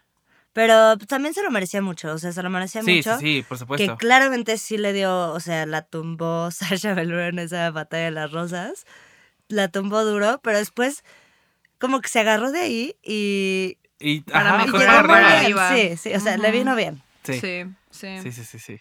Pero 0.52 0.96
también 0.98 1.34
se 1.34 1.42
lo 1.42 1.50
merecía 1.52 1.80
mucho, 1.82 2.12
o 2.12 2.18
sea, 2.18 2.32
se 2.32 2.42
lo 2.42 2.50
merecía 2.50 2.82
sí, 2.82 3.02
sí, 3.02 3.08
mucho. 3.08 3.18
sí, 3.20 3.44
por 3.48 3.56
Que 3.56 3.60
supuesto. 3.60 3.96
claramente 3.96 4.58
sí 4.58 4.76
le 4.76 4.92
dio, 4.92 5.30
o 5.32 5.38
sea, 5.38 5.66
la 5.66 5.82
tumbó 5.82 6.50
Sasha 6.50 6.94
Velour 6.94 7.20
en 7.20 7.38
esa 7.38 7.70
batalla 7.70 8.06
de 8.06 8.10
las 8.10 8.32
rosas. 8.32 8.84
La 9.48 9.68
tumbó 9.68 10.04
duro, 10.04 10.40
pero 10.42 10.58
después 10.58 11.04
como 11.78 12.00
que 12.00 12.08
se 12.08 12.18
agarró 12.18 12.50
de 12.50 12.58
ahí 12.60 12.96
y, 13.04 13.77
Y, 14.00 14.20
Para 14.20 14.54
ajá, 14.54 14.64
y 14.66 14.68
fue 14.70 14.78
mejorar 14.86 15.42
bien. 15.42 15.56
Sí, 15.74 15.96
sí, 15.96 16.14
o 16.14 16.20
sea, 16.20 16.36
le 16.36 16.50
vino 16.50 16.74
bien. 16.76 17.02
Sí, 17.24 17.34
Sí, 17.40 17.64
sí. 17.90 18.18
sí, 18.22 18.32
sí, 18.32 18.44
sí, 18.44 18.58
sí. 18.58 18.80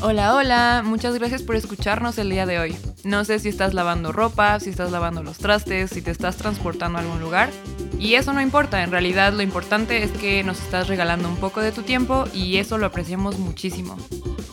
Hola, 0.00 0.34
hola, 0.34 0.82
muchas 0.84 1.14
gracias 1.14 1.42
por 1.42 1.54
escucharnos 1.54 2.18
el 2.18 2.28
día 2.30 2.44
de 2.46 2.58
hoy. 2.58 2.76
No 3.04 3.24
sé 3.24 3.38
si 3.38 3.48
estás 3.48 3.72
lavando 3.72 4.10
ropa, 4.10 4.58
si 4.58 4.70
estás 4.70 4.90
lavando 4.90 5.22
los 5.22 5.38
trastes, 5.38 5.90
si 5.90 6.02
te 6.02 6.10
estás 6.10 6.36
transportando 6.36 6.98
a 6.98 7.02
algún 7.02 7.20
lugar. 7.20 7.50
Y 7.98 8.14
eso 8.14 8.32
no 8.32 8.40
importa, 8.40 8.82
en 8.82 8.90
realidad 8.90 9.32
lo 9.32 9.42
importante 9.42 10.02
es 10.02 10.10
que 10.10 10.42
nos 10.42 10.60
estás 10.60 10.88
regalando 10.88 11.28
un 11.28 11.36
poco 11.36 11.60
de 11.60 11.70
tu 11.70 11.82
tiempo 11.82 12.24
y 12.34 12.56
eso 12.56 12.78
lo 12.78 12.86
apreciamos 12.86 13.38
muchísimo. 13.38 13.96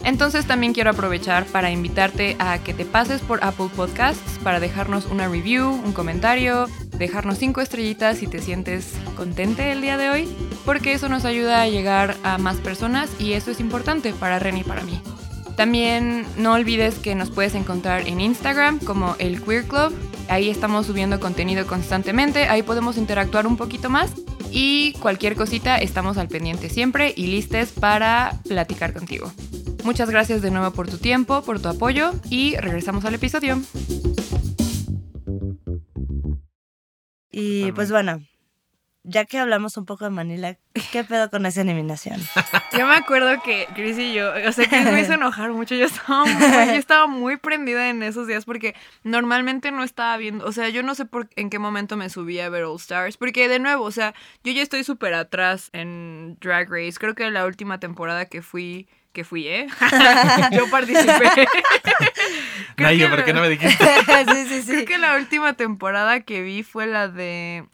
Entonces 0.03 0.45
también 0.45 0.73
quiero 0.73 0.91
aprovechar 0.91 1.45
para 1.45 1.71
invitarte 1.71 2.35
a 2.39 2.59
que 2.59 2.73
te 2.75 2.85
pases 2.85 3.21
por 3.21 3.43
Apple 3.43 3.69
Podcasts 3.75 4.39
para 4.43 4.59
dejarnos 4.59 5.05
una 5.07 5.27
review, 5.27 5.67
un 5.69 5.93
comentario, 5.93 6.67
dejarnos 6.99 7.39
cinco 7.39 7.61
estrellitas 7.61 8.17
si 8.17 8.27
te 8.27 8.39
sientes 8.39 8.91
contente 9.15 9.71
el 9.71 9.81
día 9.81 9.97
de 9.97 10.09
hoy, 10.09 10.27
porque 10.65 10.93
eso 10.93 11.09
nos 11.09 11.25
ayuda 11.25 11.61
a 11.61 11.67
llegar 11.67 12.15
a 12.23 12.37
más 12.37 12.57
personas 12.57 13.09
y 13.17 13.33
eso 13.33 13.49
es 13.49 13.59
importante 13.59 14.13
para 14.13 14.37
Ren 14.37 14.57
y 14.57 14.63
para 14.63 14.83
mí. 14.83 15.01
También 15.55 16.25
no 16.37 16.53
olvides 16.53 16.95
que 16.99 17.15
nos 17.15 17.31
puedes 17.31 17.55
encontrar 17.55 18.07
en 18.07 18.21
Instagram 18.21 18.79
como 18.79 19.15
el 19.19 19.41
Queer 19.41 19.65
Club. 19.65 19.93
Ahí 20.29 20.49
estamos 20.49 20.85
subiendo 20.85 21.19
contenido 21.19 21.65
constantemente, 21.65 22.47
ahí 22.47 22.63
podemos 22.63 22.97
interactuar 22.97 23.47
un 23.47 23.57
poquito 23.57 23.89
más 23.89 24.11
y 24.51 24.93
cualquier 24.99 25.35
cosita 25.35 25.77
estamos 25.77 26.17
al 26.17 26.27
pendiente 26.27 26.69
siempre 26.69 27.13
y 27.15 27.27
listes 27.27 27.71
para 27.71 28.39
platicar 28.47 28.93
contigo. 28.93 29.31
Muchas 29.83 30.09
gracias 30.09 30.41
de 30.41 30.51
nuevo 30.51 30.71
por 30.71 30.89
tu 30.89 30.97
tiempo, 30.97 31.41
por 31.41 31.59
tu 31.59 31.69
apoyo 31.69 32.11
y 32.29 32.55
regresamos 32.57 33.05
al 33.05 33.15
episodio. 33.15 33.59
Y 37.31 37.71
pues 37.73 37.91
bueno, 37.91 38.21
ya 39.03 39.25
que 39.25 39.39
hablamos 39.39 39.77
un 39.77 39.85
poco 39.85 40.03
de 40.05 40.11
Manila, 40.11 40.57
¿qué 40.91 41.03
pedo 41.03 41.29
con 41.29 41.45
esa 41.45 41.61
eliminación? 41.61 42.19
Yo 42.77 42.85
me 42.85 42.95
acuerdo 42.95 43.41
que 43.41 43.67
Chris 43.73 43.97
y 43.97 44.13
yo, 44.13 44.31
o 44.31 44.51
sea, 44.51 44.67
Chris 44.67 44.85
me 44.85 45.01
hizo 45.01 45.13
enojar 45.19 45.51
mucho. 45.51 45.73
Yo 45.75 45.85
estaba, 45.85 46.25
muy, 46.25 46.41
yo 46.41 46.73
estaba 46.73 47.07
muy 47.07 47.37
prendida 47.37 47.89
en 47.89 48.03
esos 48.03 48.27
días 48.27 48.45
porque 48.45 48.75
normalmente 49.03 49.71
no 49.71 49.83
estaba 49.83 50.15
viendo, 50.17 50.45
o 50.45 50.51
sea, 50.51 50.69
yo 50.69 50.83
no 50.83 50.93
sé 50.95 51.05
por 51.05 51.29
en 51.35 51.49
qué 51.49 51.57
momento 51.57 51.97
me 51.97 52.09
subí 52.09 52.39
a 52.39 52.49
ver 52.49 52.65
All 52.65 52.75
Stars, 52.75 53.17
porque 53.17 53.47
de 53.47 53.59
nuevo, 53.59 53.83
o 53.85 53.91
sea, 53.91 54.13
yo 54.43 54.51
ya 54.51 54.61
estoy 54.61 54.83
súper 54.83 55.13
atrás 55.13 55.69
en 55.73 56.37
Drag 56.41 56.69
Race. 56.69 56.99
Creo 56.99 57.15
que 57.15 57.29
la 57.31 57.45
última 57.45 57.79
temporada 57.79 58.25
que 58.25 58.41
fui, 58.41 58.87
que 59.13 59.23
fui, 59.23 59.47
¿eh? 59.47 59.67
yo 60.51 60.69
participé. 60.69 61.29
Creo 62.75 62.87
Nayo, 62.89 63.09
que 63.09 63.15
¿por 63.15 63.25
qué 63.25 63.33
la- 63.33 63.35
no 63.35 63.41
me 63.41 63.49
dijiste? 63.55 63.85
sí, 64.47 64.61
sí, 64.61 64.67
Creo 64.71 64.85
que 64.85 64.97
la 64.97 65.15
última 65.17 65.53
temporada 65.53 66.21
que 66.21 66.41
vi 66.41 66.63
fue 66.63 66.85
la 66.87 67.07
de. 67.07 67.65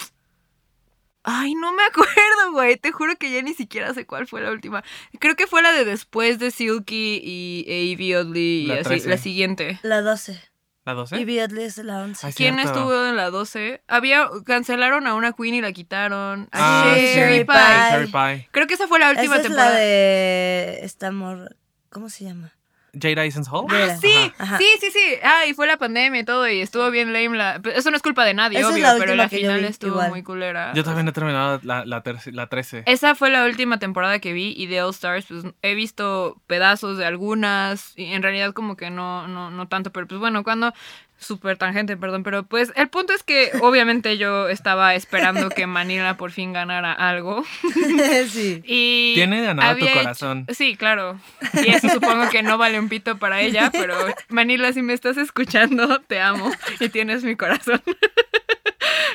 Ay, 1.27 1.55
no 1.55 1.73
me 1.73 1.83
acuerdo, 1.83 2.51
güey. 2.51 2.77
Te 2.77 2.91
juro 2.91 3.15
que 3.15 3.31
ya 3.31 3.41
ni 3.41 3.53
siquiera 3.55 3.93
sé 3.95 4.05
cuál 4.05 4.27
fue 4.27 4.41
la 4.41 4.51
última. 4.51 4.83
Creo 5.19 5.35
que 5.35 5.47
fue 5.47 5.61
la 5.63 5.71
de 5.71 5.83
después 5.83 6.37
de 6.37 6.51
Silky 6.51 7.19
y 7.23 7.93
Avi 7.95 8.13
Oddly 8.15 8.39
y 8.39 8.67
La 8.67 8.75
así, 8.75 8.83
13. 8.89 9.09
la 9.09 9.17
siguiente. 9.17 9.79
La 9.81 10.01
12. 10.01 10.39
¿La 10.85 10.93
12? 10.93 11.19
Y 11.19 11.25
Beatley 11.25 11.63
es 11.65 11.77
la 11.79 12.01
11. 12.03 12.27
Ay, 12.27 12.33
¿Quién 12.33 12.53
cierto. 12.55 12.71
estuvo 12.73 13.05
en 13.07 13.15
la 13.17 13.31
12? 13.31 13.81
Había 13.87 14.29
cancelaron 14.45 15.07
a 15.07 15.15
una 15.15 15.33
Queen 15.33 15.55
y 15.55 15.61
la 15.61 15.71
quitaron. 15.71 16.47
A 16.51 16.83
Ah, 16.83 16.95
Sherry 16.95 17.07
Sherry 17.07 17.43
Pie. 17.43 17.45
Pie. 17.55 17.89
Cherry 17.89 18.07
Pie. 18.11 18.49
Creo 18.51 18.67
que 18.67 18.73
esa 18.75 18.87
fue 18.87 18.99
la 18.99 19.09
última 19.09 19.25
Esa 19.25 19.35
es 19.37 19.41
temporada. 19.43 19.69
la 19.73 19.79
de 19.79 20.79
esta 20.83 21.07
amor. 21.07 21.57
¿Cómo 21.89 22.09
se 22.09 22.25
llama? 22.25 22.53
Jada 22.99 23.25
Essence 23.25 23.49
Hall. 23.51 23.65
Jada. 23.69 23.97
Sí, 23.97 24.31
Ajá. 24.37 24.57
sí, 24.57 24.65
sí, 24.79 24.87
sí. 24.91 25.15
Ah, 25.23 25.45
y 25.47 25.53
fue 25.53 25.67
la 25.67 25.77
pandemia 25.77 26.21
y 26.21 26.23
todo, 26.23 26.47
y 26.47 26.61
estuvo 26.61 26.89
bien 26.91 27.13
lame. 27.13 27.37
La... 27.37 27.59
pero 27.61 27.75
Eso 27.77 27.91
no 27.91 27.97
es 27.97 28.03
culpa 28.03 28.23
de 28.25 28.33
nadie, 28.33 28.59
Esa 28.59 28.67
es 28.69 28.73
obvio, 28.73 28.83
la 28.83 28.95
pero 28.97 29.15
la 29.15 29.29
que 29.29 29.37
yo 29.37 29.47
final 29.47 29.61
vi, 29.61 29.67
estuvo 29.67 29.91
igual. 29.91 30.09
muy 30.09 30.23
culera. 30.23 30.73
Yo 30.73 30.83
también 30.83 31.07
he 31.07 31.11
terminado 31.11 31.59
la, 31.63 31.85
la, 31.85 32.03
la 32.31 32.47
13. 32.47 32.83
Esa 32.85 33.15
fue 33.15 33.29
la 33.29 33.45
última 33.45 33.79
temporada 33.79 34.19
que 34.19 34.33
vi 34.33 34.53
y 34.57 34.67
de 34.67 34.81
All 34.81 34.91
Stars, 34.91 35.25
pues 35.27 35.43
he 35.61 35.75
visto 35.75 36.41
pedazos 36.47 36.97
de 36.97 37.05
algunas 37.05 37.93
y 37.97 38.13
en 38.13 38.23
realidad 38.23 38.53
como 38.53 38.75
que 38.77 38.89
no, 38.89 39.27
no, 39.27 39.51
no 39.51 39.67
tanto, 39.67 39.91
pero 39.91 40.07
pues 40.07 40.19
bueno, 40.19 40.43
cuando... 40.43 40.73
Súper 41.17 41.57
tangente, 41.57 41.95
perdón, 41.97 42.23
pero 42.23 42.43
pues 42.43 42.71
el 42.75 42.89
punto 42.89 43.13
es 43.13 43.23
que 43.23 43.51
obviamente 43.61 44.17
yo 44.17 44.49
estaba 44.49 44.95
esperando 44.95 45.49
que 45.49 45.65
Manila 45.65 46.17
por 46.17 46.31
fin 46.31 46.51
ganara 46.53 46.91
algo 46.91 47.43
sí. 48.29 48.61
y... 48.65 49.13
Tiene 49.15 49.41
ganado 49.41 49.77
tu 49.77 49.85
hecho- 49.85 49.93
corazón. 49.97 50.45
Sí, 50.53 50.75
claro. 50.75 51.19
Y 51.53 51.69
eso 51.69 51.89
supongo 51.89 52.29
que 52.29 52.43
no 52.43 52.57
vale 52.57 52.79
un 52.79 52.89
pito 52.89 53.17
para 53.17 53.41
ella, 53.41 53.69
pero 53.71 53.95
Manila, 54.29 54.71
si 54.73 54.81
me 54.81 54.93
estás 54.93 55.17
escuchando, 55.17 55.99
te 56.01 56.19
amo 56.19 56.51
y 56.79 56.89
tienes 56.89 57.23
mi 57.23 57.35
corazón. 57.35 57.81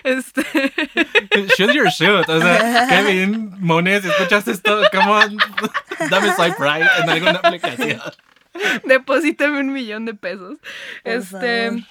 Este, 0.02 0.42
Shoot 1.58 1.72
your 1.72 1.88
shoot. 1.90 2.28
O 2.28 2.40
sea, 2.40 2.86
Kevin, 2.88 3.52
Monet, 3.60 4.02
si 4.02 4.08
escuchas 4.08 4.48
esto, 4.48 4.80
come 4.90 5.10
on, 5.10 5.36
dame 6.08 6.32
swipe 6.34 6.56
right 6.58 6.88
en 7.02 7.10
alguna 7.10 7.32
aplicación. 7.32 8.00
deposítame 8.84 9.60
un 9.60 9.72
millón 9.72 10.04
de 10.04 10.14
pesos. 10.14 10.58
Por 11.04 11.12
este. 11.12 11.68
favor. 11.68 11.82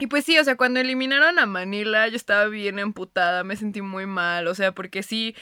Y 0.00 0.06
pues 0.06 0.24
sí, 0.24 0.38
o 0.38 0.44
sea, 0.44 0.54
cuando 0.54 0.78
eliminaron 0.78 1.40
a 1.40 1.46
Manila, 1.46 2.06
yo 2.06 2.14
estaba 2.14 2.46
bien 2.46 2.78
emputada, 2.78 3.42
me 3.42 3.56
sentí 3.56 3.82
muy 3.82 4.06
mal, 4.06 4.46
o 4.46 4.54
sea, 4.54 4.70
porque 4.70 5.02
sí, 5.02 5.34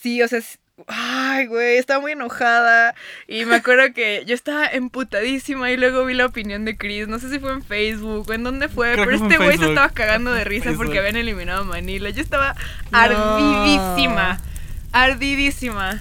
sí, 0.00 0.22
o 0.22 0.28
sea, 0.28 0.40
sí- 0.40 0.56
ay, 0.86 1.44
güey, 1.48 1.76
estaba 1.76 2.00
muy 2.00 2.12
enojada 2.12 2.94
y 3.28 3.44
me 3.44 3.56
acuerdo 3.56 3.92
que 3.92 4.24
yo 4.26 4.34
estaba 4.34 4.66
emputadísima 4.68 5.70
y 5.70 5.76
luego 5.76 6.06
vi 6.06 6.14
la 6.14 6.24
opinión 6.24 6.64
de 6.64 6.78
Chris, 6.78 7.08
no 7.08 7.18
sé 7.18 7.28
si 7.28 7.38
fue 7.38 7.52
en 7.52 7.62
Facebook 7.62 8.24
o 8.26 8.32
en 8.32 8.42
dónde 8.42 8.68
fue, 8.70 8.92
Creo 8.94 9.04
pero 9.04 9.18
fue 9.18 9.28
este 9.28 9.44
güey 9.44 9.58
se 9.58 9.68
estaba 9.68 9.90
cagando 9.90 10.32
de 10.32 10.44
risa 10.44 10.64
Facebook. 10.64 10.84
porque 10.86 10.98
habían 11.00 11.16
eliminado 11.16 11.60
a 11.60 11.64
Manila, 11.66 12.08
yo 12.08 12.22
estaba 12.22 12.54
No. 12.90 12.98
ardidísima, 12.98 14.40
ardidísima. 14.92 16.00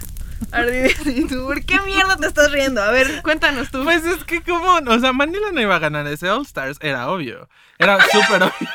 Ardidísima. 0.51 1.27
¿Tú 1.29 1.45
¿Por 1.45 1.63
qué 1.65 1.79
mierda 1.81 2.17
te 2.17 2.27
estás 2.27 2.51
riendo? 2.51 2.81
A 2.81 2.91
ver, 2.91 3.21
cuéntanos 3.23 3.69
tú. 3.71 3.83
Pues 3.83 4.03
es 4.05 4.23
que 4.23 4.41
como, 4.41 4.75
o 4.75 4.99
sea, 4.99 5.13
Manila 5.13 5.47
no 5.51 5.61
iba 5.61 5.75
a 5.75 5.79
ganar 5.79 6.05
ese 6.07 6.29
All 6.29 6.43
Stars, 6.43 6.77
era 6.81 7.09
obvio. 7.09 7.47
Era 7.79 7.97
súper 8.11 8.43
obvio. 8.43 8.69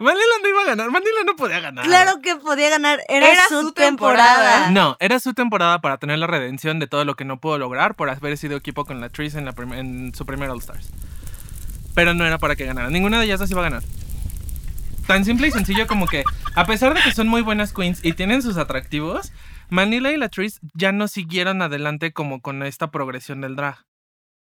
Manila 0.00 0.24
no 0.42 0.48
iba 0.48 0.62
a 0.62 0.66
ganar, 0.66 0.90
Manila 0.90 1.20
no 1.26 1.36
podía 1.36 1.60
ganar. 1.60 1.84
Claro 1.84 2.20
que 2.22 2.36
podía 2.36 2.70
ganar. 2.70 3.00
Era, 3.08 3.32
Era 3.32 3.48
su, 3.48 3.62
su 3.62 3.72
temporada. 3.72 4.34
temporada. 4.34 4.70
No, 4.70 4.96
era 5.00 5.18
su 5.20 5.34
temporada 5.34 5.80
para 5.80 5.96
tener 5.98 6.18
la 6.18 6.26
redención 6.26 6.78
de 6.78 6.86
todo 6.86 7.04
lo 7.04 7.14
que 7.16 7.24
no 7.24 7.40
pudo 7.40 7.58
lograr 7.58 7.94
por 7.94 8.10
haber 8.10 8.36
sido 8.38 8.56
equipo 8.56 8.84
con 8.84 9.00
la 9.00 9.08
Tris 9.08 9.34
en, 9.34 9.44
la 9.44 9.52
prim- 9.52 9.72
en 9.74 10.14
su 10.14 10.24
primer 10.26 10.50
All 10.50 10.58
Stars. 10.58 10.88
Pero 11.94 12.12
no 12.14 12.26
era 12.26 12.38
para 12.38 12.56
que 12.56 12.64
ganara. 12.66 12.90
Ninguna 12.90 13.18
de 13.18 13.26
ellas 13.26 13.40
dos 13.40 13.50
iba 13.50 13.60
a 13.60 13.64
ganar. 13.64 13.82
Tan 15.06 15.24
simple 15.24 15.48
y 15.48 15.50
sencillo 15.50 15.86
como 15.86 16.06
que, 16.06 16.24
a 16.54 16.64
pesar 16.64 16.94
de 16.94 17.02
que 17.02 17.12
son 17.12 17.28
muy 17.28 17.42
buenas 17.42 17.72
queens 17.72 18.00
y 18.02 18.14
tienen 18.14 18.40
sus 18.42 18.56
atractivos, 18.56 19.32
Manila 19.70 20.12
y 20.12 20.16
la 20.16 20.28
Tris 20.28 20.60
ya 20.74 20.92
no 20.92 21.08
siguieron 21.08 21.62
adelante 21.62 22.12
como 22.12 22.40
con 22.40 22.62
esta 22.62 22.90
progresión 22.90 23.40
del 23.40 23.56
drag. 23.56 23.84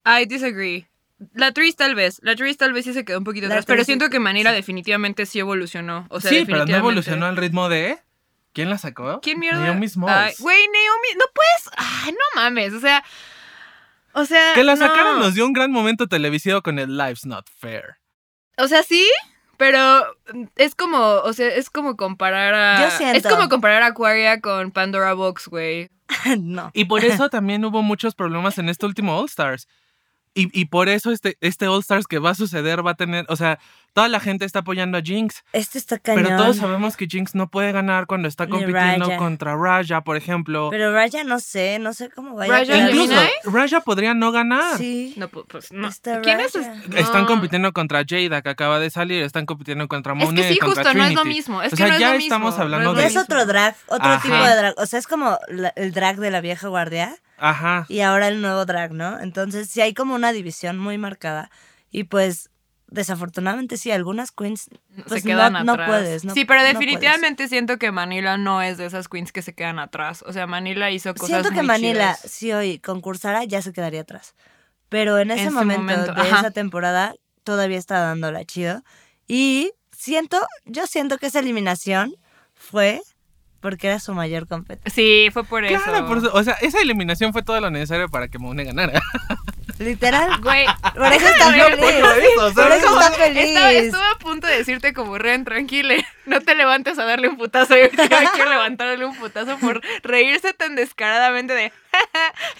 I 0.05 0.27
disagree. 0.27 0.89
La 1.33 1.53
Tris 1.53 1.77
tal 1.77 1.95
vez, 1.95 2.21
la 2.23 2.35
Tris 2.37 2.57
tal 2.57 2.73
vez 2.73 2.85
sí 2.85 2.93
se 2.93 3.05
quedó 3.05 3.19
un 3.19 3.25
poquito 3.25 3.47
atrás, 3.47 3.65
pero 3.67 3.85
siento 3.85 4.11
que 4.11 4.19
Manila 4.19 4.53
definitivamente 4.53 5.27
sí 5.27 5.39
evolucionó. 5.39 6.07
O 6.11 6.21
sea, 6.21 6.31
sí, 6.31 6.45
pero 6.45 6.67
no 6.67 6.77
evolucionó 6.77 7.27
al 7.27 7.37
ritmo 7.37 7.69
de... 7.69 7.99
¿Quién 8.53 8.71
la 8.71 8.79
sacó? 8.79 9.21
¿Quién 9.21 9.41
mierda? 9.41 9.59
Naomi 9.59 9.89
Smalls. 9.89 10.39
Güey, 10.39 10.57
Naomi, 10.57 11.09
no 11.19 11.25
puedes. 11.35 11.77
Ay, 11.77 12.13
no 12.13 12.41
mames, 12.41 12.73
o 12.73 12.79
sea. 12.79 13.05
O 14.13 14.25
sea. 14.25 14.55
que 14.55 14.63
la 14.63 14.77
no. 14.77 14.87
sacaron 14.87 15.19
nos 15.19 15.35
dio 15.35 15.45
un 15.45 15.53
gran 15.53 15.73
momento 15.73 16.07
televisivo 16.07 16.63
con 16.63 16.79
el 16.79 16.97
Life's 16.97 17.27
Not 17.27 17.49
Fair. 17.59 17.97
O 18.57 18.69
sea, 18.69 18.85
sí, 18.85 19.05
pero 19.57 20.05
es 20.57 20.75
como, 20.75 20.99
o 20.99 21.33
sea, 21.33 21.49
es 21.49 21.71
como 21.71 21.97
comparar 21.97 22.55
a. 22.55 22.85
Yo 22.85 22.97
siento. 22.97 23.29
Es 23.29 23.35
como 23.35 23.49
comparar 23.49 23.83
a 23.83 23.87
Aquaria 23.87 24.41
con 24.41 24.71
Pandora 24.71 25.15
Box, 25.15 25.49
güey. 25.49 25.91
no. 26.39 26.71
Y 26.75 26.85
por 26.85 27.05
eso 27.05 27.29
también 27.29 27.65
hubo 27.65 27.83
muchos 27.83 28.15
problemas 28.15 28.59
en 28.59 28.69
este 28.69 28.87
último 28.87 29.19
All 29.19 29.27
Stars. 29.27 29.69
Y, 30.35 30.49
y 30.59 30.65
por 30.65 30.89
eso 30.89 31.13
este, 31.13 31.39
este 31.41 31.69
All 31.69 31.81
Stars 31.81 32.07
que 32.07 32.19
va 32.19 32.31
a 32.31 32.35
suceder 32.35 32.85
va 32.85 32.93
a 32.93 32.97
tener, 32.97 33.25
o 33.29 33.37
sea, 33.37 33.61
toda 33.95 34.09
la 34.09 34.21
gente 34.21 34.45
está 34.45 34.59
apoyando 34.59 34.99
a 34.99 35.01
Jinx, 35.01 35.43
Este 35.55 35.79
está 35.79 35.99
cañón. 35.99 36.25
pero 36.25 36.37
todos 36.37 36.57
sabemos 36.59 36.97
que 36.97 37.07
Jinx 37.07 37.35
no 37.35 37.49
puede 37.49 37.73
ganar 37.73 38.07
cuando 38.07 38.29
está 38.29 38.47
compitiendo 38.47 39.07
Raya. 39.07 39.17
contra 39.17 39.57
Raja, 39.57 40.03
por 40.03 40.17
ejemplo. 40.19 40.69
Pero 40.71 40.93
Raya 40.93 41.25
no 41.25 41.41
sé, 41.41 41.79
no 41.79 41.95
sé 41.95 42.11
cómo 42.11 42.35
vaya 42.35 42.53
Raya 42.53 42.75
a. 42.75 42.91
Incluso? 42.91 43.15
Raja 43.45 43.81
podría 43.81 44.13
no 44.13 44.33
ganar. 44.33 44.77
Sí. 44.77 45.15
No, 45.17 45.31
pu- 45.31 45.47
pues 45.49 45.73
no. 45.73 45.89
Está 45.89 46.21
¿Quién 46.21 46.41
es? 46.41 46.53
Raya. 46.55 46.75
Están 46.97 47.23
No. 47.23 47.29
compitiendo 47.29 47.73
contra 47.73 48.05
Jada, 48.07 48.43
que 48.43 48.49
acaba 48.51 48.79
de 48.81 48.91
salir, 48.91 49.23
están 49.23 49.47
compitiendo 49.47 49.89
contra 49.89 50.13
Es 50.13 50.19
que 50.19 50.25
Monet, 50.27 50.53
sí, 50.53 50.59
justo, 50.61 50.93
no 50.93 51.05
es 51.07 51.15
lo 51.15 51.25
mismo. 51.25 51.63
Es 51.63 51.73
o 51.73 51.77
que 51.77 51.85
no 51.87 51.95
es 51.95 52.01
ya 52.01 52.09
lo 52.11 52.19
mismo, 52.19 52.25
estamos 52.35 52.57
no 52.59 52.63
hablando 52.65 52.91
es 52.93 52.97
de... 52.99 53.07
Es 53.07 53.17
otro 53.17 53.47
drag, 53.47 53.77
otro 53.87 54.09
Ajá. 54.11 54.23
tipo 54.23 54.35
de 54.45 54.57
drag. 54.57 54.75
O 54.77 54.87
sea, 54.87 54.99
es 54.99 55.07
como 55.07 55.39
la- 55.49 55.73
el 55.77 55.93
drag 55.93 56.17
de 56.17 56.31
la 56.33 56.41
vieja 56.41 56.67
guardia 56.69 57.15
Ajá. 57.39 57.87
y 57.89 58.01
ahora 58.01 58.27
el 58.29 58.41
nuevo 58.43 58.65
drag, 58.67 58.93
¿no? 58.93 59.21
Entonces 59.21 59.71
sí 59.71 59.81
hay 59.81 59.95
como 59.95 60.17
una 60.17 60.33
división 60.33 60.79
muy 60.79 60.99
marcada. 60.99 61.51
Y 61.93 62.05
pues, 62.05 62.51
desafortunadamente 62.95 63.77
sí, 63.77 63.91
algunas 63.91 64.31
queens 64.33 64.71
pues, 65.09 65.23
se 65.23 65.29
quedan 65.29 65.53
no, 65.53 65.65
no 65.65 65.73
atrás. 65.73 65.89
puedes. 65.89 66.25
no- 66.25 66.33
sí, 66.35 66.45
pero 66.45 66.61
no 66.61 66.67
definitivamente 66.67 67.49
siento 67.49 67.79
que 67.79 67.93
Manila 67.93 68.37
no 68.39 68.63
es 68.63 68.79
de 68.79 68.87
esas 68.87 69.09
queens 69.09 69.33
que 69.33 69.43
se 69.43 69.55
quedan 69.55 69.79
atrás. 69.79 70.25
O 70.27 70.33
sea, 70.33 70.47
Manila 70.47 70.91
hizo 70.91 71.13
cosas 71.15 71.29
Siento 71.29 71.49
que 71.51 71.57
muy 71.57 71.67
Manila, 71.67 72.17
chidas. 72.17 72.31
si 72.33 72.53
hoy 72.53 72.79
concursara, 72.79 73.45
ya 73.45 73.61
se 73.63 73.73
quedaría 73.73 74.03
atrás. 74.03 74.35
Pero 74.89 75.19
en 75.19 75.31
ese 75.31 75.51
momento, 75.51 75.83
momento, 75.83 76.15
de 76.15 76.21
ajá. 76.21 76.39
esa 76.41 76.51
temporada 76.51 77.15
todavía 77.43 77.79
está 77.79 77.99
dándola 77.99 78.45
chido. 78.45 78.83
Y 79.27 79.73
siento, 79.91 80.39
yo 80.65 80.87
siento 80.87 81.19
que 81.19 81.27
esa 81.27 81.41
eliminación 81.41 82.15
fue 82.55 83.01
porque 83.61 83.87
era 83.87 83.99
su 83.99 84.13
mayor 84.13 84.47
competencia. 84.47 84.95
Sí, 84.95 85.31
fue 85.33 85.43
por 85.43 85.65
eso. 85.65 85.83
Claro, 85.83 86.07
por 86.07 86.19
o 86.19 86.45
sea, 86.45 86.55
esa 86.61 86.81
eliminación 86.83 87.33
fue 87.33 87.43
todo 87.43 87.59
lo 87.61 87.71
necesario 87.71 88.11
para 88.11 88.29
que 88.29 88.39
Monet 88.39 88.67
ganara. 88.67 89.01
Literal. 89.85 90.41
Güey, 90.43 90.67
Por 90.95 91.13
eso 91.13 91.27
está 91.29 91.53
feliz. 91.53 91.85
eso, 92.35 92.55
Por 92.55 92.73
eso 92.73 92.75
está 92.75 93.09
Estaba, 93.09 93.11
feliz. 93.11 93.59
estuve 93.85 94.03
a 94.13 94.19
punto 94.19 94.47
de 94.47 94.59
decirte 94.59 94.93
como 94.95 95.19
Ren, 95.19 95.45
tranquile, 95.45 96.07
no 96.27 96.41
te 96.41 96.55
levantes 96.55 96.99
a 96.99 97.05
darle 97.05 97.29
un 97.29 97.37
putazo. 97.37 97.75
Yo 97.77 97.85
hay 98.17 98.27
que 98.35 98.45
levantarle 98.47 99.05
un 99.05 99.17
putazo 99.17 99.57
por 99.59 99.81
reírse 100.03 100.53
tan 100.55 100.75
descaradamente 100.77 101.53
de 101.55 101.73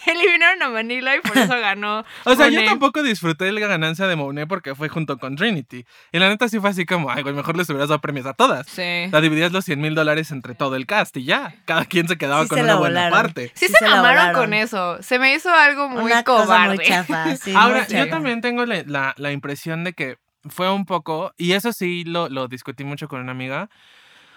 eliminaron 0.07 0.63
a 0.63 0.69
Manila 0.69 1.17
y 1.17 1.21
por 1.21 1.37
eso 1.37 1.49
ganó. 1.61 2.05
O 2.25 2.35
sea, 2.35 2.47
yo 2.47 2.53
Monet". 2.55 2.67
tampoco 2.69 3.03
disfruté 3.03 3.51
la 3.53 3.61
ganancia 3.67 4.07
de 4.07 4.17
Monet 4.17 4.49
porque 4.49 4.75
fue 4.75 4.89
junto 4.89 5.19
con 5.19 5.37
Trinity. 5.37 5.85
Y 6.13 6.19
la 6.19 6.29
neta 6.29 6.49
sí 6.49 6.59
fue 6.61 6.71
así 6.71 6.87
como, 6.87 7.11
ay, 7.11 7.23
güey, 7.23 7.35
mejor 7.35 7.57
les 7.57 7.69
hubieras 7.69 7.89
dado 7.89 8.01
premios 8.01 8.27
a 8.27 8.33
todas. 8.35 8.67
Sí. 8.67 9.09
La 9.11 9.21
dividías 9.21 9.53
los 9.53 9.65
100 9.65 9.81
mil 9.81 9.95
dólares 9.95 10.31
entre 10.31 10.55
todo 10.55 10.77
el 10.77 10.87
cast 10.87 11.17
y 11.17 11.25
ya. 11.25 11.55
Cada 11.65 11.85
quien 11.85 12.09
se 12.09 12.17
quedaba 12.17 12.43
Sí 12.45 12.49
con 12.49 12.59
se 12.59 12.65
una 12.65 12.73
la 12.75 12.79
buena 12.79 13.01
volaron. 13.09 13.23
parte. 13.27 13.53
Sí, 13.55 13.67
Sí 13.67 13.73
se, 13.73 13.79
se 13.79 13.85
volaron. 13.91 14.35
con 14.35 14.55
eso. 14.55 15.03
Se 15.03 15.19
me 15.19 15.35
hizo 15.35 15.53
algo 15.53 15.89
muy 15.89 16.03
Una 16.05 16.23
cosa 16.25 16.45
cobarde. 16.45 16.77
muy 16.77 16.85
chafa. 16.87 17.37
Sí, 17.37 17.53
Ahora, 17.57 17.87
muy 17.89 17.99
yo 17.99 18.09
también 18.09 18.41
tengo 18.41 18.65
la, 18.67 18.83
la- 18.87 19.15
la 19.17 19.33
impresión 19.33 19.85
de 19.85 19.93
que 19.93 20.17
fue 20.49 20.71
un 20.73 20.85
poco, 20.87 21.33
y 21.37 21.53
eso 21.53 21.73
sí 21.73 22.05
lo, 22.05 22.29
lo 22.29 22.49
discutí 22.49 22.85
mucho 22.85 23.09
con 23.09 23.21
una 23.21 23.33
amiga, 23.33 23.69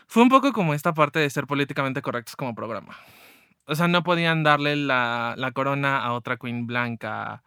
fue 0.08 0.24
un 0.24 0.30
poco 0.30 0.54
como 0.54 0.74
esta 0.74 0.94
parte 0.94 1.20
de 1.20 1.30
ser 1.30 1.48
políticamente 1.48 2.02
correctos 2.02 2.36
como 2.36 2.56
programa. 2.56 2.96
O 3.66 3.76
sea, 3.76 3.88
no 3.90 4.04
podían 4.04 4.44
darle 4.44 4.76
la, 4.78 5.34
la 5.38 5.52
corona 5.52 6.00
a 6.00 6.14
otra 6.14 6.38
queen 6.38 6.66
blanca, 6.68 7.44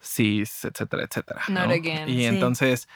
cis, 0.00 0.64
etcétera, 0.64 1.04
etcétera. 1.04 1.42
Not 1.48 1.66
¿no? 1.68 1.72
again. 1.74 2.08
Y 2.08 2.18
Sí. 2.18 2.24
entonces, 2.26 2.88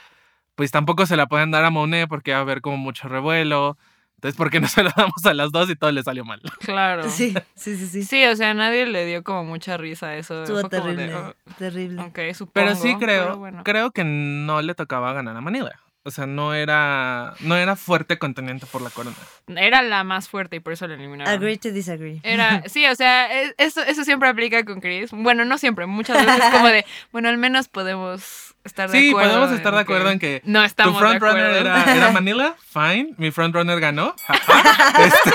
pues 0.55 0.71
tampoco 0.71 1.07
se 1.07 1.17
la 1.17 1.27
pueden 1.27 1.51
dar 1.51 1.65
a 1.65 1.71
Monet 1.71 2.09
porque 2.09 2.33
va 2.33 2.39
a 2.39 2.41
haber 2.43 2.61
como 2.61 2.77
mucho 2.77 3.09
revuelo. 3.09 3.79
Entonces, 4.23 4.37
¿por 4.39 4.51
qué 4.51 4.61
no 4.61 4.69
se 4.69 4.85
la 4.85 4.95
damos 4.97 5.27
a 5.27 5.35
las 5.35 5.51
dos 5.51 5.69
y 5.69 5.75
todo 5.75 5.91
le 5.91 6.01
salió 6.05 6.25
mal? 6.25 6.41
Claro. 6.61 7.11
Sí, 7.11 7.35
sí, 7.57 7.77
sí, 7.77 7.87
sí. 7.89 8.05
Sí, 8.05 8.25
o 8.25 8.37
sea, 8.37 8.55
nadie 8.55 8.87
le 8.87 9.05
dio 9.05 9.25
como 9.25 9.43
mucha 9.45 9.77
risa 9.77 10.09
a 10.11 10.17
eso. 10.17 10.45
Estuvo 10.45 10.61
Fue 10.61 10.71
como 10.71 10.87
de, 10.91 10.95
terrible, 10.97 11.17
"Oh, 11.17 11.35
terrible. 11.59 12.03
ok, 12.03 12.19
supongo. 12.35 12.53
Pero 12.53 12.77
sí 12.77 12.95
creo, 13.01 13.25
pero 13.25 13.39
bueno. 13.39 13.65
creo 13.65 13.91
que 13.91 14.05
no 14.05 14.63
le 14.63 14.77
tocaba 14.77 15.13
ganar 15.13 15.37
a 15.37 15.41
Manila. 15.41 15.73
O 16.05 16.11
sea, 16.13 16.27
no 16.27 16.55
era, 16.55 17.35
no 17.41 17.57
era 17.57 17.75
fuerte 17.77 18.19
contendiente 18.19 18.67
por 18.67 18.81
la 18.83 18.91
corona. 18.91 19.17
Era 19.49 19.83
la 19.83 20.03
más 20.05 20.29
fuerte 20.29 20.57
y 20.57 20.61
por 20.61 20.73
eso 20.73 20.87
la 20.89 20.95
eliminaron. 20.95 21.33
Agree 21.33 21.59
to 21.59 21.71
disagree. 21.73 22.21
Era, 22.25 22.63
sí, 22.67 22.87
o 22.87 22.95
sea, 22.95 23.41
es- 23.43 23.55
eso, 23.59 23.83
eso 23.83 24.05
siempre 24.05 24.29
aplica 24.29 24.65
con 24.65 24.81
Chris. 24.81 25.11
Bueno, 25.13 25.45
no 25.45 25.59
siempre, 25.59 25.87
muchas 25.87 26.25
veces 26.25 26.45
como 26.53 26.67
de, 26.69 26.85
bueno, 27.13 27.29
al 27.29 27.39
menos 27.39 27.67
podemos 27.69 28.52
estar 28.65 28.91
de 28.91 28.99
Sí, 28.99 29.11
acuerdo. 29.11 29.31
podemos 29.31 29.53
estar 29.57 29.75
de 29.75 29.81
acuerdo 29.81 30.11
en 30.11 30.19
que 30.19 30.41
no 30.45 30.61
Tu 30.61 30.67
estamos 30.67 30.95
de 30.95 30.99
frontrunner 31.01 31.53
era, 31.57 31.95
era 31.97 32.11
Manila, 32.13 32.55
fine. 32.73 33.15
Mi 33.19 33.31
frontrunner 33.31 33.81
ganó. 33.81 34.15
jaja. 34.27 34.63
Este, 35.03 35.31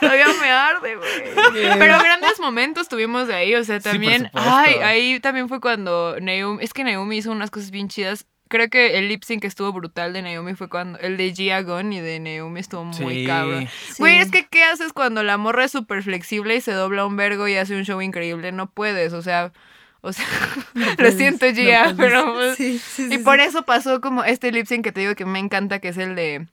Todavía 0.00 0.26
me 0.40 0.50
arde, 0.50 0.96
güey. 0.96 1.78
Pero 1.78 1.98
grandes 1.98 2.38
momentos 2.40 2.88
tuvimos 2.88 3.26
de 3.28 3.34
ahí, 3.34 3.54
o 3.54 3.64
sea, 3.64 3.78
Sí, 3.80 3.84
también, 3.90 4.30
ay, 4.34 4.74
ahí 4.74 5.20
también 5.20 5.48
fue 5.48 5.60
cuando 5.60 6.16
Naomi, 6.20 6.62
es 6.62 6.72
que 6.72 6.84
Naomi 6.84 7.16
hizo 7.18 7.30
unas 7.32 7.50
cosas 7.50 7.70
bien 7.70 7.88
chidas. 7.88 8.26
creo 8.48 8.68
que 8.68 8.98
el 8.98 9.08
lip 9.08 9.24
sync 9.24 9.40
que 9.40 9.46
estuvo 9.48 9.72
brutal 9.72 10.12
de 10.12 10.22
Naomi 10.22 10.54
fue 10.54 10.68
cuando 10.68 10.98
el 11.00 11.16
de 11.16 11.32
Gia 11.34 11.62
Gunn 11.62 11.92
y 11.92 12.00
de 12.00 12.20
Naomi 12.20 12.60
estuvo 12.60 12.84
muy 12.84 13.20
Sí. 13.22 13.26
cabrón. 13.26 13.68
Sí. 13.88 13.94
Güey, 13.98 14.18
es 14.18 14.30
que 14.30 14.46
¿qué 14.46 14.62
haces 14.64 14.92
cuando 14.92 15.22
la 15.24 15.36
morra 15.36 15.64
es 15.64 15.72
súper 15.72 16.02
flexible 16.02 16.54
y 16.54 16.60
se 16.60 16.72
dobla 16.72 17.06
un 17.06 17.16
vergo 17.16 17.48
y 17.48 17.56
hace 17.56 17.74
un 17.74 17.84
show 17.84 18.00
increíble? 18.02 18.52
No 18.52 18.70
puedes, 18.70 19.12
o 19.14 19.22
sea, 19.22 19.52
o 20.06 20.12
sea, 20.12 20.24
lo 20.74 20.96
puedes, 20.96 21.16
siento 21.16 21.46
no 21.46 21.52
Gia, 21.52 21.82
puedes. 21.94 21.96
pero 21.96 22.34
pues, 22.34 22.56
Sí, 22.56 22.78
sí, 22.78 23.06
y 23.10 23.10
sí, 23.12 23.18
por 23.18 23.36
sí. 23.40 23.46
eso 23.46 23.64
pasó 23.64 24.00
como 24.00 24.24
este 24.24 24.52
lip 24.52 24.66
sync 24.66 24.84
que 24.84 24.92
te 24.92 25.00
digo 25.00 25.14
que 25.14 25.24
me 25.26 25.38
encanta, 25.38 25.78
que 25.80 25.88
es 25.88 25.96
el 25.98 26.14
de 26.14 26.46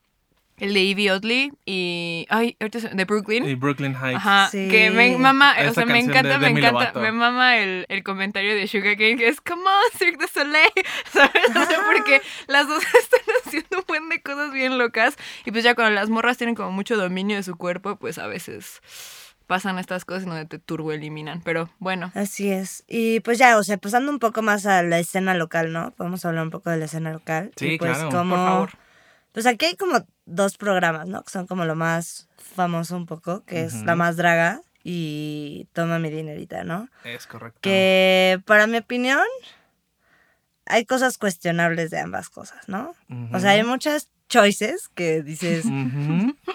el 0.57 0.71
de 0.75 0.91
Evie 0.91 1.11
Oddly 1.11 1.51
y 1.65 2.27
ay, 2.29 2.55
de 2.59 3.05
Brooklyn. 3.05 3.43
Y 3.49 3.55
Brooklyn 3.55 3.95
Heights. 3.95 4.17
Ajá, 4.17 4.49
Sí. 4.51 4.67
que 4.69 4.91
me 4.91 5.17
mama, 5.17 5.55
o 5.67 5.73
sea, 5.73 5.83
me 5.85 5.97
encanta, 5.99 6.33
de 6.33 6.37
me 6.37 6.45
Demi 6.47 6.59
encanta, 6.59 6.79
Lovato. 6.79 6.99
me 7.01 7.11
mama 7.11 7.57
el, 7.57 7.87
el 7.89 8.03
comentario 8.03 8.53
de 8.55 8.67
Sugar 8.67 8.95
Cane 8.95 9.17
que 9.17 9.27
es 9.27 9.41
Come 9.41 9.63
on, 9.63 9.97
Cirque 9.97 10.17
du 10.17 10.27
Soleil, 10.27 10.69
¿sabes? 11.11 11.49
O 11.49 11.65
sea, 11.65 11.79
porque 11.91 12.21
las 12.47 12.67
dos 12.67 12.83
están 12.99 13.19
haciendo 13.43 13.79
un 13.79 13.83
buen 13.87 14.09
de 14.09 14.21
cosas 14.21 14.53
bien 14.53 14.77
locas 14.77 15.15
y 15.43 15.51
pues 15.51 15.63
ya 15.63 15.73
cuando 15.73 15.95
las 15.95 16.09
morras 16.09 16.37
tienen 16.37 16.53
como 16.55 16.71
mucho 16.71 16.95
dominio 16.97 17.35
de 17.35 17.43
su 17.43 17.55
cuerpo, 17.57 17.95
pues 17.95 18.19
a 18.19 18.27
veces 18.27 18.79
pasan 19.53 19.77
estas 19.77 20.03
cosas 20.03 20.25
donde 20.25 20.47
te 20.47 20.57
turbo 20.57 20.93
eliminan, 20.93 21.39
pero 21.43 21.69
bueno. 21.77 22.11
Así 22.15 22.49
es. 22.49 22.83
Y 22.87 23.19
pues 23.19 23.37
ya, 23.37 23.55
o 23.59 23.63
sea, 23.63 23.77
pasando 23.77 24.11
un 24.11 24.17
poco 24.17 24.41
más 24.41 24.65
a 24.65 24.81
la 24.81 24.97
escena 24.97 25.35
local, 25.35 25.71
¿no? 25.71 25.91
Podemos 25.91 26.25
hablar 26.25 26.45
un 26.45 26.49
poco 26.49 26.71
de 26.71 26.77
la 26.77 26.85
escena 26.85 27.11
local. 27.11 27.51
Sí, 27.55 27.73
Y, 27.73 27.77
pues, 27.77 27.91
claro. 27.91 28.09
Como, 28.09 28.35
Por 28.35 28.45
favor. 28.47 28.69
Pues 29.31 29.45
aquí 29.45 29.65
hay 29.67 29.75
como 29.75 30.03
dos 30.25 30.57
programas, 30.57 31.07
¿no? 31.07 31.21
Que 31.21 31.29
son 31.29 31.45
como 31.45 31.65
lo 31.65 31.75
más 31.75 32.27
famoso 32.35 32.97
un 32.97 33.05
poco, 33.05 33.43
que 33.45 33.63
es 33.65 33.83
La. 33.83 33.95
Más 33.95 34.17
Draga 34.17 34.61
y 34.83 35.67
Toma 35.73 35.99
mi 35.99 36.09
dinerita, 36.09 36.63
¿no? 36.63 36.89
Es 37.03 37.27
correcto. 37.27 37.59
Que 37.61 38.41
para 38.47 38.65
mi 38.65 38.77
opinión 38.77 39.21
hay 40.65 40.85
cosas 40.85 41.19
cuestionables 41.19 41.91
de 41.91 41.99
ambas 41.99 42.29
cosas, 42.29 42.67
¿no? 42.67 42.95
O 43.31 43.39
sea, 43.39 43.51
hay 43.51 43.63
muchas 43.63 44.09
choices 44.33 44.89
que 44.95 45.21
dices, 45.21 45.65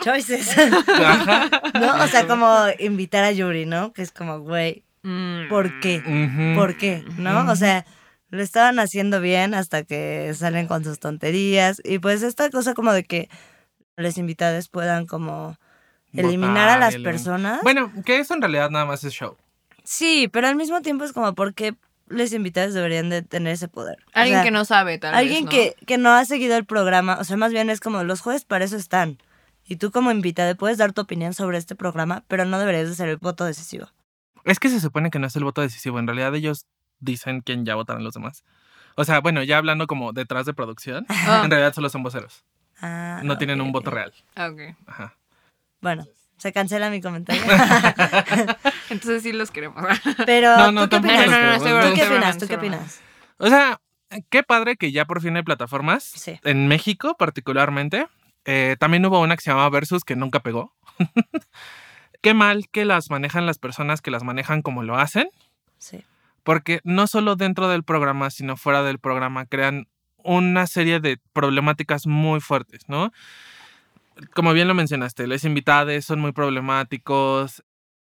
choices. 0.02 0.56
¿no? 1.74 2.04
O 2.04 2.06
sea, 2.08 2.26
como 2.26 2.46
invitar 2.78 3.22
a 3.24 3.30
Yuri, 3.32 3.66
¿no? 3.66 3.92
Que 3.92 4.02
es 4.02 4.10
como, 4.12 4.40
güey, 4.40 4.84
Mm. 5.04 5.48
¿por 5.48 5.78
qué? 5.78 6.02
¿Por 6.56 6.76
qué? 6.76 7.04
¿No? 7.18 7.48
O 7.50 7.54
sea, 7.56 7.86
lo 8.30 8.42
estaban 8.42 8.80
haciendo 8.80 9.20
bien 9.20 9.54
hasta 9.54 9.84
que 9.84 10.34
salen 10.34 10.66
con 10.66 10.82
sus 10.82 10.98
tonterías. 10.98 11.80
Y 11.84 12.00
pues 12.00 12.22
esta 12.22 12.50
cosa 12.50 12.74
como 12.74 12.92
de 12.92 13.04
que 13.04 13.28
los 13.96 14.18
invitados 14.18 14.68
puedan 14.68 15.06
como 15.06 15.56
eliminar 16.12 16.68
a 16.68 16.78
las 16.78 16.96
personas. 16.96 17.60
Bueno, 17.62 17.92
que 18.04 18.18
eso 18.18 18.34
en 18.34 18.42
realidad 18.42 18.70
nada 18.70 18.86
más 18.86 19.04
es 19.04 19.12
show. 19.14 19.36
Sí, 19.84 20.28
pero 20.32 20.48
al 20.48 20.56
mismo 20.56 20.82
tiempo 20.82 21.04
es 21.04 21.12
como, 21.12 21.32
¿por 21.34 21.54
qué 21.54 21.76
los 22.10 22.32
invitados 22.32 22.74
deberían 22.74 23.08
de 23.10 23.22
tener 23.22 23.52
ese 23.54 23.68
poder? 23.68 23.98
O 24.08 24.10
Alguien 24.14 24.36
sea, 24.38 24.44
que 24.44 24.50
no 24.50 24.64
sabe, 24.64 24.98
tal 24.98 25.14
Alguien 25.14 25.44
vez, 25.44 25.44
¿no? 25.44 25.50
que, 25.50 25.76
que 25.86 25.98
no 25.98 26.10
ha 26.10 26.24
seguido 26.24 26.56
el 26.56 26.64
programa, 26.64 27.18
o 27.20 27.24
sea, 27.24 27.36
más 27.36 27.52
bien 27.52 27.70
es 27.70 27.80
como 27.80 28.02
los 28.04 28.20
jueces 28.20 28.44
para 28.44 28.64
eso 28.64 28.76
están. 28.76 29.18
Y 29.64 29.76
tú 29.76 29.90
como 29.90 30.10
invitado 30.10 30.56
puedes 30.56 30.78
dar 30.78 30.92
tu 30.92 31.02
opinión 31.02 31.34
sobre 31.34 31.58
este 31.58 31.74
programa, 31.74 32.24
pero 32.28 32.44
no 32.44 32.58
deberías 32.58 32.88
de 32.88 32.94
ser 32.94 33.08
el 33.08 33.18
voto 33.18 33.44
decisivo. 33.44 33.86
Es 34.44 34.58
que 34.58 34.70
se 34.70 34.80
supone 34.80 35.10
que 35.10 35.18
no 35.18 35.26
es 35.26 35.36
el 35.36 35.44
voto 35.44 35.60
decisivo. 35.60 35.98
En 35.98 36.06
realidad 36.06 36.34
ellos 36.34 36.64
dicen 37.00 37.42
quién 37.42 37.66
ya 37.66 37.74
votaron 37.74 38.02
los 38.02 38.14
demás. 38.14 38.44
O 38.96 39.04
sea, 39.04 39.20
bueno, 39.20 39.42
ya 39.42 39.58
hablando 39.58 39.86
como 39.86 40.12
detrás 40.12 40.46
de 40.46 40.54
producción, 40.54 41.04
Ah. 41.10 41.42
en 41.44 41.50
realidad 41.50 41.74
solo 41.74 41.90
son 41.90 42.02
voceros. 42.02 42.44
Ah, 42.80 43.20
No 43.24 43.36
tienen 43.36 43.60
un 43.60 43.72
voto 43.72 43.90
real. 43.90 44.14
Ah, 44.36 44.48
ok. 44.48 44.60
Ajá. 44.86 45.16
Bueno, 45.80 46.06
se 46.38 46.52
cancela 46.52 46.90
mi 46.90 47.00
comentario. 47.00 47.42
Entonces 48.90 49.22
sí 49.22 49.32
los 49.32 49.50
queremos. 49.50 49.84
pero, 50.24 50.56
No, 50.56 50.72
no, 50.72 50.88
¿tú 50.88 51.00
qué 51.00 51.08
opinas? 51.08 51.26
No, 51.26 51.32
no, 51.32 51.42
no, 51.42 51.52
los 51.52 51.62
seguro, 51.62 51.88
¿Tú 51.88 51.94
qué 51.94 52.00
seguramente, 52.00 52.04
opinas? 52.04 52.38
¿Tú 52.38 52.46
qué 52.46 52.54
seguramente. 52.54 52.76
opinas? 52.76 53.00
O 53.38 53.48
sea, 53.48 53.80
qué 54.30 54.42
padre 54.42 54.76
que 54.76 54.92
ya 54.92 55.04
por 55.04 55.20
fin 55.20 55.36
hay 55.36 55.42
plataformas. 55.42 56.04
Sí. 56.04 56.38
En 56.44 56.68
México, 56.68 57.16
particularmente. 57.18 58.06
Eh, 58.44 58.76
también 58.78 59.04
hubo 59.04 59.20
una 59.20 59.36
que 59.36 59.42
se 59.42 59.50
llamaba 59.50 59.68
Versus 59.70 60.04
que 60.04 60.16
nunca 60.16 60.40
pegó. 60.40 60.74
qué 62.22 62.34
mal 62.34 62.68
que 62.70 62.84
las 62.84 63.10
manejan 63.10 63.46
las 63.46 63.58
personas 63.58 64.00
que 64.00 64.10
las 64.10 64.22
manejan 64.22 64.62
como 64.62 64.82
lo 64.82 64.96
hacen. 64.96 65.28
Sí. 65.78 66.04
Porque 66.44 66.80
no 66.84 67.06
solo 67.06 67.36
dentro 67.36 67.68
del 67.68 67.84
programa, 67.84 68.30
sino 68.30 68.56
fuera 68.56 68.82
del 68.82 68.98
programa, 68.98 69.44
crean 69.46 69.86
una 70.24 70.66
serie 70.66 71.00
de 71.00 71.18
problemáticas 71.32 72.06
muy 72.06 72.40
fuertes, 72.40 72.88
¿no? 72.88 73.12
Como 74.34 74.52
bien 74.52 74.68
lo 74.68 74.74
mencionaste, 74.74 75.26
los 75.26 75.44
invitados 75.44 76.04
son 76.04 76.20
muy 76.20 76.32
problemáticos. 76.32 77.62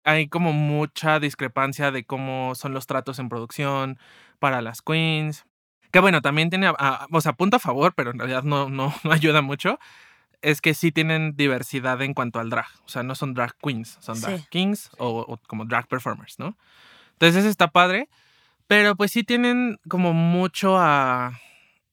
Hay 0.03 0.27
como 0.27 0.53
mucha 0.53 1.19
discrepancia 1.19 1.91
de 1.91 2.03
cómo 2.05 2.55
son 2.55 2.73
los 2.73 2.87
tratos 2.87 3.19
en 3.19 3.29
producción 3.29 3.99
para 4.39 4.61
las 4.61 4.81
queens. 4.81 5.45
Que 5.91 5.99
bueno, 5.99 6.21
también 6.21 6.49
tiene, 6.49 6.67
a- 6.67 6.75
a- 6.77 7.07
o 7.11 7.21
sea, 7.21 7.33
punto 7.33 7.57
a 7.57 7.59
favor, 7.59 7.93
pero 7.95 8.11
en 8.11 8.19
realidad 8.19 8.43
no, 8.43 8.69
no, 8.69 8.93
no 9.03 9.11
ayuda 9.11 9.41
mucho. 9.41 9.79
Es 10.41 10.61
que 10.61 10.73
sí 10.73 10.91
tienen 10.91 11.35
diversidad 11.35 12.01
en 12.01 12.13
cuanto 12.13 12.39
al 12.39 12.49
drag. 12.49 12.67
O 12.85 12.89
sea, 12.89 13.03
no 13.03 13.13
son 13.15 13.33
drag 13.33 13.55
queens, 13.61 13.97
son 13.99 14.19
drag 14.21 14.39
Sí. 14.39 14.45
kings 14.49 14.89
o, 14.97 15.09
o 15.19 15.37
como 15.47 15.65
drag 15.65 15.87
performers, 15.87 16.39
¿no? 16.39 16.57
Entonces 17.13 17.37
eso 17.41 17.49
está 17.49 17.67
padre. 17.69 18.07
Pero 18.67 18.95
pues 18.95 19.11
sí 19.11 19.23
tienen 19.23 19.79
como 19.89 20.13
mucho 20.13 20.77
a, 20.77 21.33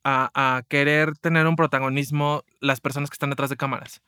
a, 0.09 0.31
a 0.35 0.63
querer 0.69 1.17
tener 1.19 1.49
un 1.49 1.57
protagonismo 1.57 2.45
las 2.61 2.81
personas 2.81 3.11
que 3.11 3.15
están 3.15 3.31
detrás 3.31 3.51
de 3.51 3.57
cámaras. 3.57 4.03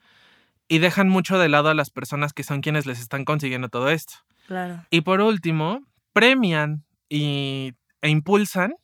Y 0.68 0.78
dejan 0.78 1.08
mucho 1.08 1.38
de 1.38 1.48
lado 1.48 1.70
a 1.70 1.74
las 1.74 1.90
personas 1.90 2.32
que 2.32 2.44
son 2.44 2.60
quienes 2.60 2.86
les 2.86 3.00
están 3.00 3.24
consiguiendo 3.24 3.68
todo 3.68 3.88
esto. 3.90 4.14
Claro. 4.46 4.84
Y 4.90 5.00
por 5.00 5.20
último, 5.20 5.80
premian 6.12 6.84
y, 7.08 7.72
e 8.00 8.10
impulsan 8.10 8.74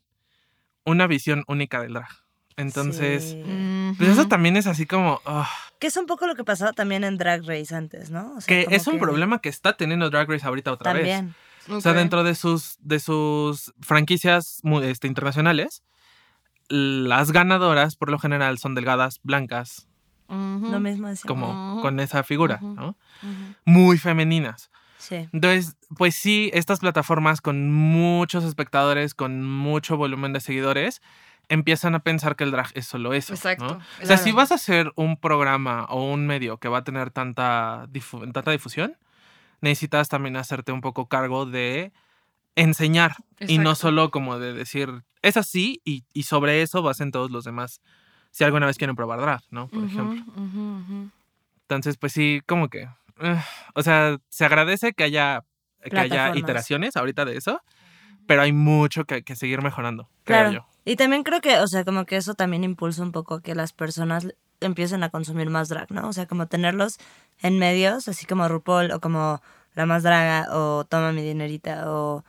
una 0.85 1.07
visión 1.07 1.45
única 1.47 1.81
del 1.81 1.93
drag. 1.93 2.09
Entonces, 2.57 3.31
Sí. 3.31 3.95
pues 3.99 4.11
eso 4.11 4.27
también 4.29 4.57
es 4.57 4.67
así 4.67 4.87
como... 4.87 5.21
ah, 5.27 5.49
Que 5.79 5.87
es 5.89 5.97
un 5.97 6.07
poco 6.07 6.27
lo 6.27 6.35
que 6.35 6.45
pasaba 6.45 6.73
también 6.73 7.05
en 7.05 7.17
Drag 7.17 7.43
Race 7.45 7.75
antes, 7.75 8.11
¿no? 8.11 8.35
O 8.37 8.41
sea, 8.41 8.47
que 8.47 8.75
es 8.75 8.87
un 8.87 8.95
que 8.95 9.01
problema 9.01 9.41
que 9.41 9.49
está 9.49 9.77
teniendo 9.77 10.11
Drag 10.11 10.29
Race 10.29 10.47
ahorita 10.47 10.73
otra 10.73 10.93
vez. 10.93 11.03
También. 11.09 11.35
O 11.69 11.81
sea, 11.81 11.93
dentro 11.95 12.25
de 12.25 12.35
sus, 12.35 12.77
de 12.81 13.01
sus 13.01 13.73
franquicias 13.81 14.61
este, 14.83 15.07
internacionales, 15.07 15.83
las 16.69 17.33
ganadoras 17.33 17.97
por 17.97 18.11
lo 18.11 18.19
general 18.19 18.59
son 18.59 18.75
delgadas, 18.75 19.21
blancas, 19.23 19.87
Lo 20.29 20.81
mismo 20.81 21.09
decía. 21.09 21.29
como 21.29 21.81
con 21.83 22.01
esa 22.01 22.23
figura. 22.23 22.59
¿no? 22.63 22.97
Muy 23.65 23.99
femeninas. 23.99 24.71
Sí. 24.99 25.29
Entonces, 25.33 25.77
pues 25.99 26.15
sí, 26.15 26.51
estas 26.55 26.81
plataformas 26.81 27.41
con 27.43 27.71
muchos 27.71 28.43
espectadores, 28.45 29.15
con 29.15 29.47
mucho 29.47 29.97
volumen 29.99 30.33
de 30.33 30.41
seguidores, 30.41 31.03
empiezan 31.51 31.95
a 31.95 31.99
pensar 31.99 32.37
que 32.37 32.45
el 32.45 32.51
drag 32.51 32.69
es 32.75 32.87
solo 32.87 33.13
eso. 33.13 33.33
¿no? 33.33 33.37
Exacto, 33.37 33.79
O 34.03 34.07
sea, 34.07 34.17
si 34.17 34.33
vas 34.33 34.51
a 34.51 34.55
hacer 34.55 34.93
un 34.97 35.19
programa 35.19 35.85
o 35.91 36.11
un 36.11 36.27
medio 36.27 36.57
que 36.57 36.69
va 36.69 36.79
a 36.79 36.85
tener 36.85 37.11
tanta, 37.11 37.87
difu- 37.89 38.33
tanta 38.33 38.51
difusión, 38.51 38.97
necesitas 39.61 40.09
también 40.09 40.37
hacerte 40.39 40.73
un 40.73 40.81
poco 40.81 41.07
cargo 41.07 41.45
de 41.45 41.93
enseñar 42.57 43.17
y 43.41 43.59
no 43.59 43.75
solo 43.75 44.11
como 44.11 44.39
de 44.39 44.53
decir, 44.53 44.91
es 45.23 45.37
así 45.37 45.81
y, 45.85 46.05
y 46.13 46.25
sobre 46.25 46.63
eso 46.63 46.83
basen 46.83 47.11
todos 47.11 47.31
los 47.31 47.45
demás. 47.45 47.81
Si 48.31 48.43
alguna 48.45 48.67
vez 48.67 48.77
quieren 48.79 48.97
probar 48.97 49.21
drag, 49.21 49.43
¿no? 49.51 49.69
Por 49.69 49.85
ejemplo. 49.85 50.23
Entonces, 51.63 51.97
pues 51.97 52.13
sí, 52.13 52.41
como 52.47 52.69
que. 52.69 52.89
eh, 53.21 53.41
o 53.75 53.83
sea, 53.83 54.19
se 54.29 54.45
agradece 54.45 54.93
que 54.93 55.05
haya, 55.05 55.45
que 55.89 55.99
haya 55.99 56.37
iteraciones 56.37 56.97
ahorita 56.97 57.25
de 57.25 57.37
eso, 57.37 57.61
pero 58.27 58.43
hay 58.43 58.53
mucho 58.53 59.05
que, 59.05 59.23
que 59.23 59.37
seguir 59.37 59.63
mejorando, 59.63 60.09
creo 60.25 60.39
Claro. 60.41 60.53
yo. 60.53 60.67
Y 60.85 60.97
también 60.97 61.23
creo 61.23 61.41
que, 61.41 61.59
o 61.61 61.67
sea, 61.67 61.85
como 61.85 62.05
que 62.05 62.17
eso 62.17 62.35
también 62.35 62.63
impulsa 62.65 63.03
un 63.03 63.13
poco 63.13 63.41
que 63.41 63.55
las 63.55 63.73
personas 63.73 64.27
empiecen 64.61 65.03
a 65.03 65.09
consumir 65.11 65.49
más 65.49 65.69
drag, 65.69 65.91
¿no? 65.91 66.09
O 66.09 66.13
sea, 66.13 66.27
como 66.27 66.47
tenerlos 66.47 66.99
en 67.41 67.59
medios, 67.59 68.07
así 68.09 68.27
como 68.27 68.47
RuPaul 68.49 68.91
o 68.93 69.01
como 69.01 69.41
La 69.75 69.87
Más 69.87 70.03
Draga 70.03 70.47
o 70.55 70.85
Toma 70.85 71.13
mi 71.13 71.23
dinerita 71.23 71.91
o 71.91 72.25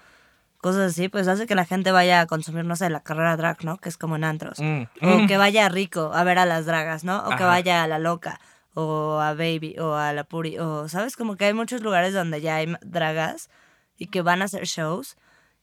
cosas 0.66 0.92
así, 0.94 1.10
pues 1.10 1.28
hace 1.28 1.46
que 1.46 1.54
la 1.54 1.66
gente 1.66 1.92
vaya 1.92 2.22
a 2.22 2.26
consumir, 2.26 2.66
no 2.66 2.76
sé, 2.76 2.90
la 2.90 3.02
carrera 3.02 3.38
drag, 3.38 3.64
¿no? 3.64 3.78
Que 3.78 3.88
es 3.90 3.98
como 3.98 4.16
en 4.16 4.24
antros. 4.24 4.60
Mm, 4.60 4.82
O 5.04 5.18
mm. 5.20 5.28
que 5.28 5.38
vaya 5.38 5.68
a 5.68 5.70
Rico 5.70 6.12
a 6.14 6.24
ver 6.24 6.40
a 6.40 6.46
las 6.48 6.66
dragas, 6.66 7.04
¿no? 7.04 7.20
O 7.20 7.28
que 7.30 7.36
Ajá. 7.36 7.46
vaya 7.48 7.84
a 7.84 7.88
La 7.88 8.00
Loca 8.00 8.40
o 8.74 9.20
a 9.22 9.34
Baby 9.36 9.76
o 9.80 9.94
a 9.94 10.12
La 10.12 10.24
Puri 10.24 10.58
o, 10.58 10.90
¿sabes? 10.90 11.16
Como 11.18 11.36
que 11.36 11.46
hay 11.46 11.54
muchos 11.54 11.82
lugares 11.82 12.14
donde 12.16 12.42
ya 12.42 12.56
hay 12.56 12.76
dragas 12.82 13.50
y 13.96 14.08
que 14.08 14.24
van 14.24 14.42
a 14.42 14.46
hacer 14.46 14.66
shows 14.66 15.16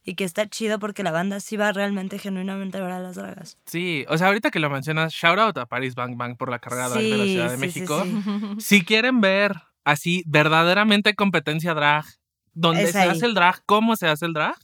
y 0.05 0.15
que 0.15 0.23
está 0.23 0.47
chido 0.47 0.79
porque 0.79 1.03
la 1.03 1.11
banda 1.11 1.39
sí 1.41 1.57
va 1.57 1.73
realmente 1.73 2.17
genuinamente 2.17 2.77
a 2.77 2.81
ver 2.81 2.91
a 2.93 2.99
las 2.99 3.15
dragas. 3.15 3.57
Sí, 3.65 4.05
o 4.07 4.17
sea, 4.17 4.27
ahorita 4.27 4.51
que 4.51 4.59
lo 4.59 4.69
mencionas, 4.69 5.11
shout 5.13 5.37
out 5.37 5.57
a 5.57 5.65
Paris 5.65 5.95
Bang 5.95 6.15
Bang 6.17 6.37
por 6.37 6.49
la 6.49 6.59
carrera 6.59 6.87
drag 6.89 7.03
de 7.03 7.17
la 7.17 7.25
Ciudad 7.25 7.49
de 7.51 7.57
sí, 7.57 7.71
sí, 7.71 7.79
México. 7.81 8.03
sí. 8.03 8.23
Si 8.59 8.85
quieren 8.85 9.19
ver 9.21 9.51
así 9.83 10.23
verdaderamente 10.25 11.13
competencia 11.13 11.73
drag, 11.73 12.05
donde 12.53 12.83
Es 12.83 12.91
se 12.91 12.99
ahí. 12.99 13.09
hace 13.09 13.25
el 13.25 13.33
drag, 13.33 13.61
cómo 13.65 13.95
se 13.95 14.07
hace 14.07 14.25
el 14.25 14.33
drag, 14.33 14.55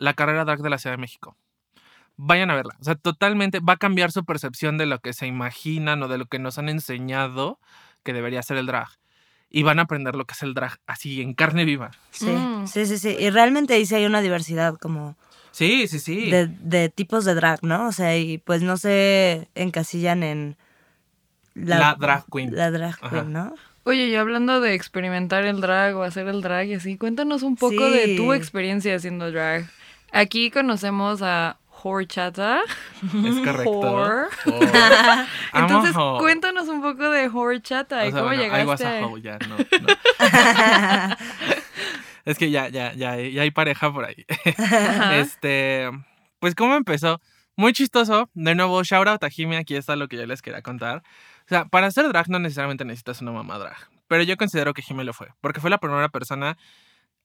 la 0.00 0.14
carrera 0.14 0.44
drag 0.44 0.60
de 0.62 0.70
la 0.70 0.78
Ciudad 0.78 0.94
de 0.96 1.00
México. 1.00 1.36
Vayan 2.16 2.50
a 2.50 2.54
verla. 2.54 2.76
O 2.80 2.84
sea, 2.84 2.96
totalmente 2.96 3.60
va 3.60 3.74
a 3.74 3.76
cambiar 3.78 4.12
su 4.12 4.24
percepción 4.24 4.76
de 4.78 4.86
lo 4.86 4.98
que 4.98 5.12
se 5.12 5.26
imaginan 5.26 6.02
o 6.02 6.08
de 6.08 6.18
lo 6.18 6.26
que 6.26 6.38
nos 6.38 6.58
han 6.58 6.68
enseñado 6.68 7.58
que 8.02 8.12
debería 8.12 8.42
ser 8.42 8.56
el 8.56 8.66
drag. 8.66 8.88
Y 9.50 9.62
van 9.62 9.78
a 9.78 9.82
aprender 9.82 10.14
lo 10.14 10.24
que 10.26 10.32
es 10.34 10.42
el 10.42 10.54
drag 10.54 10.78
así 10.86 11.22
en 11.22 11.34
carne 11.34 11.64
viva. 11.64 11.90
Sí, 12.10 12.26
Mm. 12.26 12.66
sí, 12.66 12.86
sí, 12.86 12.98
sí. 12.98 13.16
Y 13.18 13.30
realmente 13.30 13.74
ahí 13.74 13.86
sí 13.86 13.94
hay 13.94 14.06
una 14.06 14.20
diversidad 14.20 14.74
como 14.76 15.16
Sí, 15.50 15.86
sí, 15.88 15.98
sí. 15.98 16.30
de, 16.30 16.46
de 16.46 16.88
tipos 16.88 17.24
de 17.24 17.34
drag, 17.34 17.62
¿no? 17.64 17.88
O 17.88 17.92
sea, 17.92 18.16
y 18.16 18.38
pues 18.38 18.62
no 18.62 18.76
se 18.76 19.48
encasillan 19.54 20.22
en 20.22 20.56
La 21.54 21.96
drag 21.98 22.24
queen. 22.30 22.54
La 22.54 22.70
drag 22.70 22.96
Ajá. 23.02 23.10
queen, 23.10 23.32
¿no? 23.32 23.54
Oye, 23.84 24.06
y 24.08 24.14
hablando 24.14 24.60
de 24.60 24.74
experimentar 24.74 25.44
el 25.44 25.60
drag 25.60 25.96
o 25.96 26.02
hacer 26.04 26.28
el 26.28 26.42
drag 26.42 26.66
y 26.68 26.74
así, 26.74 26.96
cuéntanos 26.98 27.42
un 27.42 27.56
poco 27.56 27.90
de 27.90 28.14
tu 28.16 28.32
experiencia 28.34 28.94
haciendo 28.94 29.32
drag. 29.32 29.68
Aquí 30.12 30.50
conocemos 30.50 31.22
a 31.22 31.58
Horchata. 31.82 32.60
Es 33.02 33.34
correcto. 33.46 33.70
Whore. 33.70 34.26
Entonces, 35.54 35.94
cuéntanos 36.18 36.68
un 36.68 36.82
poco 36.82 37.08
de 37.10 37.28
Horchata 37.28 38.04
y 38.04 38.08
O 38.08 38.12
sea, 38.12 38.20
cómo 38.22 38.34
bueno, 38.34 38.58
I 38.58 38.64
was 38.64 38.80
a 38.82 38.98
a- 38.98 39.06
hoe, 39.06 39.20
ya, 39.22 39.38
no, 39.48 39.56
no. 39.56 41.16
es 42.24 42.38
que 42.38 42.50
ya, 42.50 42.68
ya, 42.68 42.92
ya, 42.92 43.16
ya 43.16 43.42
hay 43.42 43.50
pareja 43.50 43.92
por 43.92 44.04
ahí. 44.04 44.26
Ajá. 44.58 45.16
Este, 45.16 45.90
pues 46.38 46.54
cómo 46.54 46.74
empezó. 46.76 47.20
Muy 47.56 47.72
chistoso. 47.72 48.30
De 48.34 48.54
nuevo, 48.54 48.82
shout 48.84 49.06
out 49.08 49.22
a 49.24 49.30
Jimmy, 49.30 49.56
aquí 49.56 49.76
está 49.76 49.96
lo 49.96 50.08
que 50.08 50.16
yo 50.16 50.26
les 50.26 50.42
quería 50.42 50.62
contar. 50.62 50.98
O 51.46 51.48
sea, 51.48 51.64
para 51.66 51.86
hacer 51.88 52.06
drag 52.08 52.28
no 52.28 52.38
necesariamente 52.38 52.84
necesitas 52.84 53.20
una 53.22 53.32
mamá 53.32 53.58
drag. 53.58 53.76
Pero 54.08 54.22
yo 54.22 54.36
considero 54.36 54.72
que 54.74 54.82
Jimmy 54.82 55.04
lo 55.04 55.12
fue. 55.12 55.28
Porque 55.40 55.60
fue 55.60 55.70
la 55.70 55.78
primera 55.78 56.08
persona. 56.08 56.56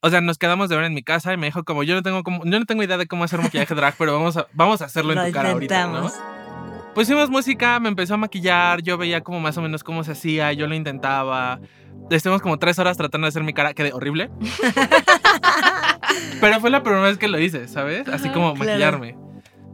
O 0.05 0.09
sea, 0.11 0.21
nos 0.21 0.37
quedamos 0.37 0.69
de 0.69 0.75
ver 0.75 0.85
en 0.85 0.93
mi 0.93 1.01
casa 1.01 1.33
y 1.33 1.37
me 1.37 1.47
dijo 1.47 1.63
como 1.63 1.81
yo 1.81 1.95
no 1.95 2.03
tengo 2.03 2.21
como, 2.21 2.45
yo 2.45 2.59
no 2.59 2.65
tengo 2.67 2.83
idea 2.83 2.95
de 2.95 3.07
cómo 3.07 3.23
hacer 3.23 3.41
maquillaje 3.41 3.73
drag, 3.73 3.95
pero 3.97 4.13
vamos 4.13 4.37
a, 4.37 4.45
vamos 4.53 4.83
a 4.83 4.85
hacerlo 4.85 5.13
en 5.13 5.17
Lo 5.17 5.25
tu 5.25 5.31
cara 5.31 5.49
ahorita, 5.49 5.87
¿no? 5.87 6.03
intentamos. 6.03 6.13
Hicimos 6.95 7.31
música, 7.31 7.79
me 7.79 7.89
empezó 7.89 8.13
a 8.13 8.17
maquillar, 8.17 8.83
yo 8.83 8.99
veía 8.99 9.21
como 9.21 9.39
más 9.39 9.57
o 9.57 9.63
menos 9.63 9.83
cómo 9.83 10.03
se 10.03 10.11
hacía, 10.11 10.53
yo 10.53 10.67
lo 10.67 10.75
intentaba. 10.75 11.59
Estuvimos 12.11 12.43
como 12.43 12.59
tres 12.59 12.77
horas 12.77 12.97
tratando 12.97 13.25
de 13.25 13.29
hacer 13.29 13.41
mi 13.41 13.53
cara, 13.53 13.73
quedé 13.73 13.93
horrible. 13.93 14.29
Pero 16.39 16.59
fue 16.59 16.69
la 16.69 16.83
primera 16.83 17.01
vez 17.01 17.17
que 17.17 17.27
lo 17.27 17.39
hice, 17.39 17.67
¿sabes? 17.67 18.07
Así 18.07 18.29
como 18.29 18.53
claro. 18.53 18.69
maquillarme. 18.69 19.24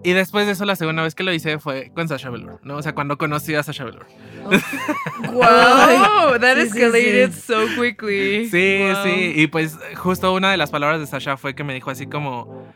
Y 0.04 0.14
después 0.14 0.46
de 0.48 0.54
eso, 0.54 0.66
la 0.66 0.76
segunda 0.76 1.04
vez 1.04 1.14
que 1.14 1.24
lo 1.24 1.32
hice 1.32 1.60
fue 1.60 1.92
con 1.94 2.08
Sasha 2.08 2.30
Velour, 2.32 2.60
¿no? 2.64 2.78
O 2.78 2.82
sea, 2.82 2.94
cuando 2.96 3.18
conocí 3.18 3.54
a 3.54 3.62
Sasha 3.64 3.84
Velour. 3.84 4.06
Wow, 5.32 6.40
that 6.40 6.56
Sí, 6.58 6.62
sí, 6.62 6.68
escalated 6.80 7.32
sí. 7.32 7.42
so 7.42 7.66
quickly. 7.80 8.50
Sí, 8.50 8.80
Wow. 8.94 9.04
sí. 9.04 9.34
Y 9.36 9.48
pues 9.48 9.78
justo 9.96 10.34
una 10.34 10.52
de 10.52 10.58
las 10.58 10.72
palabras 10.72 11.00
de 11.00 11.08
Sasha 11.08 11.38
fue 11.38 11.54
que 11.56 11.64
me 11.64 11.74
dijo 11.74 11.92
así 11.92 12.08
como... 12.08 12.68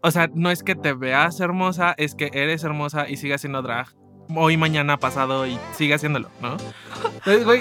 O 0.00 0.10
sea, 0.10 0.28
no 0.34 0.50
es 0.50 0.62
que 0.62 0.74
te 0.74 0.92
veas 0.92 1.40
hermosa, 1.40 1.94
es 1.96 2.14
que 2.14 2.30
eres 2.34 2.62
hermosa 2.64 3.08
y 3.08 3.16
sigue 3.16 3.34
haciendo 3.34 3.62
drag. 3.62 3.88
Hoy, 4.34 4.56
mañana, 4.56 4.98
pasado 4.98 5.46
y 5.46 5.58
sigue 5.72 5.94
haciéndolo, 5.94 6.28
¿no? 6.42 6.56
Entonces, 7.14 7.44
güey, 7.44 7.60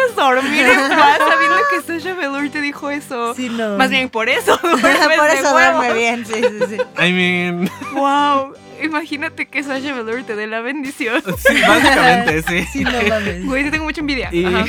Puedes 0.00 0.16
dormir 0.16 0.66
en 0.66 0.88
paz 0.88 1.18
sabiendo 1.18 1.56
que 1.70 1.82
Sasha 1.82 2.14
Velour 2.14 2.48
te 2.50 2.60
dijo 2.60 2.90
eso. 2.90 3.34
Sí, 3.34 3.48
no. 3.48 3.76
Más 3.76 3.90
bien 3.90 4.08
por 4.08 4.28
eso. 4.28 4.58
Por 4.60 5.30
eso 5.30 5.50
duerme 5.52 5.92
bien, 5.94 6.24
sí, 6.26 6.34
sí, 6.34 6.76
sí. 6.76 6.76
I 7.02 7.12
mean, 7.12 7.70
Wow. 7.94 8.54
Imagínate 8.82 9.46
que 9.46 9.62
Sasha 9.62 9.92
Velour 9.94 10.22
te 10.24 10.34
dé 10.36 10.46
la 10.46 10.60
bendición. 10.62 11.22
sí, 11.22 11.60
básicamente, 11.68 12.42
sí. 12.42 12.66
Sí, 12.72 12.84
no 12.84 12.92
mames. 13.08 13.44
Güey, 13.44 13.64
sí 13.64 13.70
tengo 13.70 13.84
mucha 13.84 14.00
envidia. 14.00 14.30
Y, 14.32 14.46
Ajá. 14.46 14.64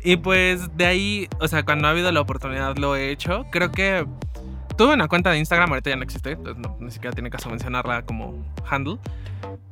y 0.00 0.16
pues 0.16 0.76
de 0.76 0.86
ahí, 0.86 1.28
o 1.40 1.46
sea, 1.46 1.62
cuando 1.64 1.86
ha 1.86 1.92
habido 1.92 2.10
la 2.10 2.20
oportunidad 2.20 2.76
lo 2.76 2.96
he 2.96 3.10
hecho. 3.10 3.46
Creo 3.52 3.70
que 3.70 4.04
tuve 4.78 4.94
una 4.94 5.08
cuenta 5.08 5.30
de 5.32 5.38
Instagram, 5.38 5.70
ahorita 5.70 5.90
ya 5.90 5.96
no 5.96 6.04
existe, 6.04 6.30
entonces 6.30 6.56
no, 6.56 6.76
ni 6.80 6.90
siquiera 6.92 7.12
tiene 7.12 7.28
caso 7.28 7.50
mencionarla 7.50 8.02
como 8.02 8.46
handle. 8.70 8.98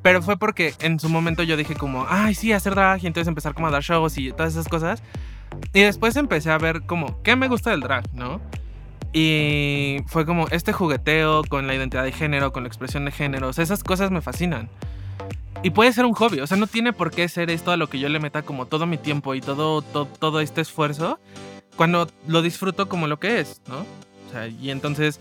Pero 0.02 0.20
fue 0.20 0.36
porque 0.36 0.74
en 0.80 1.00
su 1.00 1.08
momento 1.08 1.44
yo 1.44 1.56
dije 1.56 1.74
como, 1.74 2.06
ay, 2.08 2.34
sí, 2.34 2.52
hacer 2.52 2.74
drag 2.74 3.02
y 3.02 3.06
entonces 3.06 3.28
empezar 3.28 3.54
como 3.54 3.68
a 3.68 3.70
dar 3.70 3.82
shows 3.82 4.18
y 4.18 4.32
todas 4.32 4.52
esas 4.52 4.68
cosas. 4.68 5.02
Y 5.72 5.80
después 5.80 6.16
empecé 6.16 6.50
a 6.50 6.58
ver 6.58 6.82
como, 6.82 7.22
¿qué 7.22 7.36
me 7.36 7.48
gusta 7.48 7.70
del 7.70 7.80
drag, 7.80 8.12
no? 8.12 8.40
Y 9.12 9.98
fue 10.08 10.26
como 10.26 10.48
este 10.48 10.72
jugueteo 10.72 11.42
con 11.44 11.68
la 11.68 11.74
identidad 11.74 12.02
de 12.02 12.12
género, 12.12 12.52
con 12.52 12.64
la 12.64 12.68
expresión 12.68 13.04
de 13.04 13.12
género, 13.12 13.48
o 13.48 13.52
sea, 13.52 13.64
esas 13.64 13.84
cosas 13.84 14.10
me 14.10 14.20
fascinan. 14.20 14.68
Y 15.62 15.70
puede 15.70 15.92
ser 15.92 16.04
un 16.04 16.14
hobby, 16.14 16.40
o 16.40 16.46
sea, 16.46 16.56
no 16.56 16.66
tiene 16.66 16.92
por 16.92 17.12
qué 17.12 17.28
ser 17.28 17.48
esto 17.50 17.70
a 17.70 17.76
lo 17.76 17.88
que 17.88 18.00
yo 18.00 18.08
le 18.08 18.18
meta 18.18 18.42
como 18.42 18.66
todo 18.66 18.86
mi 18.86 18.98
tiempo 18.98 19.34
y 19.34 19.40
todo, 19.40 19.82
todo, 19.82 20.06
todo 20.06 20.40
este 20.40 20.60
esfuerzo 20.60 21.18
cuando 21.76 22.08
lo 22.26 22.42
disfruto 22.42 22.88
como 22.88 23.06
lo 23.06 23.20
que 23.20 23.40
es, 23.40 23.62
¿no? 23.68 23.86
O 24.28 24.32
sea, 24.32 24.46
y 24.46 24.70
entonces 24.70 25.20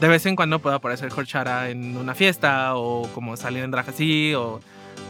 de 0.00 0.08
vez 0.08 0.26
en 0.26 0.36
cuando 0.36 0.58
puedo 0.58 0.76
aparecer 0.76 1.10
Horchara 1.14 1.70
en 1.70 1.96
una 1.96 2.14
fiesta 2.14 2.76
o 2.76 3.08
como 3.14 3.36
salir 3.36 3.62
en 3.64 3.70
drag 3.70 3.88
así 3.88 4.34
o 4.34 4.60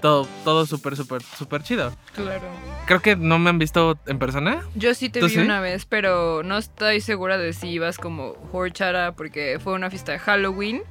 todo, 0.01 0.28
todo 0.44 0.66
súper, 0.66 0.97
súper, 0.97 1.22
súper 1.22 1.62
chido. 1.62 1.92
Claro. 2.14 2.47
Creo 2.86 3.01
que 3.01 3.16
no 3.16 3.38
me 3.38 3.51
han 3.51 3.59
visto 3.59 3.99
en 4.07 4.18
persona. 4.18 4.62
Yo 4.74 4.94
sí 4.94 5.09
te 5.09 5.20
¿Tú 5.20 5.26
vi 5.26 5.34
sí? 5.34 5.38
una 5.38 5.61
vez, 5.61 5.86
pero 5.86 6.42
no 6.42 6.59
estoy 6.59 7.01
segura 7.01 7.38
de 7.38 7.53
si 7.53 7.68
ibas 7.68 7.99
como 7.99 8.36
Horchara 8.53 9.12
porque 9.12 9.59
fue 9.62 9.72
una 9.72 9.90
fiesta 9.90 10.12
de 10.12 10.18
Halloween. 10.18 10.82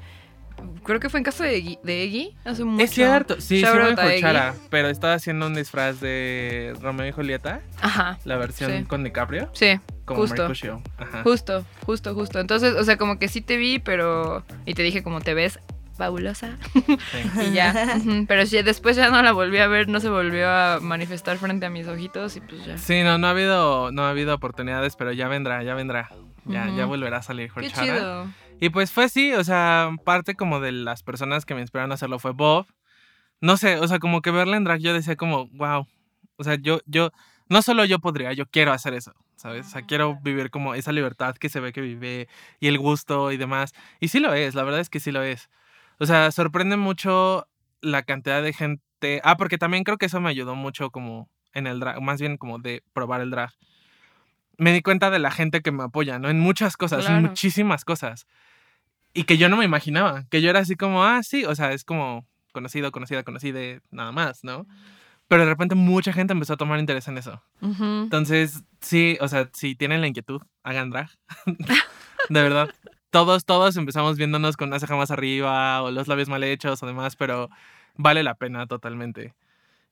Creo 0.84 0.99
que 0.99 1.10
fue 1.10 1.20
en 1.20 1.24
casa 1.24 1.43
de, 1.43 1.58
Eggy- 1.58 1.80
de 1.82 2.03
Eggy 2.03 2.36
hace 2.45 2.64
mucho. 2.64 2.84
Es 2.84 2.91
cierto, 2.91 3.36
sí, 3.41 3.58
sí 3.58 3.62
Shout 3.62 3.74
voy 3.80 3.89
out 3.91 3.99
a 3.99 4.06
Eggy. 4.14 4.16
Horchara, 4.24 4.53
pero 4.70 4.89
estaba 4.89 5.14
haciendo 5.16 5.47
un 5.47 5.56
disfraz 5.56 5.99
de 5.99 6.74
Romeo 6.82 7.08
y 7.08 7.12
Julieta, 7.12 7.62
Ajá. 7.82 8.20
la 8.26 8.38
versión 8.38 8.72
Sí. 8.72 8.84
con 8.86 9.03
DiCaprio, 9.03 9.49
Sí, 9.53 9.80
como 10.06 10.22
Justo. 10.22 10.45
Ajá. 10.97 11.24
justo, 11.24 11.66
justo, 11.86 12.14
justo. 12.14 12.39
Entonces, 12.39 12.76
o 12.76 12.84
sea, 12.84 12.97
como 12.97 13.18
que 13.18 13.28
sí 13.28 13.41
te 13.41 13.58
vi, 13.58 13.80
pero. 13.80 14.43
Y 14.66 14.74
te 14.76 14.84
dije 14.84 15.01
como 15.03 15.22
te 15.22 15.34
ves 15.34 15.60
fabulosa. 15.97 16.58
sí. 16.74 16.86
Y 17.49 17.53
ya. 17.53 17.97
Pero 18.28 18.45
sí, 18.45 18.62
después 18.62 18.95
ya 18.95 19.10
no 19.10 19.22
la 19.24 19.32
volví 19.32 19.58
a 19.60 19.68
ver, 19.68 19.88
no 19.88 19.99
se 19.99 20.10
volvió 20.10 20.49
a 20.49 20.80
manifestar 20.82 21.38
frente 21.38 21.66
a 21.66 21.70
mis 21.70 21.88
ojitos 21.88 22.36
y 22.36 22.41
pues 22.41 22.64
ya. 22.66 22.78
Sí, 22.78 23.01
no, 23.01 23.18
no 23.18 23.28
ha 23.28 23.32
habido, 23.32 23.91
no 23.91 24.03
ha 24.03 24.10
habido 24.12 24.36
oportunidades, 24.36 24.95
pero 24.95 25.12
ya 25.14 25.28
vendrá, 25.28 25.64
ya 25.64 25.74
vendrá. 25.74 26.10
Ya, 26.47 26.70
ya 26.78 26.86
volverá 26.86 27.18
a 27.18 27.22
salir 27.24 27.51
Qué 27.53 27.72
chido. 27.72 28.28
Y 28.60 28.70
pues 28.70 28.91
fue 28.91 29.03
así, 29.06 29.34
o 29.34 29.43
sea, 29.43 29.91
parte 30.06 30.36
como 30.36 30.60
de 30.60 30.72
las 30.72 31.03
personas 31.03 31.45
que 31.45 31.53
me 31.56 31.62
inspiraron 31.62 31.91
a 31.91 31.95
hacerlo 31.95 32.20
fue 32.20 32.32
Bob. 32.32 32.66
No 33.41 33.58
sé, 33.58 33.78
o 33.80 33.88
sea, 33.88 33.99
como 33.99 34.22
que 34.22 34.32
verla 34.32 34.58
en 34.58 34.64
drag 34.64 34.80
yo 34.80 34.93
decía 34.93 35.16
como, 35.18 35.47
wow. 35.49 35.88
O 36.38 36.43
sea, 36.43 36.56
yo, 36.56 36.80
yo, 36.86 37.12
no 37.49 37.62
solo 37.62 37.86
yo 37.86 37.99
podría, 37.99 38.34
yo 38.34 38.45
quiero 38.47 38.72
hacer 38.72 38.93
eso, 38.93 39.14
¿sabes? 39.36 39.68
O 39.68 39.70
sea, 39.70 39.82
quiero 39.84 40.18
vivir 40.22 40.49
como 40.51 40.74
esa 40.74 40.91
libertad 40.91 41.36
que 41.36 41.49
se 41.49 41.60
ve 41.60 41.74
que 41.74 41.82
vive 41.82 42.28
y 42.60 42.68
el 42.68 42.80
gusto 42.80 43.32
y 43.32 43.38
demás. 43.38 43.74
Y 43.99 44.08
sí 44.08 44.20
lo 44.20 44.34
es, 44.34 44.56
la 44.56 44.64
verdad 44.64 44.80
es 44.80 44.89
que 44.89 44.99
sí 44.99 45.12
lo 45.12 45.22
es. 45.24 45.49
O 45.99 46.06
sea, 46.06 46.32
sorprende 46.32 46.78
mucho 46.78 47.47
la 47.82 48.03
cantidad 48.03 48.41
de 48.41 48.53
gente. 48.53 49.22
Ah, 49.24 49.38
porque 49.38 49.58
también 49.58 49.84
creo 49.84 49.97
que 49.97 50.08
eso 50.08 50.22
me 50.22 50.30
ayudó 50.30 50.56
mucho 50.56 50.91
como 50.91 51.30
en 51.53 51.68
el 51.68 51.80
drag, 51.80 52.01
más 52.01 52.20
bien 52.22 52.38
como 52.38 52.60
de 52.60 52.84
probar 52.93 53.22
el 53.22 53.32
drag. 53.32 53.51
Me 54.58 54.74
di 54.74 54.82
cuenta 54.82 55.10
de 55.10 55.20
la 55.20 55.32
gente 55.32 55.62
que 55.62 55.72
me 55.72 55.84
apoya, 55.84 56.20
¿no? 56.20 56.30
En 56.30 56.39
muchas 56.39 56.78
cosas, 56.78 57.08
en 57.08 57.22
muchísimas 57.22 57.86
cosas. 57.86 58.28
Y 59.14 59.24
que 59.24 59.38
yo 59.38 59.49
no 59.49 59.58
me 59.58 59.66
imaginaba, 59.66 60.26
que 60.30 60.41
yo 60.41 60.49
era 60.49 60.60
así 60.60 60.76
como, 60.76 61.03
ah, 61.03 61.24
sí, 61.24 61.45
o 61.45 61.56
sea, 61.56 61.72
es 61.72 61.84
como 61.84 62.28
conocido, 62.51 62.91
conocida, 62.91 63.24
conocida, 63.24 63.60
nada 63.91 64.12
más, 64.12 64.43
¿no? 64.43 64.66
Pero 65.28 65.43
de 65.43 65.49
repente 65.49 65.76
mucha 65.76 66.14
gente 66.14 66.34
empezó 66.34 66.53
a 66.53 66.58
tomar 66.58 66.80
interés 66.80 67.08
en 67.08 67.18
eso. 67.18 67.41
Entonces, 67.62 68.64
sí, 68.80 69.18
o 69.22 69.28
sea, 69.28 69.49
si 69.53 69.76
tienen 69.76 70.01
la 70.01 70.08
inquietud, 70.08 70.41
hagan 70.64 70.89
drag. 70.89 71.10
de 72.30 72.41
verdad. 72.41 72.70
Todos, 73.10 73.45
todos 73.45 73.78
empezamos 73.78 74.18
viéndonos 74.18 74.58
con 74.58 74.68
una 74.68 74.80
ceja 74.80 74.95
más 74.95 75.10
arriba 75.10 75.82
o 75.82 75.91
los 75.91 76.08
labios 76.08 76.30
mal 76.30 76.43
hechos 76.43 76.84
o 76.84 76.86
demás, 76.86 77.16
pero 77.16 77.49
vale 77.95 78.24
la 78.24 78.36
pena 78.36 78.68
totalmente. 78.68 79.34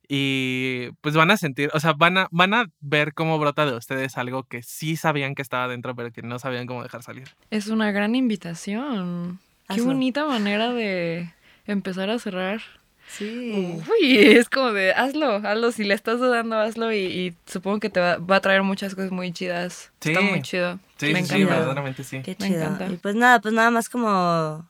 Y 0.08 0.90
pues 1.02 1.16
van 1.16 1.32
a 1.32 1.38
sentir, 1.38 1.70
o 1.74 1.80
sea, 1.80 1.94
van 1.94 2.18
a, 2.18 2.28
van 2.32 2.54
a 2.54 2.66
ver 2.82 3.14
cómo 3.14 3.40
brota 3.40 3.66
de 3.66 3.76
ustedes 3.76 4.18
algo 4.18 4.44
que 4.44 4.62
sí 4.62 4.96
sabían 4.96 5.34
que 5.36 5.42
estaba 5.42 5.68
dentro, 5.68 5.96
pero 5.96 6.12
que 6.12 6.22
no 6.22 6.40
sabían 6.40 6.68
cómo 6.68 6.84
dejar 6.84 7.04
salir. 7.04 7.30
Es 7.52 7.68
una 7.68 7.92
gran 7.92 8.16
invitación. 8.16 9.40
Qué 9.68 9.74
Hazlo. 9.76 9.86
bonita 9.86 10.26
manera 10.26 10.72
de 10.74 11.32
empezar 11.66 12.10
a 12.10 12.20
cerrar. 12.20 12.62
Sí. 13.08 13.80
Uy, 14.02 14.18
es 14.18 14.50
como 14.50 14.72
de 14.72 14.94
hazlo, 14.94 15.36
hazlo. 15.36 15.72
Si 15.72 15.84
le 15.84 15.94
estás 15.94 16.20
dudando, 16.20 16.58
hazlo. 16.58 16.92
Y, 16.94 16.98
y 17.06 17.34
supongo 17.46 17.80
que 17.80 17.90
te 17.90 18.00
va, 18.00 18.18
va 18.18 18.38
a 18.38 18.42
traer 18.42 18.64
muchas 18.64 18.96
cosas 18.96 19.12
muy 19.12 19.32
chidas. 19.32 19.92
Está 20.02 20.20
Sí. 20.22 20.26
muy 20.26 20.42
chido. 20.42 20.80
Sí, 20.98 21.14
Me 21.14 21.24
sí, 21.24 21.34
sí, 21.36 21.44
verdaderamente 21.44 22.04
sí. 22.04 22.22
Qué 22.24 22.36
Me 22.40 22.48
chido. 22.48 22.62
encanta. 22.64 22.88
Y 22.88 22.98
pues 22.98 23.16
nada, 23.16 23.40
pues 23.42 23.54
nada 23.54 23.72
más 23.72 23.90
como. 23.90 24.68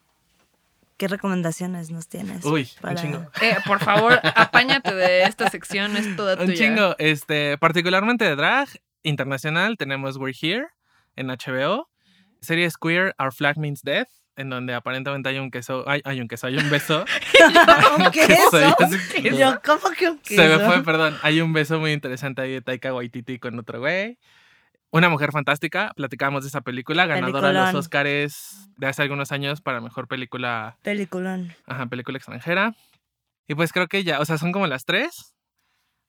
¿Qué 0.98 1.08
recomendaciones 1.08 1.90
nos 1.92 2.08
tienes? 2.08 2.46
Uy, 2.46 2.70
un 2.84 2.96
chingo. 2.96 3.26
Eh, 3.42 3.58
por 3.66 3.80
favor, 3.80 4.20
apáñate 4.36 4.94
de 4.94 5.24
esta 5.24 5.50
sección, 5.50 5.98
es 5.98 6.16
toda 6.16 6.36
tuya. 6.38 6.50
Un 6.50 6.56
chingo, 6.56 6.96
este, 7.00 7.58
particularmente 7.58 8.26
de 8.26 8.36
drag 8.36 8.70
internacional, 9.04 9.78
tenemos 9.78 10.18
We're 10.18 10.36
Here 10.40 10.68
en 11.16 11.28
HBO, 11.28 11.90
series 12.42 12.78
queer 12.78 13.16
Our 13.20 13.34
Flag 13.34 13.58
Means 13.58 13.82
Death, 13.82 14.10
en 14.36 14.50
donde 14.50 14.74
aparentemente 14.74 15.30
hay 15.30 15.38
un 15.38 15.52
queso, 15.52 15.84
hay, 15.88 16.02
hay 16.06 16.20
un 16.20 16.28
queso, 16.28 16.48
hay 16.48 16.58
un 16.58 16.70
beso. 16.70 17.06
¿Un 17.98 18.12
queso? 18.12 18.60
Yo, 19.22 19.62
¿cómo 19.64 19.96
que 19.98 20.10
un 20.10 20.20
queso? 20.20 20.42
Se 20.42 20.48
me 20.48 20.66
fue, 20.66 20.84
perdón. 20.84 21.18
Hay 21.22 21.42
un 21.42 21.54
beso 21.54 21.80
muy 21.80 21.92
interesante 21.92 22.42
ahí 22.42 22.52
de 22.52 22.62
Taika 22.62 22.94
Waititi 22.94 23.40
con 23.40 23.60
otro 23.60 23.80
güey. 23.80 24.18
Una 24.94 25.10
mujer 25.10 25.32
fantástica, 25.32 25.92
platicábamos 25.96 26.44
de 26.44 26.50
esa 26.50 26.62
película, 26.62 27.08
ganadora 27.08 27.48
de 27.48 27.74
los. 27.74 27.74
Oscars 27.74 28.70
de 28.78 28.86
hace 28.86 29.02
algunos 29.02 29.32
años 29.32 29.60
para 29.60 29.82
mejor 29.82 30.08
película 30.08 30.78
Peliculón. 30.84 31.52
Ajá, 31.66 31.88
película 31.88 32.20
extranjera. 32.20 32.76
Y 33.48 33.56
pues 33.56 33.74
creo 33.74 33.88
que 33.88 34.04
ya, 34.04 34.20
o 34.20 34.26
sea, 34.26 34.38
son 34.38 34.52
como 34.52 34.68
las 34.68 34.86
tres. 34.86 35.34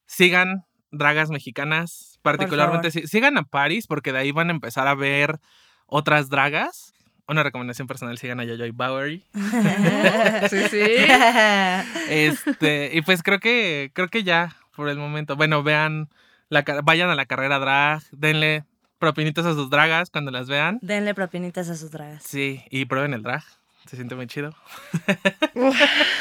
Sigan 0.04 0.66
dragas 0.90 1.30
mexicanas, 1.30 2.18
particularmente 2.20 2.90
sigan 2.90 3.38
a 3.38 3.44
Paris 3.44 3.86
porque 3.86 4.12
de 4.12 4.18
ahí 4.18 4.32
van 4.32 4.50
a 4.50 4.52
empezar 4.52 4.86
a 4.86 4.94
ver 4.94 5.40
otras 5.86 6.28
dragas. 6.28 6.92
una 7.26 7.42
recomendación 7.42 7.88
personal, 7.88 8.18
sigan 8.18 8.40
a 8.40 8.44
Yoyoy 8.44 8.72
Bowery. 8.72 9.24
Sí, 10.50 10.60
sí. 10.68 10.82
Este, 12.10 12.90
y 12.92 13.00
pues 13.00 13.22
creo 13.22 13.40
que, 13.40 13.92
creo 13.94 14.08
que 14.08 14.24
ya, 14.24 14.54
por 14.76 14.90
el 14.90 14.98
momento. 14.98 15.36
Bueno, 15.36 15.62
vean, 15.62 16.10
la, 16.50 16.62
vayan 16.82 17.08
a 17.08 17.14
la 17.14 17.24
carrera 17.24 17.58
drag, 17.58 18.02
denle 18.10 18.66
propinitas 19.04 19.44
a 19.46 19.52
sus 19.54 19.68
dragas 19.70 20.10
cuando 20.10 20.30
las 20.30 20.48
vean. 20.48 20.78
Denle 20.82 21.14
propinitas 21.14 21.68
a 21.68 21.76
sus 21.76 21.90
dragas. 21.90 22.22
Sí, 22.24 22.62
y 22.70 22.86
prueben 22.86 23.12
el 23.14 23.22
drag. 23.22 23.42
Se 23.86 23.96
siente 23.96 24.14
muy 24.14 24.26
chido. 24.26 24.54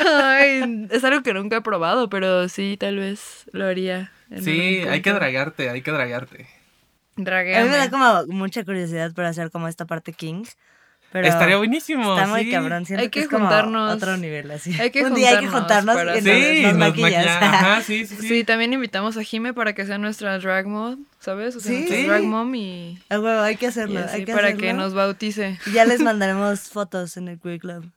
Ay, 0.05 0.87
es 0.91 1.03
algo 1.03 1.23
que 1.23 1.33
nunca 1.33 1.57
he 1.57 1.61
probado, 1.61 2.09
pero 2.09 2.49
sí, 2.49 2.77
tal 2.77 2.97
vez 2.97 3.45
lo 3.53 3.65
haría. 3.65 4.11
Sí, 4.41 4.83
hay 4.89 5.01
que 5.01 5.11
dragarte, 5.13 5.69
hay 5.69 5.81
que 5.81 5.91
dragarte. 5.91 6.41
A 7.15 7.19
mí 7.19 7.19
me 7.19 7.23
Dragueame. 7.25 7.77
da 7.77 7.89
como 7.89 8.25
mucha 8.27 8.63
curiosidad 8.65 9.13
por 9.13 9.25
hacer 9.25 9.51
como 9.51 9.67
esta 9.67 9.85
parte 9.85 10.13
king. 10.13 10.43
Pero 11.13 11.27
Estaría 11.27 11.57
buenísimo. 11.57 12.15
Está 12.17 12.27
muy 12.27 12.43
sí. 12.45 12.51
cabrón. 12.51 12.85
Siento 12.85 13.01
Hay 13.03 13.09
que, 13.09 13.19
que 13.19 13.23
es 13.25 13.29
como 13.29 13.45
juntarnos. 13.45 13.93
otro 13.95 14.17
nivel 14.17 14.49
así. 14.51 14.73
Hay 14.81 14.89
que 14.91 15.03
Un 15.05 15.13
día 15.13 15.29
hay 15.29 15.37
que 15.39 15.47
juntarnos 15.47 15.95
y 15.95 16.05
nos, 16.05 16.23
Sí, 16.23 16.61
nos 16.63 16.71
nos 16.73 16.79
maquillas. 16.79 17.25
maquilla- 17.25 17.39
Ajá, 17.53 17.81
sí, 17.81 18.05
sí, 18.05 18.15
sí. 18.19 18.27
Sí, 18.27 18.43
también 18.43 18.73
invitamos 18.73 19.15
a 19.15 19.23
Jime 19.23 19.53
para 19.53 19.73
que 19.73 19.85
sea 19.85 19.97
nuestra 19.99 20.39
drag 20.39 20.65
mom, 20.67 21.05
¿sabes? 21.19 21.55
O 21.55 21.59
sea, 21.59 21.71
Sí. 21.71 21.77
nuestra 21.77 21.97
Sí. 21.97 22.05
drag 22.07 22.23
mom 22.23 22.53
y, 22.55 22.97
A 23.09 23.19
huevo, 23.19 23.41
hay 23.41 23.55
que 23.57 23.65
y 23.65 23.69
hacerlo. 23.69 23.99
así, 23.99 24.15
hay 24.17 24.25
que 24.25 24.33
para 24.33 24.47
hacerlo. 24.47 24.61
que 24.67 24.73
nos 24.73 24.93
bautice. 24.93 25.59
Y 25.67 25.71
Ya 25.71 25.85
les 25.85 25.99
mandaremos 26.01 26.59
fotos 26.61 27.15
en 27.17 27.27
el 27.27 27.39
Queer 27.39 27.59
Club. 27.59 27.91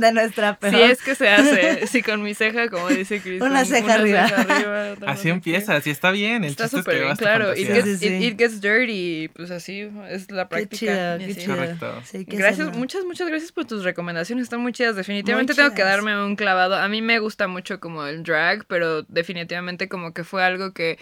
de 0.00 0.12
nuestra 0.12 0.58
peor. 0.58 0.74
Si 0.74 0.80
es 0.82 1.02
que 1.02 1.14
se 1.14 1.28
hace, 1.28 1.86
sí, 1.86 2.02
con 2.02 2.20
mi 2.20 2.34
ceja, 2.34 2.68
como 2.68 2.88
dice 2.88 3.20
Chris. 3.20 3.40
Una 3.40 3.64
ceja 3.64 3.94
arriba. 3.94 4.24
arriba, 4.24 4.92
otra 4.92 5.06
no 5.06 5.12
Así 5.12 5.24
qué. 5.24 5.28
empieza, 5.28 5.76
así 5.76 5.90
está 5.90 6.10
bien. 6.10 6.42
El 6.42 6.50
Está 6.50 6.64
chiste 6.64 6.78
es 6.80 6.84
que 6.84 6.90
súper 6.92 7.04
bien, 7.04 7.16
claro. 7.16 7.52
It 7.54 7.66
fantasía. 7.68 7.74
gets, 7.76 7.84
Sí, 8.00 8.08
sí, 8.08 8.08
sí. 8.08 8.14
It, 8.26 8.32
it 8.32 8.38
gets 8.38 8.60
dirty, 8.60 9.28
pues 9.28 9.50
así 9.52 9.88
es 10.08 10.30
la 10.32 10.44
Qué 10.44 10.48
práctica. 10.48 11.16
chido, 11.18 11.30
y 11.30 11.34
qué 11.34 11.40
chido. 11.42 11.54
Correcto. 11.56 12.02
Sí, 12.04 12.24
que 12.30 12.36
Gracias, 12.38 12.60
hacerlo. 12.60 12.78
muchas, 12.78 13.04
muchas 13.04 13.28
gracias 13.28 13.52
por 13.52 13.66
tus 13.66 13.84
recomendaciones, 13.84 14.44
están 14.44 14.60
muy 14.60 14.72
chidas. 14.72 14.96
Definitivamente 14.96 15.52
Muy 15.52 15.56
tengo 15.62 15.74
que 15.74 15.82
darme 15.82 16.22
un 16.24 16.36
clavado. 16.36 16.76
A 16.76 16.88
mí 16.88 17.02
me 17.02 17.18
gusta 17.18 17.46
mucho 17.48 17.80
como 17.80 18.06
el 18.06 18.22
drag, 18.22 18.64
pero 18.66 19.02
definitivamente 19.02 19.88
como 19.88 20.14
que 20.14 20.24
fue 20.24 20.42
algo 20.42 20.72
que 20.72 20.98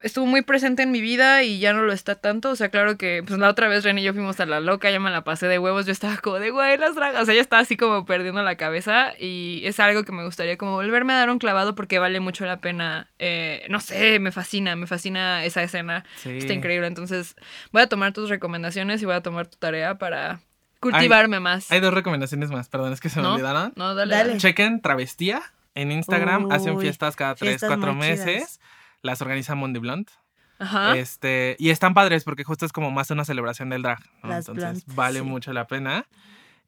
estuvo 0.00 0.26
muy 0.26 0.42
presente 0.42 0.82
en 0.82 0.90
mi 0.90 1.00
vida 1.00 1.42
y 1.42 1.58
ya 1.58 1.72
no 1.72 1.82
lo 1.82 1.92
está 1.92 2.14
tanto. 2.14 2.50
O 2.50 2.56
sea, 2.56 2.70
claro 2.70 2.96
que 2.96 3.22
pues 3.26 3.38
la 3.38 3.48
otra 3.48 3.68
vez 3.68 3.84
Ren 3.84 3.98
y 3.98 4.02
yo 4.02 4.12
fuimos 4.12 4.40
a 4.40 4.46
la 4.46 4.60
loca, 4.60 4.90
ya 4.90 5.00
me 5.00 5.10
la 5.10 5.24
pasé 5.24 5.46
de 5.46 5.58
huevos, 5.58 5.86
yo 5.86 5.92
estaba 5.92 6.16
como 6.16 6.38
de 6.38 6.50
güey, 6.50 6.78
las 6.78 6.94
dragas. 6.94 7.22
O 7.22 7.26
sea, 7.26 7.34
ya 7.34 7.40
estaba 7.40 7.62
así 7.62 7.76
como 7.76 8.04
perdiendo 8.04 8.42
la 8.42 8.56
cabeza 8.56 9.12
y 9.18 9.62
es 9.64 9.78
algo 9.80 10.04
que 10.04 10.12
me 10.12 10.24
gustaría 10.24 10.56
como 10.56 10.72
volverme 10.72 11.12
a 11.12 11.16
dar 11.16 11.30
un 11.30 11.38
clavado 11.38 11.74
porque 11.74 11.98
vale 11.98 12.20
mucho 12.20 12.46
la 12.46 12.60
pena. 12.60 13.10
Eh, 13.18 13.66
no 13.68 13.80
sé, 13.80 14.18
me 14.18 14.32
fascina, 14.32 14.76
me 14.76 14.86
fascina 14.86 15.44
esa 15.44 15.62
escena. 15.62 16.04
Sí. 16.16 16.38
Está 16.38 16.52
increíble. 16.52 16.86
Entonces, 16.86 17.36
voy 17.72 17.82
a 17.82 17.86
tomar 17.86 18.12
tus 18.12 18.28
recomendaciones 18.28 19.02
y 19.02 19.04
voy 19.04 19.14
a 19.14 19.22
tomar 19.22 19.46
tu 19.46 19.58
tarea 19.58 19.98
para 19.98 20.40
cultivarme 20.80 21.40
más. 21.40 21.70
Hay 21.70 21.80
dos 21.80 21.92
recomendaciones 21.92 22.50
más, 22.50 22.68
perdón, 22.68 22.92
es 22.92 23.00
que 23.00 23.10
se 23.10 23.18
me 23.18 23.24
¿No? 23.24 23.34
olvidaron. 23.34 23.72
No, 23.76 23.94
dale. 23.94 24.14
Dale. 24.14 24.36
Chequen 24.38 24.80
Travestía 24.80 25.42
en 25.74 25.92
Instagram. 25.92 26.50
Hacen 26.50 26.78
fiestas 26.80 27.16
cada 27.16 27.34
tres, 27.34 27.60
fiestas 27.60 27.68
cuatro 27.68 27.92
chidas. 28.00 28.60
Las 29.02 29.22
organiza 29.22 29.54
Mondi 29.54 29.80
Blunt. 29.80 30.10
Ajá. 30.58 30.96
Este, 30.96 31.56
y 31.58 31.70
están 31.70 31.94
padres 31.94 32.24
porque 32.24 32.44
justo 32.44 32.66
es 32.66 32.72
como 32.72 32.90
más 32.90 33.10
una 33.10 33.24
celebración 33.24 33.70
del 33.70 33.82
drag. 33.82 34.00
¿no? 34.22 34.28
Las 34.28 34.48
Entonces 34.48 34.84
Blunt, 34.84 34.96
vale 34.96 35.20
sí. 35.20 35.24
mucho 35.24 35.52
la 35.52 35.66
pena. 35.66 36.06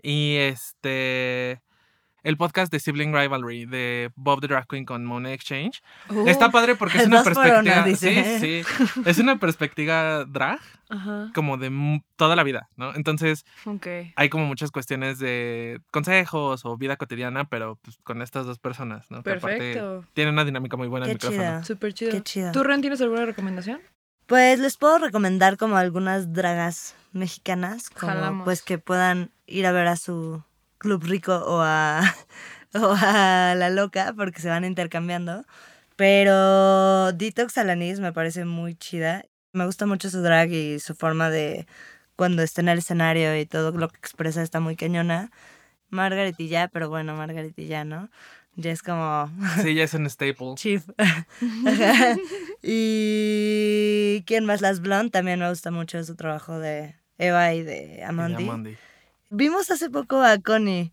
Y 0.02 0.36
este. 0.36 1.60
El 2.22 2.36
podcast 2.36 2.70
de 2.72 2.78
Sibling 2.78 3.12
Rivalry 3.12 3.66
de 3.66 4.12
Bob 4.14 4.40
the 4.40 4.46
Drag 4.46 4.66
Queen 4.68 4.84
con 4.84 5.04
Monet 5.04 5.32
Exchange. 5.34 5.82
Uh, 6.08 6.28
Está 6.28 6.50
padre 6.50 6.76
porque 6.76 6.98
es 6.98 7.06
una 7.06 7.24
perspectiva. 7.24 7.82
dice. 7.82 8.38
sí, 8.38 8.62
sí. 8.62 9.02
Es 9.04 9.18
una 9.18 9.38
perspectiva 9.38 10.24
drag 10.24 10.60
como 11.34 11.56
de 11.56 12.02
toda 12.16 12.36
la 12.36 12.42
vida, 12.44 12.68
¿no? 12.76 12.94
Entonces 12.94 13.44
hay 14.14 14.28
como 14.28 14.46
muchas 14.46 14.70
cuestiones 14.70 15.18
de 15.18 15.80
consejos 15.90 16.64
o 16.64 16.76
vida 16.76 16.96
cotidiana, 16.96 17.44
pero 17.44 17.76
pues, 17.82 17.98
con 18.04 18.22
estas 18.22 18.46
dos 18.46 18.58
personas, 18.58 19.10
¿no? 19.10 19.22
Perfecto. 19.22 20.04
tienen 20.12 20.34
una 20.34 20.44
dinámica 20.44 20.76
muy 20.76 20.88
buena 20.88 21.06
en 21.06 21.12
el 21.12 21.18
Qué 21.18 21.28
micrófono. 21.28 21.50
chido. 21.60 21.64
Súper 21.64 21.94
chido. 21.94 22.10
Qué 22.12 22.22
chido. 22.22 22.52
¿Tú, 22.52 22.62
Ren, 22.62 22.82
tienes 22.82 23.00
alguna 23.00 23.24
recomendación? 23.24 23.80
Pues 24.26 24.60
les 24.60 24.76
puedo 24.76 24.98
recomendar 24.98 25.56
como 25.56 25.76
algunas 25.76 26.32
dragas 26.32 26.94
mexicanas, 27.12 27.90
como 27.90 28.12
Jalamos. 28.12 28.44
pues 28.44 28.62
que 28.62 28.78
puedan 28.78 29.30
ir 29.46 29.66
a 29.66 29.72
ver 29.72 29.88
a 29.88 29.96
su 29.96 30.42
club 30.82 31.04
rico 31.04 31.32
o 31.34 31.60
a, 31.62 32.02
o 32.74 32.94
a 33.00 33.54
la 33.56 33.70
loca, 33.70 34.12
porque 34.16 34.40
se 34.40 34.48
van 34.48 34.64
intercambiando. 34.64 35.44
Pero 35.96 37.12
Detox 37.12 37.56
Alanis 37.56 38.00
me 38.00 38.12
parece 38.12 38.44
muy 38.44 38.74
chida. 38.74 39.24
Me 39.52 39.64
gusta 39.64 39.86
mucho 39.86 40.10
su 40.10 40.20
drag 40.22 40.50
y 40.50 40.80
su 40.80 40.94
forma 40.94 41.30
de 41.30 41.66
cuando 42.16 42.42
está 42.42 42.60
en 42.60 42.68
el 42.68 42.78
escenario 42.78 43.38
y 43.38 43.46
todo 43.46 43.70
lo 43.72 43.88
que 43.88 43.98
expresa 43.98 44.42
está 44.42 44.58
muy 44.60 44.76
cañona. 44.76 45.30
Margaret 45.90 46.34
y 46.38 46.48
ya, 46.48 46.68
pero 46.68 46.88
bueno, 46.88 47.14
Margaret 47.14 47.56
y 47.56 47.66
ya, 47.66 47.84
¿no? 47.84 48.10
Ya 48.56 48.72
es 48.72 48.82
como 48.82 49.30
Sí, 49.62 49.74
ya 49.74 49.84
es 49.84 49.94
un 49.94 50.08
staple. 50.08 50.54
Chief. 50.56 50.82
Ajá. 50.98 51.26
y 52.62 54.24
quién 54.26 54.44
más 54.46 54.60
las 54.60 54.80
Blonde 54.80 55.10
también 55.10 55.38
me 55.38 55.48
gusta 55.48 55.70
mucho 55.70 56.02
su 56.02 56.16
trabajo 56.16 56.58
de 56.58 56.96
Eva 57.18 57.54
y 57.54 57.62
de 57.62 57.98
Y. 57.98 58.02
Amondi. 58.02 58.76
Vimos 59.34 59.70
hace 59.70 59.88
poco 59.88 60.20
a 60.22 60.36
Connie. 60.38 60.92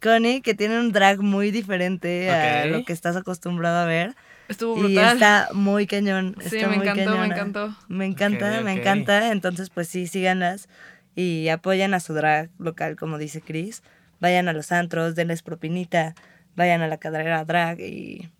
Connie 0.00 0.42
que 0.42 0.54
tiene 0.54 0.78
un 0.78 0.92
drag 0.92 1.20
muy 1.20 1.50
diferente 1.50 2.30
a 2.30 2.66
lo 2.66 2.84
que 2.84 2.92
estás 2.92 3.16
acostumbrado 3.16 3.78
a 3.78 3.84
ver 3.84 4.14
Estuvo 4.48 4.78
y 4.78 4.94
brutal. 4.94 5.14
está 5.14 5.48
muy 5.52 5.88
cañón. 5.88 6.36
sí, 6.40 6.56
está 6.56 6.68
me 6.68 6.76
muy 6.76 6.86
encantó, 6.88 7.18
me 7.18 7.26
encantó. 7.26 7.76
Me 7.88 8.06
encanta, 8.06 8.60
me 8.62 8.72
encanta. 8.72 9.32
Entonces, 9.32 9.70
pues 9.70 9.88
sí, 9.88 10.06
síganlas 10.06 10.68
y 11.16 11.48
apoyen 11.48 11.92
a 11.92 11.98
su 12.00 12.14
drag 12.14 12.50
local, 12.58 12.94
como 12.94 13.18
dice 13.18 13.40
Chris. 13.40 13.82
Vayan 14.20 14.46
a 14.48 14.52
los 14.52 14.70
antros, 14.70 15.16
denles 15.16 15.42
propinita, 15.42 16.14
vayan 16.54 16.82
a 16.82 16.86
la 16.86 16.98
carrera 16.98 17.44
drag 17.44 17.80
y 17.80 18.30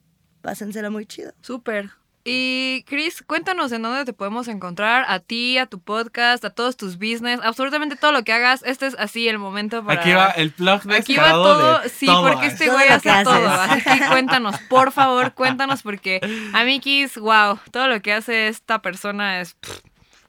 pásensela 0.43 0.91
muy 0.91 1.07
chido. 1.07 1.33
Súper. 1.43 1.91
Y 2.23 2.85
Chris, 2.87 3.23
cuéntanos 3.27 3.73
en 3.73 3.83
dónde 3.83 4.05
te 4.05 4.13
podemos 4.13 4.47
encontrar, 4.49 5.07
a 5.09 5.21
ti, 5.21 5.57
a 5.57 5.65
tu 5.65 5.81
podcast, 5.81 6.45
a 6.45 6.51
todos 6.51 6.77
tus 6.77 6.97
business, 6.99 7.41
absolutamente 7.43 7.97
todo 7.97 8.13
lo 8.13 8.25
que 8.25 8.33
hagas. 8.33 8.63
Este 8.65 8.87
es 8.87 8.95
así 8.99 9.27
el 9.27 9.39
momento 9.39 9.83
para... 9.83 10.01
Aquí 10.01 10.13
va 10.13 10.27
el 10.31 10.53
plug 10.53 10.83
Aquí 10.93 11.17
va 11.17 11.31
todo, 11.31 11.79
de 11.81 11.89
sí, 11.89 12.05
todo 12.05 12.31
porque 12.31 12.47
este 12.47 12.67
Todo 12.67 12.75
güey 12.75 12.89
hace 12.89 13.11
todo. 13.25 13.49
Así 13.49 13.83
que 13.83 14.07
cuéntanos, 14.09 14.59
por 14.69 14.93
favor, 14.93 15.33
cuéntanos, 15.33 15.83
porque 15.83 16.21
Amikis, 16.53 17.17
wow, 17.17 17.59
todo 17.71 17.89
lo 17.89 18.03
que 18.03 18.13
hace 18.13 18.49
esta 18.49 18.83
persona 18.83 19.41
es 19.41 19.55
pff, 19.55 19.81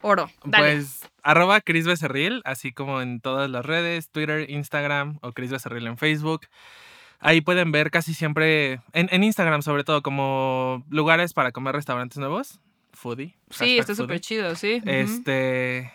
oro. 0.02 0.32
Dale. 0.46 0.76
Pues 0.76 1.10
arroba 1.24 1.60
Chris 1.60 1.86
Becerril, 1.86 2.42
así 2.46 2.72
como 2.72 3.02
en 3.02 3.20
todas 3.20 3.50
las 3.50 3.66
redes, 3.66 4.10
Twitter, 4.10 4.50
Instagram 4.50 5.20
o 5.22 5.34
Chris 5.34 5.52
Becerril 5.52 5.88
en 5.88 5.98
Facebook. 5.98 6.48
Ahí 7.22 7.42
pueden 7.42 7.72
ver 7.72 7.92
casi 7.92 8.14
siempre, 8.14 8.82
en, 8.94 9.08
en 9.12 9.24
Instagram 9.24 9.62
sobre 9.62 9.84
todo, 9.84 10.02
como 10.02 10.84
lugares 10.90 11.34
para 11.34 11.52
comer 11.52 11.76
restaurantes 11.76 12.18
nuevos. 12.18 12.60
Foodie. 12.94 13.38
sí, 13.52 13.78
está 13.78 13.96
súper 13.96 14.20
chido, 14.20 14.56
sí. 14.56 14.82
Este. 14.86 15.92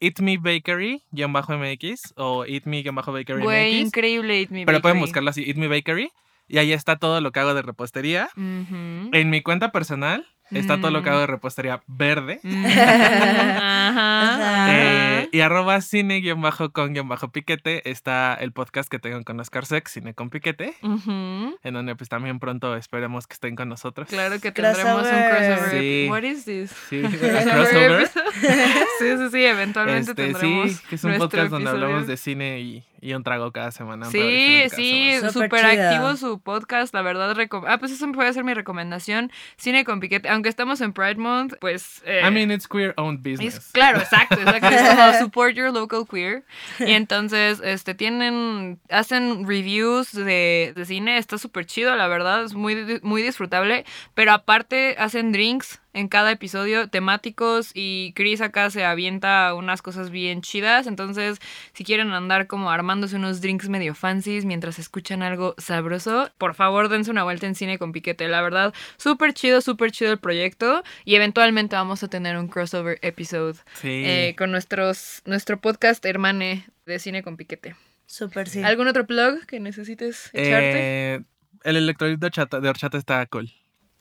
Eat 0.00 0.20
Me 0.20 0.36
Bakery, 0.38 1.02
bajo 1.28 1.56
MX, 1.56 2.14
o 2.16 2.44
Eat 2.44 2.64
Me, 2.66 2.82
bajo 2.82 3.12
Bakery 3.12 3.42
Güey, 3.42 3.72
MX. 3.80 3.86
increíble 3.86 4.40
Eat 4.40 4.50
Me 4.50 4.66
Pero 4.66 4.80
pueden 4.80 4.96
Bakery. 4.98 5.08
buscarlo 5.08 5.30
así, 5.30 5.44
Eat 5.46 5.56
Me 5.56 5.68
Bakery. 5.68 6.10
Y 6.48 6.58
ahí 6.58 6.72
está 6.72 6.96
todo 6.96 7.20
lo 7.20 7.32
que 7.32 7.40
hago 7.40 7.54
de 7.54 7.62
repostería. 7.62 8.28
En 8.36 9.30
mi 9.30 9.42
cuenta 9.42 9.72
personal 9.72 10.26
está 10.52 10.78
todo 10.80 10.90
lo 10.90 11.02
que 11.02 11.10
Mm. 11.10 11.12
hago 11.12 11.20
de 11.20 11.26
repostería 11.26 11.82
verde. 11.86 12.40
Ajá. 12.46 14.66
Eh, 14.70 15.28
y 15.32 15.40
arroba 15.40 15.80
cine-con-piquete 15.80 17.90
está 17.90 18.34
el 18.34 18.52
podcast 18.52 18.88
que 18.90 18.98
tengo 18.98 19.22
con 19.24 19.40
Oscar 19.40 19.66
Sex, 19.66 19.92
Cine 19.92 20.14
con 20.14 20.30
Piquete, 20.30 20.74
en 20.82 21.74
donde 21.74 21.96
pues 21.96 22.08
también 22.08 22.38
pronto 22.38 22.76
esperemos 22.76 23.26
que 23.26 23.34
estén 23.34 23.56
con 23.56 23.68
nosotros. 23.68 24.08
Claro 24.08 24.38
que 24.40 24.52
tendremos 24.52 25.02
un 25.02 25.08
Crossover. 25.08 25.56
crossover. 25.56 25.80
Sí. 25.80 26.06
What 26.10 26.22
is 26.22 26.44
this? 26.44 26.70
Sí, 26.88 27.02
a 27.04 27.08
crossover. 27.10 28.08
sí, 28.98 29.16
sí, 29.16 29.28
sí, 29.30 29.44
eventualmente 29.44 30.10
Este, 30.10 30.14
tendremos 30.14 30.72
sí, 30.72 30.78
que 30.88 30.94
es 30.96 31.04
un 31.04 31.16
podcast 31.18 31.50
donde 31.50 31.68
episodio. 31.68 31.84
hablamos 31.86 32.06
de 32.06 32.16
cine 32.16 32.60
y, 32.60 32.84
y 33.00 33.12
un 33.14 33.22
trago 33.22 33.52
cada 33.52 33.70
semana. 33.70 34.06
Sí, 34.06 34.64
sí. 34.74 35.12
Súper 35.32 35.64
activo 35.66 36.16
su 36.16 36.40
podcast, 36.40 36.94
la 36.94 37.02
verdad. 37.02 37.36
Ah, 37.66 37.78
pues 37.78 37.92
eso 37.92 38.10
puede 38.12 38.32
ser 38.32 38.44
mi 38.44 38.54
recomendación. 38.54 39.30
Cine 39.56 39.84
con 39.84 40.00
piquete. 40.00 40.28
Aunque 40.28 40.48
estamos 40.48 40.80
en 40.80 40.92
Pride 40.92 41.16
Month, 41.16 41.54
pues... 41.60 42.02
eh, 42.06 42.22
I 42.26 42.30
mean, 42.30 42.50
it's 42.50 42.66
queer 42.68 42.94
owned 42.96 43.20
es- 43.26 43.38
business. 43.38 43.70
claro, 43.72 43.98
exacto, 43.98 44.36
exacto. 44.40 44.68
Es 44.68 44.94
como 44.94 45.12
support 45.20 45.54
your 45.54 45.72
local 45.72 46.04
queer. 46.10 46.44
Y 46.80 46.92
entonces, 46.92 47.60
este, 47.62 47.94
tienen, 47.94 48.80
hacen 48.90 49.46
reviews 49.46 50.12
de, 50.12 50.72
de 50.74 50.84
cine, 50.86 51.18
está 51.18 51.38
súper 51.38 51.66
chido, 51.66 51.94
la 51.96 52.08
verdad, 52.08 52.44
es 52.44 52.54
muy, 52.54 53.00
muy 53.02 53.22
disfrutable. 53.22 53.84
Pero 54.14 54.32
aparte 54.32 54.96
hacen 54.98 55.32
drinks 55.32 55.80
en 55.96 56.08
cada 56.08 56.30
episodio 56.30 56.88
temáticos 56.88 57.70
y 57.74 58.12
Chris 58.14 58.40
acá 58.40 58.70
se 58.70 58.84
avienta 58.84 59.52
unas 59.54 59.82
cosas 59.82 60.10
bien 60.10 60.42
chidas. 60.42 60.86
Entonces, 60.86 61.38
si 61.72 61.84
quieren 61.84 62.12
andar 62.12 62.46
como 62.46 62.70
armándose 62.70 63.16
unos 63.16 63.40
drinks 63.40 63.68
medio 63.68 63.94
fancies 63.94 64.44
mientras 64.44 64.78
escuchan 64.78 65.22
algo 65.22 65.54
sabroso, 65.58 66.30
por 66.38 66.54
favor 66.54 66.88
dense 66.88 67.10
una 67.10 67.24
vuelta 67.24 67.46
en 67.46 67.54
cine 67.54 67.78
con 67.78 67.92
piquete. 67.92 68.28
La 68.28 68.42
verdad, 68.42 68.74
súper 68.98 69.32
chido, 69.34 69.60
súper 69.60 69.90
chido 69.90 70.12
el 70.12 70.18
proyecto 70.18 70.84
y 71.04 71.14
eventualmente 71.14 71.76
vamos 71.76 72.02
a 72.02 72.08
tener 72.08 72.36
un 72.36 72.48
crossover 72.48 72.98
episode 73.02 73.56
Sí. 73.74 74.02
eh, 74.04 74.34
con 74.36 74.50
nuestros, 74.50 75.22
nuestro 75.24 75.60
podcast 75.60 76.04
hermane 76.04 76.66
de 76.84 76.98
cine 76.98 77.22
con 77.22 77.36
piquete. 77.36 77.74
Súper 78.06 78.48
sí. 78.48 78.62
¿Algún 78.62 78.86
otro 78.86 79.06
plug 79.06 79.46
que 79.46 79.58
necesites 79.60 80.30
echarte? 80.32 81.14
Eh, 81.14 81.20
el 81.64 81.76
electrolito 81.76 82.20
de 82.20 82.26
horchata, 82.26 82.60
de 82.60 82.68
horchata 82.68 82.98
está 82.98 83.24
cool. 83.26 83.50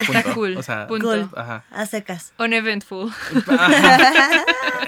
Está 0.07 0.23
cool. 0.33 0.57
O 0.57 0.63
sea, 0.63 0.87
punto. 0.87 1.07
Cool. 1.07 1.29
ajá. 1.35 1.63
A 1.71 1.85
secas. 1.85 2.33
Uneventful. 2.37 3.11
Ajá. 3.47 4.45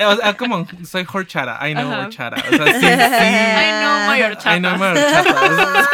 O 0.07 0.15
sea, 0.15 0.37
como 0.37 0.67
soy 0.85 1.07
horchata, 1.11 1.67
I 1.67 1.73
know 1.73 1.91
Ajá. 1.91 2.05
horchata. 2.05 2.35
O 2.51 2.55
sea, 2.55 2.65
sí, 2.73 2.79
sí. 2.79 2.85
I 2.87 3.71
know 3.81 4.11
my 4.11 4.21
horchata. 4.23 4.55
I 4.55 4.59
know 4.59 4.77
my 4.77 4.85
horchata. 4.87 5.89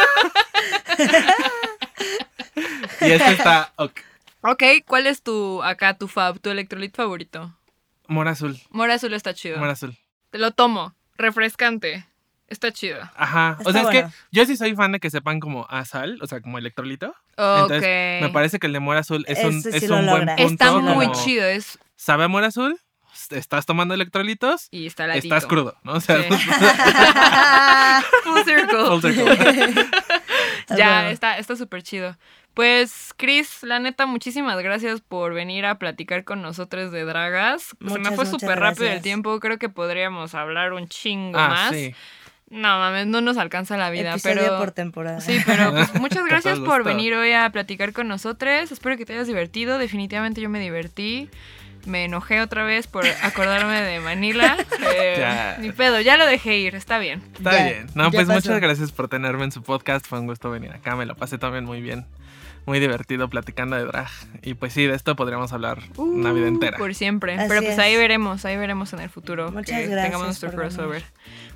y 3.00 3.10
este 3.10 3.32
está 3.32 3.72
ok. 3.76 4.00
Ok, 4.42 4.62
¿cuál 4.86 5.06
es 5.06 5.22
tu, 5.22 5.62
acá, 5.62 5.94
tu 5.96 6.06
fab, 6.06 6.38
tu 6.38 6.50
electrolit 6.50 6.94
favorito? 6.94 7.56
Mora 8.08 8.32
azul. 8.32 8.58
Mora 8.70 8.94
azul 8.94 9.14
está 9.14 9.32
chido. 9.32 9.58
Mora 9.58 9.72
azul. 9.72 9.96
Te 10.30 10.38
lo 10.38 10.50
tomo. 10.50 10.94
Refrescante. 11.16 12.06
Está 12.54 12.70
chido. 12.72 13.00
Ajá. 13.16 13.56
Está 13.58 13.68
o 13.68 13.72
sea, 13.72 13.82
es 13.82 13.88
que 13.88 14.06
yo 14.30 14.46
sí 14.46 14.56
soy 14.56 14.74
fan 14.76 14.92
de 14.92 15.00
que 15.00 15.10
sepan 15.10 15.40
como 15.40 15.66
a 15.68 15.84
sal, 15.84 16.18
o 16.22 16.26
sea, 16.28 16.40
como 16.40 16.56
electrolito. 16.58 17.08
Ok. 17.36 17.62
Entonces, 17.62 18.22
me 18.22 18.28
parece 18.30 18.58
que 18.60 18.68
el 18.68 18.72
de 18.72 18.78
mora 18.80 19.00
azul 19.00 19.24
es 19.26 19.42
un, 19.44 19.58
Ese 19.58 19.76
es 19.76 19.88
lo 19.88 19.96
un 19.96 20.06
buen 20.06 20.26
punto. 20.26 20.42
Está 20.44 20.72
muy 20.72 21.10
chido. 21.12 21.44
Es, 21.46 21.78
Sabe 21.96 22.24
a 22.24 22.28
mora 22.28 22.46
azul, 22.46 22.78
estás 23.30 23.66
tomando 23.66 23.92
electrolitos, 23.94 24.68
y 24.70 24.86
está 24.86 25.06
ladito. 25.08 25.26
estás 25.26 25.46
crudo, 25.46 25.76
¿no? 25.82 25.94
O 25.94 26.00
sea, 26.00 26.22
Sí. 26.22 26.28
Full 28.24 28.42
circle. 28.44 28.84
full 28.86 29.00
circle. 29.00 29.86
Ya, 30.76 31.10
está 31.10 31.36
está 31.38 31.56
súper 31.56 31.82
chido. 31.82 32.16
Pues, 32.54 33.12
Chris, 33.16 33.62
la 33.62 33.80
neta, 33.80 34.06
muchísimas 34.06 34.58
gracias 34.62 35.00
por 35.00 35.34
venir 35.34 35.66
a 35.66 35.78
platicar 35.78 36.24
con 36.24 36.40
nosotros 36.40 36.90
de 36.92 37.04
dragas. 37.04 37.74
Se 37.86 37.98
me 37.98 38.12
fue 38.12 38.24
súper 38.26 38.60
rápido 38.60 38.86
el 38.90 39.02
tiempo. 39.02 39.38
Creo 39.40 39.58
que 39.58 39.68
podríamos 39.68 40.34
hablar 40.34 40.72
un 40.72 40.86
chingo 40.88 41.38
Ah, 41.38 41.48
más. 41.48 41.70
sí. 41.74 41.94
No 42.54 42.78
mames, 42.78 43.06
no 43.08 43.20
nos 43.20 43.36
alcanza 43.36 43.76
la 43.76 43.90
vida, 43.90 44.12
Episodio 44.12 44.36
pero. 44.42 44.58
por 44.58 44.70
temporada. 44.70 45.20
Sí, 45.20 45.38
pero 45.44 45.72
pues, 45.72 45.92
muchas 46.00 46.24
gracias 46.24 46.58
por 46.60 46.84
venir 46.84 47.14
hoy 47.14 47.32
a 47.32 47.50
platicar 47.50 47.92
con 47.92 48.06
nosotros. 48.08 48.70
Espero 48.70 48.96
que 48.96 49.04
te 49.04 49.12
hayas 49.14 49.26
divertido. 49.26 49.76
Definitivamente 49.78 50.40
yo 50.40 50.48
me 50.48 50.60
divertí. 50.60 51.28
Me 51.86 52.04
enojé 52.04 52.40
otra 52.40 52.64
vez 52.64 52.86
por 52.86 53.04
acordarme 53.22 53.82
de 53.82 54.00
Manila. 54.00 54.56
Eh, 54.96 55.16
Ya. 55.18 55.56
Ni 55.58 55.72
pedo, 55.72 56.00
ya 56.00 56.16
lo 56.16 56.26
dejé 56.26 56.58
ir, 56.58 56.74
está 56.76 56.98
bien. 56.98 57.22
Está 57.34 57.52
Ya, 57.52 57.64
bien. 57.64 57.86
No, 57.94 58.04
ya 58.04 58.10
pues 58.10 58.26
pasó. 58.28 58.34
muchas 58.38 58.60
gracias 58.60 58.92
por 58.92 59.08
tenerme 59.08 59.44
en 59.44 59.52
su 59.52 59.62
podcast. 59.62 60.06
Fue 60.06 60.20
un 60.20 60.26
gusto 60.26 60.50
venir 60.50 60.70
acá. 60.72 60.94
Me 60.96 61.04
lo 61.06 61.14
pasé 61.16 61.36
también 61.38 61.64
muy 61.64 61.82
bien. 61.82 62.06
Muy 62.66 62.80
divertido 62.80 63.28
platicando 63.28 63.76
de 63.76 63.84
drag. 63.84 64.08
Y 64.42 64.54
pues 64.54 64.72
sí, 64.72 64.86
de 64.86 64.94
esto 64.94 65.16
podríamos 65.16 65.52
hablar 65.52 65.80
una 65.96 66.32
vida 66.32 66.48
entera. 66.48 66.76
Uh, 66.76 66.80
Por 66.80 66.94
siempre. 66.94 67.34
Así 67.34 67.48
Pero 67.48 67.60
pues 67.60 67.74
es. 67.74 67.78
ahí 67.78 67.96
veremos, 67.96 68.44
ahí 68.44 68.56
veremos 68.56 68.92
en 68.94 69.00
el 69.00 69.10
futuro. 69.10 69.52
Muchas 69.52 69.80
que 69.80 69.86
gracias 69.86 70.04
tengamos 70.04 70.26
nuestro 70.26 70.48
venir. 70.50 70.60
crossover. 70.62 71.04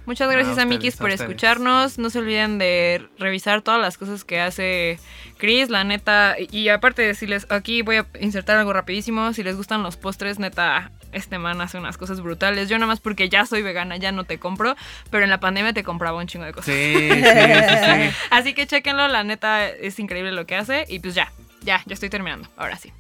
Muchas 0.05 0.29
A 0.29 0.33
gracias 0.33 0.59
a 0.59 0.63
ustedes, 0.63 0.69
Mikis 0.69 0.95
a 0.97 0.99
por 0.99 1.11
escucharnos. 1.11 1.99
No 1.99 2.11
se 2.11 2.19
olviden 2.19 2.59
de 2.59 3.07
revisar 3.19 3.63
todas 3.63 3.81
las 3.81 3.97
cosas 3.99 4.25
que 4.25 4.41
hace 4.41 4.99
Chris, 5.39 5.71
la 5.71 5.85
neta. 5.85 6.37
Y 6.39 6.69
aparte 6.69 7.03
de 7.03 7.09
decirles, 7.09 7.47
aquí 7.51 7.83
voy 7.83 7.97
a 7.97 8.07
insertar 8.21 8.59
algo 8.59 8.73
rapidísimo. 8.73 9.33
Si 9.33 9.43
les 9.43 9.57
gustan 9.57 9.83
los 9.83 9.97
postres, 9.97 10.39
neta, 10.39 10.93
este 11.13 11.39
man 11.39 11.61
hace 11.61 11.79
unas 11.79 11.97
cosas 11.97 12.21
brutales. 12.21 12.69
Yo 12.69 12.77
nada 12.79 12.87
más 12.87 13.01
porque 13.01 13.29
ya 13.29 13.47
soy 13.47 13.63
vegana, 13.63 13.97
ya 13.97 14.13
no 14.13 14.25
te 14.25 14.39
compro. 14.39 14.77
Pero 15.11 15.25
en 15.25 15.31
la 15.31 15.41
pandemia 15.41 15.73
te 15.73 15.85
compraba 15.85 16.19
un 16.19 16.27
chingo 16.27 16.45
de 16.45 16.53
cosas. 16.53 16.75
Sí, 16.75 16.95
sí, 16.99 17.23
sí, 17.23 17.77
sí. 17.85 18.17
Así 18.31 18.55
que 18.55 18.67
chequenlo, 18.67 19.09
la 19.09 19.25
neta 19.25 19.69
es 19.69 19.99
increíble 19.99 20.33
lo 20.33 20.47
que 20.47 20.57
hace. 20.57 20.85
Y 20.89 21.01
pues 21.01 21.15
ya, 21.15 21.33
ya, 21.63 21.83
ya 21.87 21.95
estoy 21.95 22.11
terminando. 22.11 22.49
Ahora 22.57 22.77
sí. 22.77 22.93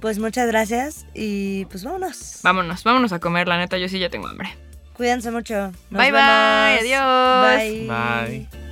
Pues 0.00 0.18
muchas 0.18 0.46
gracias 0.48 1.06
y 1.14 1.64
pues 1.66 1.82
vámonos. 1.82 2.40
Vámonos, 2.42 2.84
vámonos 2.84 3.12
a 3.12 3.20
comer, 3.20 3.48
la 3.48 3.56
neta, 3.56 3.78
yo 3.78 3.88
sí 3.88 3.98
ya 3.98 4.10
tengo 4.10 4.28
hambre. 4.28 4.54
Cuídense 4.92 5.30
mucho. 5.30 5.54
Nos 5.54 5.72
Bye, 5.90 6.12
bye, 6.12 6.78
adiós. 6.78 7.58
Bye. 7.58 7.88
Bye. 7.88 8.64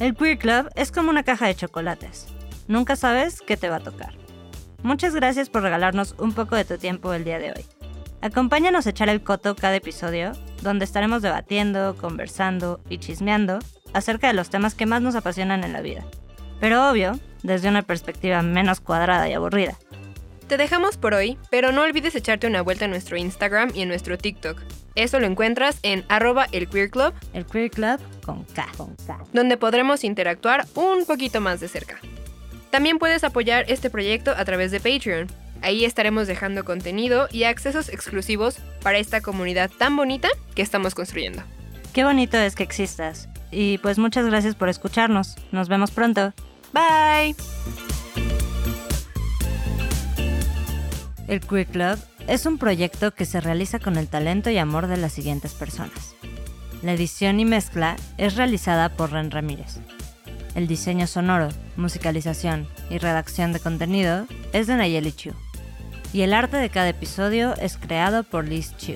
El 0.00 0.16
Queer 0.16 0.36
Club 0.36 0.68
es 0.74 0.90
como 0.90 1.10
una 1.10 1.22
caja 1.22 1.46
de 1.46 1.54
chocolates. 1.54 2.26
Nunca 2.72 2.96
sabes 2.96 3.42
qué 3.42 3.58
te 3.58 3.68
va 3.68 3.76
a 3.76 3.80
tocar. 3.80 4.14
Muchas 4.82 5.14
gracias 5.14 5.50
por 5.50 5.60
regalarnos 5.60 6.14
un 6.18 6.32
poco 6.32 6.56
de 6.56 6.64
tu 6.64 6.78
tiempo 6.78 7.12
el 7.12 7.22
día 7.22 7.38
de 7.38 7.50
hoy. 7.50 7.66
Acompáñanos 8.22 8.86
a 8.86 8.90
echar 8.90 9.10
el 9.10 9.22
coto 9.22 9.54
cada 9.54 9.76
episodio, 9.76 10.32
donde 10.62 10.86
estaremos 10.86 11.20
debatiendo, 11.20 11.94
conversando 12.00 12.80
y 12.88 12.96
chismeando 12.96 13.58
acerca 13.92 14.28
de 14.28 14.32
los 14.32 14.48
temas 14.48 14.74
que 14.74 14.86
más 14.86 15.02
nos 15.02 15.16
apasionan 15.16 15.64
en 15.64 15.74
la 15.74 15.82
vida. 15.82 16.02
Pero 16.60 16.88
obvio, 16.88 17.20
desde 17.42 17.68
una 17.68 17.82
perspectiva 17.82 18.40
menos 18.40 18.80
cuadrada 18.80 19.28
y 19.28 19.34
aburrida. 19.34 19.76
Te 20.48 20.56
dejamos 20.56 20.96
por 20.96 21.12
hoy, 21.12 21.36
pero 21.50 21.72
no 21.72 21.82
olvides 21.82 22.14
echarte 22.14 22.46
una 22.46 22.62
vuelta 22.62 22.86
en 22.86 22.92
nuestro 22.92 23.18
Instagram 23.18 23.72
y 23.74 23.82
en 23.82 23.88
nuestro 23.88 24.16
TikTok. 24.16 24.58
Eso 24.94 25.20
lo 25.20 25.26
encuentras 25.26 25.78
en 25.82 26.06
arroba 26.08 26.46
el 26.52 26.70
Queer 26.70 26.88
Club, 26.88 27.12
El 27.34 27.44
Queer 27.44 27.70
Club 27.70 28.00
con 28.24 28.44
K. 28.44 28.66
Con 28.78 28.96
K. 29.06 29.18
donde 29.34 29.58
podremos 29.58 30.04
interactuar 30.04 30.66
un 30.74 31.04
poquito 31.04 31.42
más 31.42 31.60
de 31.60 31.68
cerca. 31.68 32.00
También 32.72 32.98
puedes 32.98 33.22
apoyar 33.22 33.66
este 33.68 33.90
proyecto 33.90 34.30
a 34.34 34.46
través 34.46 34.70
de 34.70 34.80
Patreon. 34.80 35.26
Ahí 35.60 35.84
estaremos 35.84 36.26
dejando 36.26 36.64
contenido 36.64 37.28
y 37.30 37.44
accesos 37.44 37.90
exclusivos 37.90 38.56
para 38.82 38.96
esta 38.96 39.20
comunidad 39.20 39.70
tan 39.70 39.94
bonita 39.94 40.30
que 40.54 40.62
estamos 40.62 40.94
construyendo. 40.94 41.42
Qué 41.92 42.02
bonito 42.02 42.38
es 42.38 42.56
que 42.56 42.62
existas. 42.62 43.28
Y 43.50 43.76
pues 43.78 43.98
muchas 43.98 44.24
gracias 44.24 44.54
por 44.54 44.70
escucharnos. 44.70 45.36
Nos 45.52 45.68
vemos 45.68 45.90
pronto. 45.90 46.32
Bye. 46.72 47.36
El 51.28 51.40
Queer 51.40 51.66
Club 51.66 51.98
es 52.26 52.46
un 52.46 52.56
proyecto 52.56 53.12
que 53.12 53.26
se 53.26 53.42
realiza 53.42 53.80
con 53.80 53.98
el 53.98 54.08
talento 54.08 54.48
y 54.48 54.56
amor 54.56 54.86
de 54.86 54.96
las 54.96 55.12
siguientes 55.12 55.52
personas. 55.52 56.14
La 56.80 56.94
edición 56.94 57.38
y 57.38 57.44
mezcla 57.44 57.96
es 58.16 58.36
realizada 58.36 58.88
por 58.88 59.12
Ren 59.12 59.30
Ramírez. 59.30 59.78
El 60.54 60.66
diseño 60.66 61.06
sonoro, 61.06 61.48
musicalización 61.76 62.68
y 62.90 62.98
redacción 62.98 63.52
de 63.52 63.60
contenido 63.60 64.26
es 64.52 64.66
de 64.66 64.76
Nayeli 64.76 65.12
Chu. 65.12 65.32
Y 66.12 66.22
el 66.22 66.34
arte 66.34 66.58
de 66.58 66.68
cada 66.68 66.90
episodio 66.90 67.54
es 67.56 67.78
creado 67.78 68.22
por 68.22 68.46
Liz 68.46 68.76
Chu. 68.76 68.94